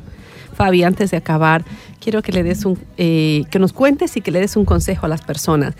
Fabi, 0.62 0.84
antes 0.84 1.10
de 1.10 1.16
acabar, 1.16 1.64
quiero 1.98 2.22
que 2.22 2.30
le 2.30 2.44
des 2.44 2.64
un, 2.64 2.78
eh, 2.96 3.42
que 3.50 3.58
nos 3.58 3.72
cuentes 3.72 4.16
y 4.16 4.20
que 4.20 4.30
le 4.30 4.38
des 4.38 4.54
un 4.54 4.64
consejo 4.64 5.06
a 5.06 5.08
las 5.08 5.22
personas. 5.22 5.74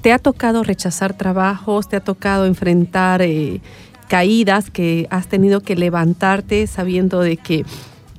¿Te 0.00 0.10
ha 0.12 0.18
tocado 0.18 0.64
rechazar 0.64 1.16
trabajos? 1.16 1.88
¿Te 1.88 1.94
ha 1.94 2.00
tocado 2.00 2.44
enfrentar 2.44 3.22
eh, 3.22 3.60
caídas 4.08 4.68
que 4.68 5.06
has 5.10 5.28
tenido 5.28 5.60
que 5.60 5.76
levantarte 5.76 6.66
sabiendo 6.66 7.20
de 7.20 7.36
que 7.36 7.64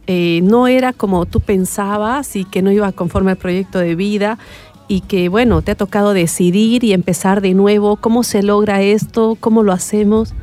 eh, 0.08 0.40
no 0.44 0.68
era 0.68 0.94
como 0.94 1.26
tú 1.26 1.42
pensabas 1.42 2.38
y 2.38 2.46
que 2.46 2.62
no 2.62 2.72
iba 2.72 2.94
conforme 2.94 3.32
al 3.32 3.38
proyecto 3.38 3.80
de 3.80 3.96
vida? 3.96 4.38
y 4.88 5.02
que 5.02 5.30
bueno, 5.30 5.64
te 5.64 5.72
ha 5.72 5.76
tocado 5.76 6.14
decidir 6.14 6.84
y 6.84 6.94
empezar 6.94 7.42
de 7.42 7.56
nuevo. 7.56 7.96
¿Cómo 7.96 8.22
se 8.22 8.44
logra 8.44 8.84
esto? 8.84 9.36
¿Cómo 9.40 9.64
lo 9.64 9.74
hacemos? 9.74 10.36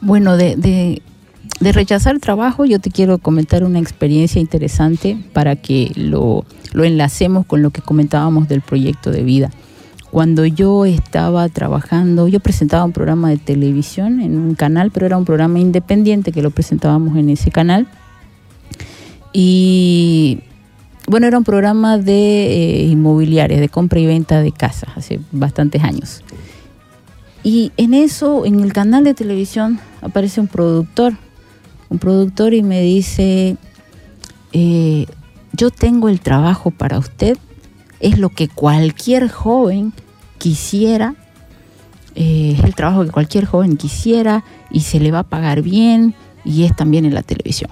Bueno, 0.00 0.36
de, 0.36 0.54
de 0.54 1.02
rechazar 1.60 2.14
el 2.14 2.20
trabajo, 2.20 2.64
yo 2.64 2.78
te 2.78 2.90
quiero 2.90 3.18
comentar 3.18 3.64
una 3.64 3.78
experiencia 3.78 4.40
interesante 4.40 5.18
para 5.32 5.56
que 5.56 5.92
lo, 5.94 6.44
lo 6.72 6.84
enlacemos 6.84 7.46
con 7.46 7.62
lo 7.62 7.70
que 7.70 7.82
comentábamos 7.82 8.48
del 8.48 8.62
proyecto 8.62 9.10
de 9.10 9.22
vida. 9.22 9.50
cuando 10.10 10.46
yo 10.46 10.86
estaba 10.86 11.46
trabajando, 11.50 12.28
yo 12.28 12.40
presentaba 12.40 12.82
un 12.84 12.92
programa 12.92 13.28
de 13.28 13.36
televisión 13.36 14.20
en 14.20 14.38
un 14.38 14.54
canal, 14.54 14.90
pero 14.90 15.04
era 15.04 15.18
un 15.18 15.26
programa 15.26 15.58
independiente 15.58 16.32
que 16.32 16.40
lo 16.40 16.50
presentábamos 16.50 17.18
en 17.18 17.28
ese 17.28 17.50
canal. 17.50 17.86
Y 19.34 20.40
bueno, 21.06 21.26
era 21.26 21.36
un 21.36 21.44
programa 21.44 21.98
de 21.98 22.46
eh, 22.46 22.82
inmobiliarias, 22.84 23.60
de 23.60 23.68
compra 23.68 24.00
y 24.00 24.06
venta 24.06 24.40
de 24.40 24.52
casas, 24.52 24.90
hace 24.96 25.20
bastantes 25.30 25.82
años. 25.82 26.22
Y 27.42 27.72
en 27.76 27.94
eso, 27.94 28.46
en 28.46 28.60
el 28.60 28.72
canal 28.72 29.04
de 29.04 29.14
televisión, 29.14 29.78
aparece 30.02 30.40
un 30.40 30.48
productor, 30.48 31.14
un 31.90 31.98
productor 31.98 32.54
y 32.54 32.62
me 32.62 32.82
dice, 32.82 33.56
eh, 34.52 35.06
yo 35.52 35.70
tengo 35.70 36.08
el 36.08 36.20
trabajo 36.20 36.70
para 36.70 36.98
usted, 36.98 37.36
es 38.00 38.18
lo 38.18 38.28
que 38.28 38.48
cualquier 38.48 39.28
joven 39.28 39.92
quisiera, 40.38 41.14
eh, 42.14 42.54
es 42.56 42.64
el 42.64 42.74
trabajo 42.74 43.04
que 43.04 43.10
cualquier 43.10 43.44
joven 43.44 43.76
quisiera 43.76 44.44
y 44.70 44.80
se 44.80 45.00
le 45.00 45.10
va 45.10 45.20
a 45.20 45.24
pagar 45.24 45.62
bien 45.62 46.14
y 46.44 46.64
es 46.64 46.74
también 46.76 47.04
en 47.04 47.14
la 47.14 47.22
televisión. 47.22 47.70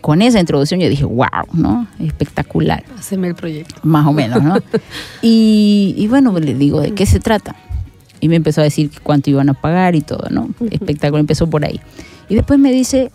Con 0.00 0.22
esa 0.22 0.38
introducción 0.38 0.80
yo 0.80 0.88
dije, 0.88 1.04
wow, 1.04 1.46
¿no? 1.52 1.86
Espectacular. 1.98 2.84
Haceme 2.96 3.28
el 3.28 3.34
proyecto. 3.34 3.74
Más 3.82 4.06
o 4.06 4.12
menos, 4.12 4.42
¿no? 4.42 4.56
y, 5.22 5.94
y 5.96 6.06
bueno, 6.06 6.38
le 6.38 6.54
digo, 6.54 6.80
¿de 6.80 6.94
qué 6.94 7.04
se 7.04 7.20
trata? 7.20 7.56
Y 8.20 8.28
me 8.28 8.36
empezó 8.36 8.60
a 8.60 8.64
decir 8.64 8.90
cuánto 9.02 9.30
iban 9.30 9.48
a 9.48 9.54
pagar 9.54 9.94
y 9.94 10.00
todo, 10.00 10.28
¿no? 10.30 10.50
Espectáculo, 10.70 11.18
empezó 11.20 11.48
por 11.48 11.64
ahí. 11.64 11.80
Y 12.28 12.34
después 12.34 12.58
me 12.58 12.72
dice, 12.72 13.10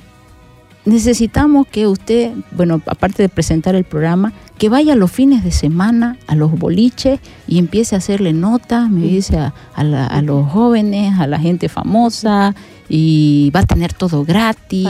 necesitamos 0.86 1.66
que 1.68 1.88
usted, 1.88 2.34
bueno, 2.52 2.82
aparte 2.88 3.24
de 3.24 3.30
presentar 3.30 3.76
el 3.76 3.84
programa, 3.84 4.34
que 4.58 4.70
vaya 4.70 4.96
los 4.96 5.12
fines 5.12 5.44
de 5.44 5.52
semana 5.52 6.18
a 6.28 6.36
los 6.36 6.52
boliches 6.58 7.20
y 7.48 7.58
empiece 7.58 7.96
a 7.96 8.00
hacerle 8.00 8.34
notas, 8.34 8.90
me 8.90 9.02
dice, 9.08 9.38
a, 9.38 9.54
a 9.76 9.84
la- 9.84 10.08
a 10.08 10.22
los 10.22 10.50
jóvenes, 10.52 11.20
a 11.20 11.28
la 11.28 11.40
gente 11.40 11.70
famosa, 11.70 12.54
y 12.90 13.50
va 13.56 13.62
a 13.62 13.66
tener 13.66 13.94
todo 13.94 14.24
gratis, 14.26 14.88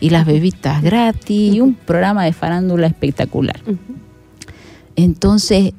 y, 0.00 0.10
las 0.10 0.24
bebitas 0.26 0.82
gratis, 0.82 1.54
y 1.54 1.60
un 1.60 1.74
programa 1.74 2.24
de 2.24 2.32
farándula 2.32 2.86
espectacular. 2.86 3.60
Entonces, 4.96 5.72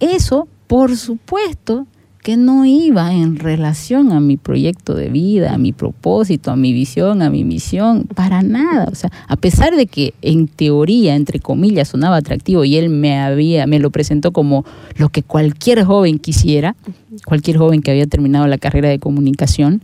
eso, 0.00 0.48
por 0.66 0.96
supuesto, 0.96 1.86
que 2.22 2.36
no 2.36 2.64
iba 2.64 3.12
en 3.14 3.36
relación 3.36 4.12
a 4.12 4.20
mi 4.20 4.36
proyecto 4.36 4.94
de 4.94 5.08
vida, 5.08 5.54
a 5.54 5.58
mi 5.58 5.72
propósito, 5.72 6.50
a 6.50 6.56
mi 6.56 6.72
visión, 6.72 7.22
a 7.22 7.30
mi 7.30 7.44
misión, 7.44 8.04
para 8.14 8.42
nada. 8.42 8.88
O 8.90 8.94
sea, 8.94 9.10
a 9.28 9.36
pesar 9.36 9.76
de 9.76 9.86
que 9.86 10.14
en 10.20 10.48
teoría, 10.48 11.14
entre 11.14 11.40
comillas, 11.40 11.88
sonaba 11.88 12.16
atractivo 12.16 12.64
y 12.64 12.76
él 12.76 12.88
me 12.90 13.18
había, 13.18 13.66
me 13.66 13.78
lo 13.78 13.90
presentó 13.90 14.32
como 14.32 14.64
lo 14.96 15.08
que 15.08 15.22
cualquier 15.22 15.84
joven 15.84 16.18
quisiera, 16.18 16.76
cualquier 17.24 17.56
joven 17.56 17.80
que 17.82 17.90
había 17.92 18.06
terminado 18.06 18.46
la 18.46 18.58
carrera 18.58 18.88
de 18.88 18.98
comunicación, 18.98 19.82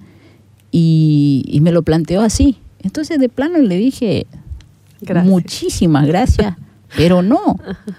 y, 0.70 1.44
y 1.46 1.60
me 1.60 1.70
lo 1.70 1.82
planteó 1.82 2.20
así. 2.20 2.56
Entonces, 2.82 3.20
de 3.20 3.28
plano 3.28 3.58
le 3.58 3.76
dije, 3.76 4.26
Gracias. 5.00 5.30
muchísimas 5.30 6.06
gracias. 6.06 6.56
Pero 6.96 7.22
no, 7.22 7.58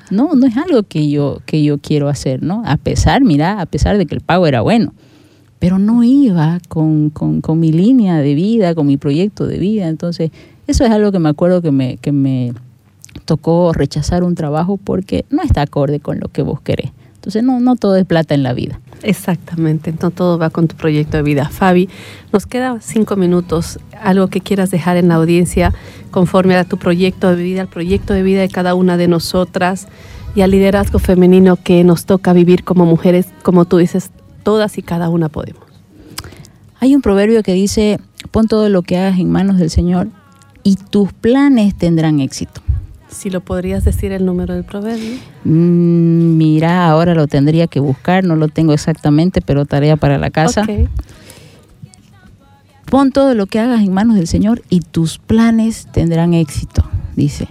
no, 0.09 0.35
no 0.35 0.47
es 0.47 0.57
algo 0.57 0.83
que 0.83 1.09
yo, 1.09 1.41
que 1.45 1.63
yo 1.63 1.77
quiero 1.77 2.07
hacer, 2.07 2.41
¿no? 2.43 2.63
A 2.65 2.77
pesar, 2.77 3.23
mira, 3.23 3.59
a 3.59 3.65
pesar 3.65 3.97
de 3.97 4.05
que 4.05 4.15
el 4.15 4.21
pago 4.21 4.47
era 4.47 4.61
bueno, 4.61 4.93
pero 5.59 5.79
no 5.79 6.03
iba 6.03 6.59
con, 6.69 7.09
con, 7.09 7.41
con 7.41 7.59
mi 7.59 7.71
línea 7.71 8.17
de 8.17 8.33
vida, 8.35 8.75
con 8.75 8.87
mi 8.87 8.97
proyecto 8.97 9.47
de 9.47 9.57
vida. 9.57 9.87
Entonces, 9.87 10.31
eso 10.67 10.85
es 10.85 10.91
algo 10.91 11.11
que 11.11 11.19
me 11.19 11.29
acuerdo 11.29 11.61
que 11.61 11.71
me, 11.71 11.97
que 11.97 12.11
me 12.11 12.53
tocó 13.25 13.73
rechazar 13.73 14.23
un 14.23 14.35
trabajo 14.35 14.77
porque 14.77 15.25
no 15.29 15.41
está 15.43 15.61
acorde 15.61 15.99
con 15.99 16.19
lo 16.19 16.29
que 16.29 16.41
vos 16.41 16.61
querés. 16.61 16.91
Entonces, 17.25 17.41
no, 17.41 17.59
no 17.59 17.75
todo 17.75 17.95
es 17.95 18.05
plata 18.05 18.35
en 18.35 18.43
la 18.43 18.53
vida. 18.53 18.79
Exactamente, 19.01 19.89
entonces 19.89 20.15
todo 20.15 20.37
va 20.37 20.51
con 20.51 20.67
tu 20.67 20.75
proyecto 20.75 21.17
de 21.17 21.23
vida. 21.23 21.49
Fabi, 21.49 21.89
nos 22.31 22.45
quedan 22.45 22.81
cinco 22.83 23.15
minutos, 23.15 23.79
algo 23.99 24.27
que 24.27 24.41
quieras 24.41 24.69
dejar 24.69 24.97
en 24.97 25.07
la 25.07 25.15
audiencia 25.15 25.73
conforme 26.11 26.55
a 26.55 26.65
tu 26.65 26.77
proyecto 26.77 27.35
de 27.35 27.41
vida, 27.41 27.61
al 27.61 27.67
proyecto 27.67 28.13
de 28.13 28.21
vida 28.21 28.41
de 28.41 28.49
cada 28.49 28.75
una 28.75 28.95
de 28.95 29.07
nosotras 29.07 29.87
y 30.35 30.41
al 30.41 30.51
liderazgo 30.51 30.99
femenino 30.99 31.55
que 31.55 31.83
nos 31.83 32.05
toca 32.05 32.31
vivir 32.31 32.63
como 32.63 32.85
mujeres, 32.85 33.25
como 33.41 33.65
tú 33.65 33.77
dices, 33.77 34.11
todas 34.43 34.77
y 34.77 34.83
cada 34.83 35.09
una 35.09 35.27
podemos. 35.27 35.63
Hay 36.79 36.93
un 36.93 37.01
proverbio 37.01 37.41
que 37.41 37.53
dice, 37.53 37.99
pon 38.29 38.47
todo 38.47 38.69
lo 38.69 38.83
que 38.83 38.99
hagas 38.99 39.17
en 39.17 39.31
manos 39.31 39.57
del 39.57 39.71
Señor 39.71 40.09
y 40.61 40.75
tus 40.75 41.11
planes 41.11 41.75
tendrán 41.75 42.19
éxito. 42.19 42.61
Si 43.09 43.29
lo 43.29 43.41
podrías 43.41 43.83
decir 43.83 44.11
el 44.11 44.25
número 44.25 44.53
del 44.53 44.63
proverbio. 44.63 45.15
Mm, 45.43 46.37
mira, 46.37 46.87
ahora 46.87 47.13
lo 47.15 47.27
tendría 47.27 47.67
que 47.67 47.79
buscar, 47.79 48.23
no 48.23 48.35
lo 48.35 48.47
tengo 48.47 48.73
exactamente, 48.73 49.41
pero 49.41 49.65
tarea 49.65 49.95
para 49.95 50.17
la 50.17 50.31
casa. 50.31 50.65
Pon 52.89 53.11
todo 53.11 53.33
lo 53.33 53.47
que 53.47 53.59
hagas 53.59 53.81
en 53.81 53.93
manos 53.93 54.15
del 54.15 54.27
Señor 54.27 54.61
y 54.69 54.79
tus 54.79 55.17
planes 55.17 55.87
tendrán 55.91 56.33
éxito, 56.33 56.83
dice. 57.15 57.47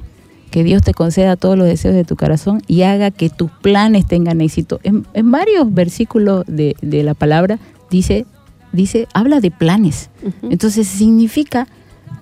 Que 0.50 0.62
Dios 0.62 0.82
te 0.82 0.94
conceda 0.94 1.34
todos 1.36 1.59
los 1.59 1.66
deseos 1.66 1.96
de 1.96 2.05
tu 2.05 2.14
corazón 2.14 2.62
y 2.68 2.82
haga 2.82 3.11
que 3.11 3.28
tus 3.28 3.50
planes 3.50 4.07
tengan 4.07 4.40
éxito. 4.40 4.78
En, 4.84 5.05
en 5.12 5.32
varios 5.32 5.74
versículos 5.74 6.44
de, 6.46 6.76
de 6.80 7.02
la 7.02 7.14
palabra 7.14 7.59
dice, 7.90 8.24
dice, 8.70 9.09
habla 9.14 9.40
de 9.40 9.50
planes. 9.50 10.11
Entonces 10.42 10.86
significa 10.86 11.66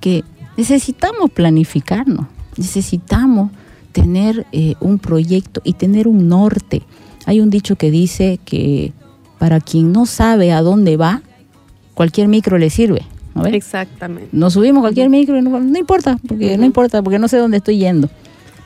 que 0.01 0.25
necesitamos 0.57 1.31
planificarnos, 1.31 2.27
necesitamos 2.57 3.51
tener 3.93 4.47
eh, 4.53 4.75
un 4.81 4.99
proyecto 4.99 5.61
y 5.65 5.75
tener 5.75 6.09
un 6.09 6.29
norte. 6.29 6.83
Hay 7.27 7.41
un 7.41 7.51
dicho 7.51 7.77
que 7.77 7.91
dice 7.91 8.39
que 8.45 8.93
para 9.39 9.61
quien 9.61 9.93
no 9.93 10.07
sabe 10.07 10.53
a 10.53 10.63
dónde 10.63 10.97
va, 10.97 11.23
cualquier 11.95 12.29
micro 12.29 12.59
le 12.59 12.71
sirve. 12.71 13.03
¿no 13.35 13.43
ves? 13.43 13.55
Exactamente. 13.55 14.29
Nos 14.33 14.55
subimos 14.55 14.83
cualquier 14.83 15.09
micro 15.09 15.37
y 15.37 15.43
no, 15.43 15.59
no 15.59 15.79
importa, 15.79 16.19
porque 16.27 16.57
no 16.57 16.65
importa, 16.65 17.03
porque 17.03 17.19
no 17.19 17.29
sé 17.29 17.39
dónde 17.39 17.59
estoy 17.59 17.79
yendo. 17.79 18.09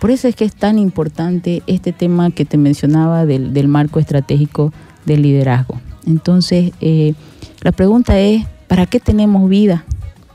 Por 0.00 0.10
eso 0.10 0.28
es 0.28 0.36
que 0.36 0.44
es 0.44 0.54
tan 0.54 0.78
importante 0.78 1.62
este 1.66 1.92
tema 1.92 2.30
que 2.30 2.44
te 2.44 2.58
mencionaba 2.58 3.24
del, 3.24 3.54
del 3.54 3.68
marco 3.68 3.98
estratégico 3.98 4.72
del 5.06 5.22
liderazgo. 5.22 5.80
Entonces, 6.06 6.72
eh, 6.80 7.14
la 7.62 7.72
pregunta 7.72 8.18
es, 8.18 8.44
¿para 8.68 8.86
qué 8.86 9.00
tenemos 9.00 9.48
vida? 9.48 9.84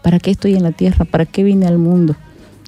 ¿Para 0.02 0.20
qué 0.20 0.32
estoy 0.32 0.56
en 0.56 0.64
la 0.64 0.72
tierra? 0.72 1.06
¿Para 1.06 1.26
qué 1.26 1.44
vine 1.44 1.68
al 1.68 1.78
mundo? 1.78 2.16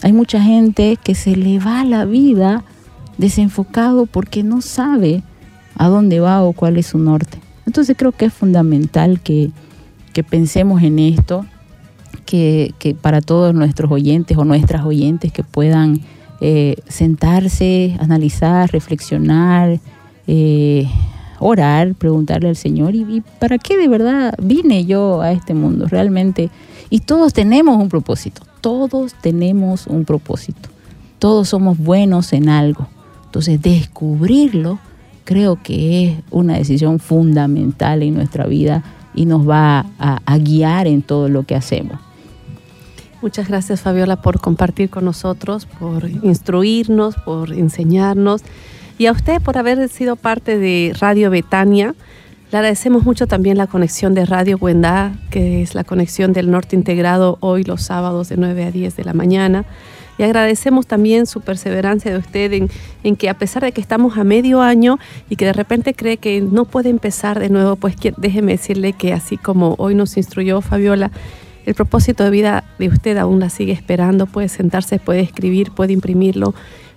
Hay 0.04 0.12
mucha 0.12 0.41
gente 0.41 0.97
que 1.01 1.16
se 1.16 1.38
le 1.38 1.60
va 1.60 1.86
la 1.86 2.04
vida 2.04 2.66
desenfocado 3.18 4.06
porque 4.06 4.43
no 4.43 4.62
sabe 4.62 5.24
a 5.78 5.88
dónde 5.88 6.20
va 6.20 6.43
o 6.43 6.51
cuál 6.51 6.78
es 6.78 6.88
su 6.88 6.99
norte. 6.99 7.39
Entonces 7.66 7.95
creo 7.97 8.12
que 8.12 8.26
es 8.26 8.34
fundamental 8.34 9.22
que, 9.22 9.49
que 10.12 10.22
pensemos 10.22 10.84
en 10.84 10.99
esto, 10.99 11.45
que, 12.26 12.74
que 12.80 12.95
para 12.95 13.22
todos 13.22 13.56
nuestros 13.56 13.89
oyentes 13.91 14.38
o 14.38 14.43
nuestras 14.43 14.84
oyentes 14.86 15.32
que 15.32 15.43
puedan 15.43 16.01
eh, 16.41 16.76
sentarse, 16.89 17.95
analizar, 17.97 18.70
reflexionar, 18.74 19.80
eh, 20.28 20.86
orar, 21.39 21.95
preguntarle 21.95 22.49
al 22.49 22.58
Señor, 22.58 22.93
¿y, 22.93 23.04
y 23.04 23.22
para 23.39 23.58
qué 23.58 23.78
de 23.78 23.88
verdad 23.88 24.34
vine 24.38 24.84
yo 24.84 25.22
a 25.22 25.32
este 25.32 25.54
mundo? 25.54 25.88
Realmente, 25.88 26.49
y 26.89 26.99
todos 26.99 27.32
tenemos 27.32 27.78
un 27.78 27.88
propósito, 27.88 28.41
todos 28.64 29.14
tenemos 29.16 29.88
un 29.88 30.05
propósito, 30.05 30.70
todos 31.20 31.49
somos 31.49 31.78
buenos 31.78 32.32
en 32.32 32.47
algo. 32.47 32.88
Entonces, 33.26 33.61
descubrirlo 33.61 34.80
creo 35.26 35.61
que 35.61 36.05
es 36.05 36.18
una 36.32 36.57
decisión 36.57 36.99
fundamental 36.99 38.03
en 38.03 38.14
nuestra 38.14 38.45
vida 38.45 38.82
y 39.14 39.26
nos 39.26 39.47
va 39.47 39.86
a, 39.99 40.22
a 40.26 40.38
guiar 40.38 40.88
en 40.88 41.01
todo 41.01 41.28
lo 41.28 41.43
que 41.43 41.55
hacemos. 41.55 41.99
Muchas 43.22 43.49
gracias 43.49 43.82
Fabiola 43.82 44.22
por 44.22 44.39
compartir 44.39 44.89
con 44.89 45.03
nosotros, 45.03 45.66
por 45.66 46.09
instruirnos, 46.09 47.16
por 47.16 47.51
enseñarnos 47.51 48.43
y 48.97 49.07
a 49.07 49.11
usted 49.11 49.41
por 49.41 49.57
haber 49.57 49.89
sido 49.89 50.16
parte 50.16 50.57
de 50.57 50.95
Radio 51.01 51.30
Betania. 51.30 51.95
Le 52.54 52.60
agradecemos 52.60 53.04
mucho 53.04 53.26
también 53.26 53.58
la 53.58 53.66
conexión 53.66 54.14
de 54.14 54.28
Radio 54.28 54.60
Buendá, 54.60 55.14
que 55.32 55.64
es 55.64 55.74
la 55.74 55.84
conexión 55.84 56.34
del 56.34 56.51
norte 56.51 56.76
integrado 56.76 57.39
hoy 57.39 57.64
los 57.64 57.82
sábados 57.82 58.30
de 58.30 58.38
9 58.38 58.66
a 58.66 58.70
10 58.70 58.95
de 58.95 59.04
la 59.04 59.16
mañana. 59.16 59.66
Y 60.20 60.24
agradecemos 60.24 60.86
también 60.86 61.26
su 61.26 61.41
perseverancia 61.41 62.12
de 62.12 62.20
usted 62.20 62.54
en, 62.54 62.70
en, 63.04 63.16
que 63.16 63.32
a 63.32 63.34
pesar 63.34 63.64
de 63.64 63.72
que 63.72 63.82
estamos 63.82 64.20
a 64.20 64.24
medio 64.24 64.62
año 64.62 64.99
y 65.32 65.36
que 65.36 65.45
de 65.45 65.54
repente 65.54 65.95
cree 65.95 66.18
que 66.18 66.41
no 66.41 66.66
puede 66.66 66.89
empezar 66.89 67.39
de 67.39 67.49
nuevo, 67.49 67.76
pues 67.76 67.95
que, 67.95 68.14
déjeme 68.18 68.51
decirle 68.51 68.93
que 68.93 69.14
así 69.14 69.36
como 69.36 69.74
hoy 69.80 69.95
nos 69.95 70.16
instruyó 70.16 70.62
Fabiola, 70.62 71.10
el 71.66 71.74
propósito 71.74 72.24
de 72.24 72.30
vida 72.30 72.66
de 72.78 72.88
usted 72.88 73.18
aún 73.18 73.39
la 73.39 73.49
sigue 73.49 73.74
esperando, 73.74 74.28
puede 74.28 74.47
sentarse, 74.47 74.99
puede 74.99 75.22
escribir, 75.22 75.72
puede 75.72 75.93
imprimirlo, 75.93 76.54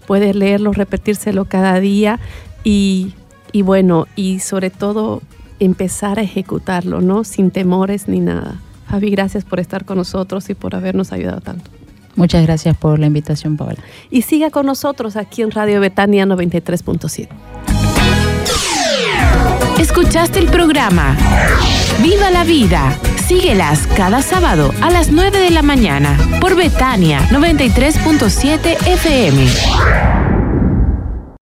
puede 0.06 0.34
leerlo, 0.34 0.72
repetírselo 0.72 1.46
cada 1.46 1.80
día 1.80 2.20
y, 2.62 3.14
y 3.52 3.62
bueno, 3.62 4.06
y 4.16 4.40
sobre 4.40 4.68
todo 4.68 5.22
empezar 5.60 6.18
a 6.18 6.22
ejecutarlo, 6.22 7.00
¿no? 7.00 7.24
Sin 7.24 7.50
temores 7.50 8.08
ni 8.08 8.20
nada. 8.20 8.60
Javi, 8.88 9.10
gracias 9.10 9.44
por 9.44 9.60
estar 9.60 9.84
con 9.84 9.98
nosotros 9.98 10.48
y 10.50 10.54
por 10.54 10.74
habernos 10.74 11.12
ayudado 11.12 11.40
tanto. 11.40 11.70
Muchas 12.14 12.42
gracias 12.44 12.76
por 12.76 12.98
la 12.98 13.06
invitación, 13.06 13.56
Paola. 13.56 13.78
Y 14.10 14.22
siga 14.22 14.50
con 14.50 14.66
nosotros 14.66 15.16
aquí 15.16 15.42
en 15.42 15.50
Radio 15.50 15.80
Betania 15.80 16.24
93.7. 16.24 17.28
Escuchaste 19.78 20.38
el 20.38 20.46
programa 20.46 21.16
Viva 22.02 22.30
la 22.30 22.44
Vida. 22.44 22.98
Síguelas 23.26 23.86
cada 23.96 24.22
sábado 24.22 24.72
a 24.80 24.90
las 24.90 25.10
9 25.10 25.38
de 25.38 25.50
la 25.50 25.62
mañana 25.62 26.16
por 26.40 26.56
Betania 26.56 27.20
93.7 27.30 28.76
FM. 28.86 30.25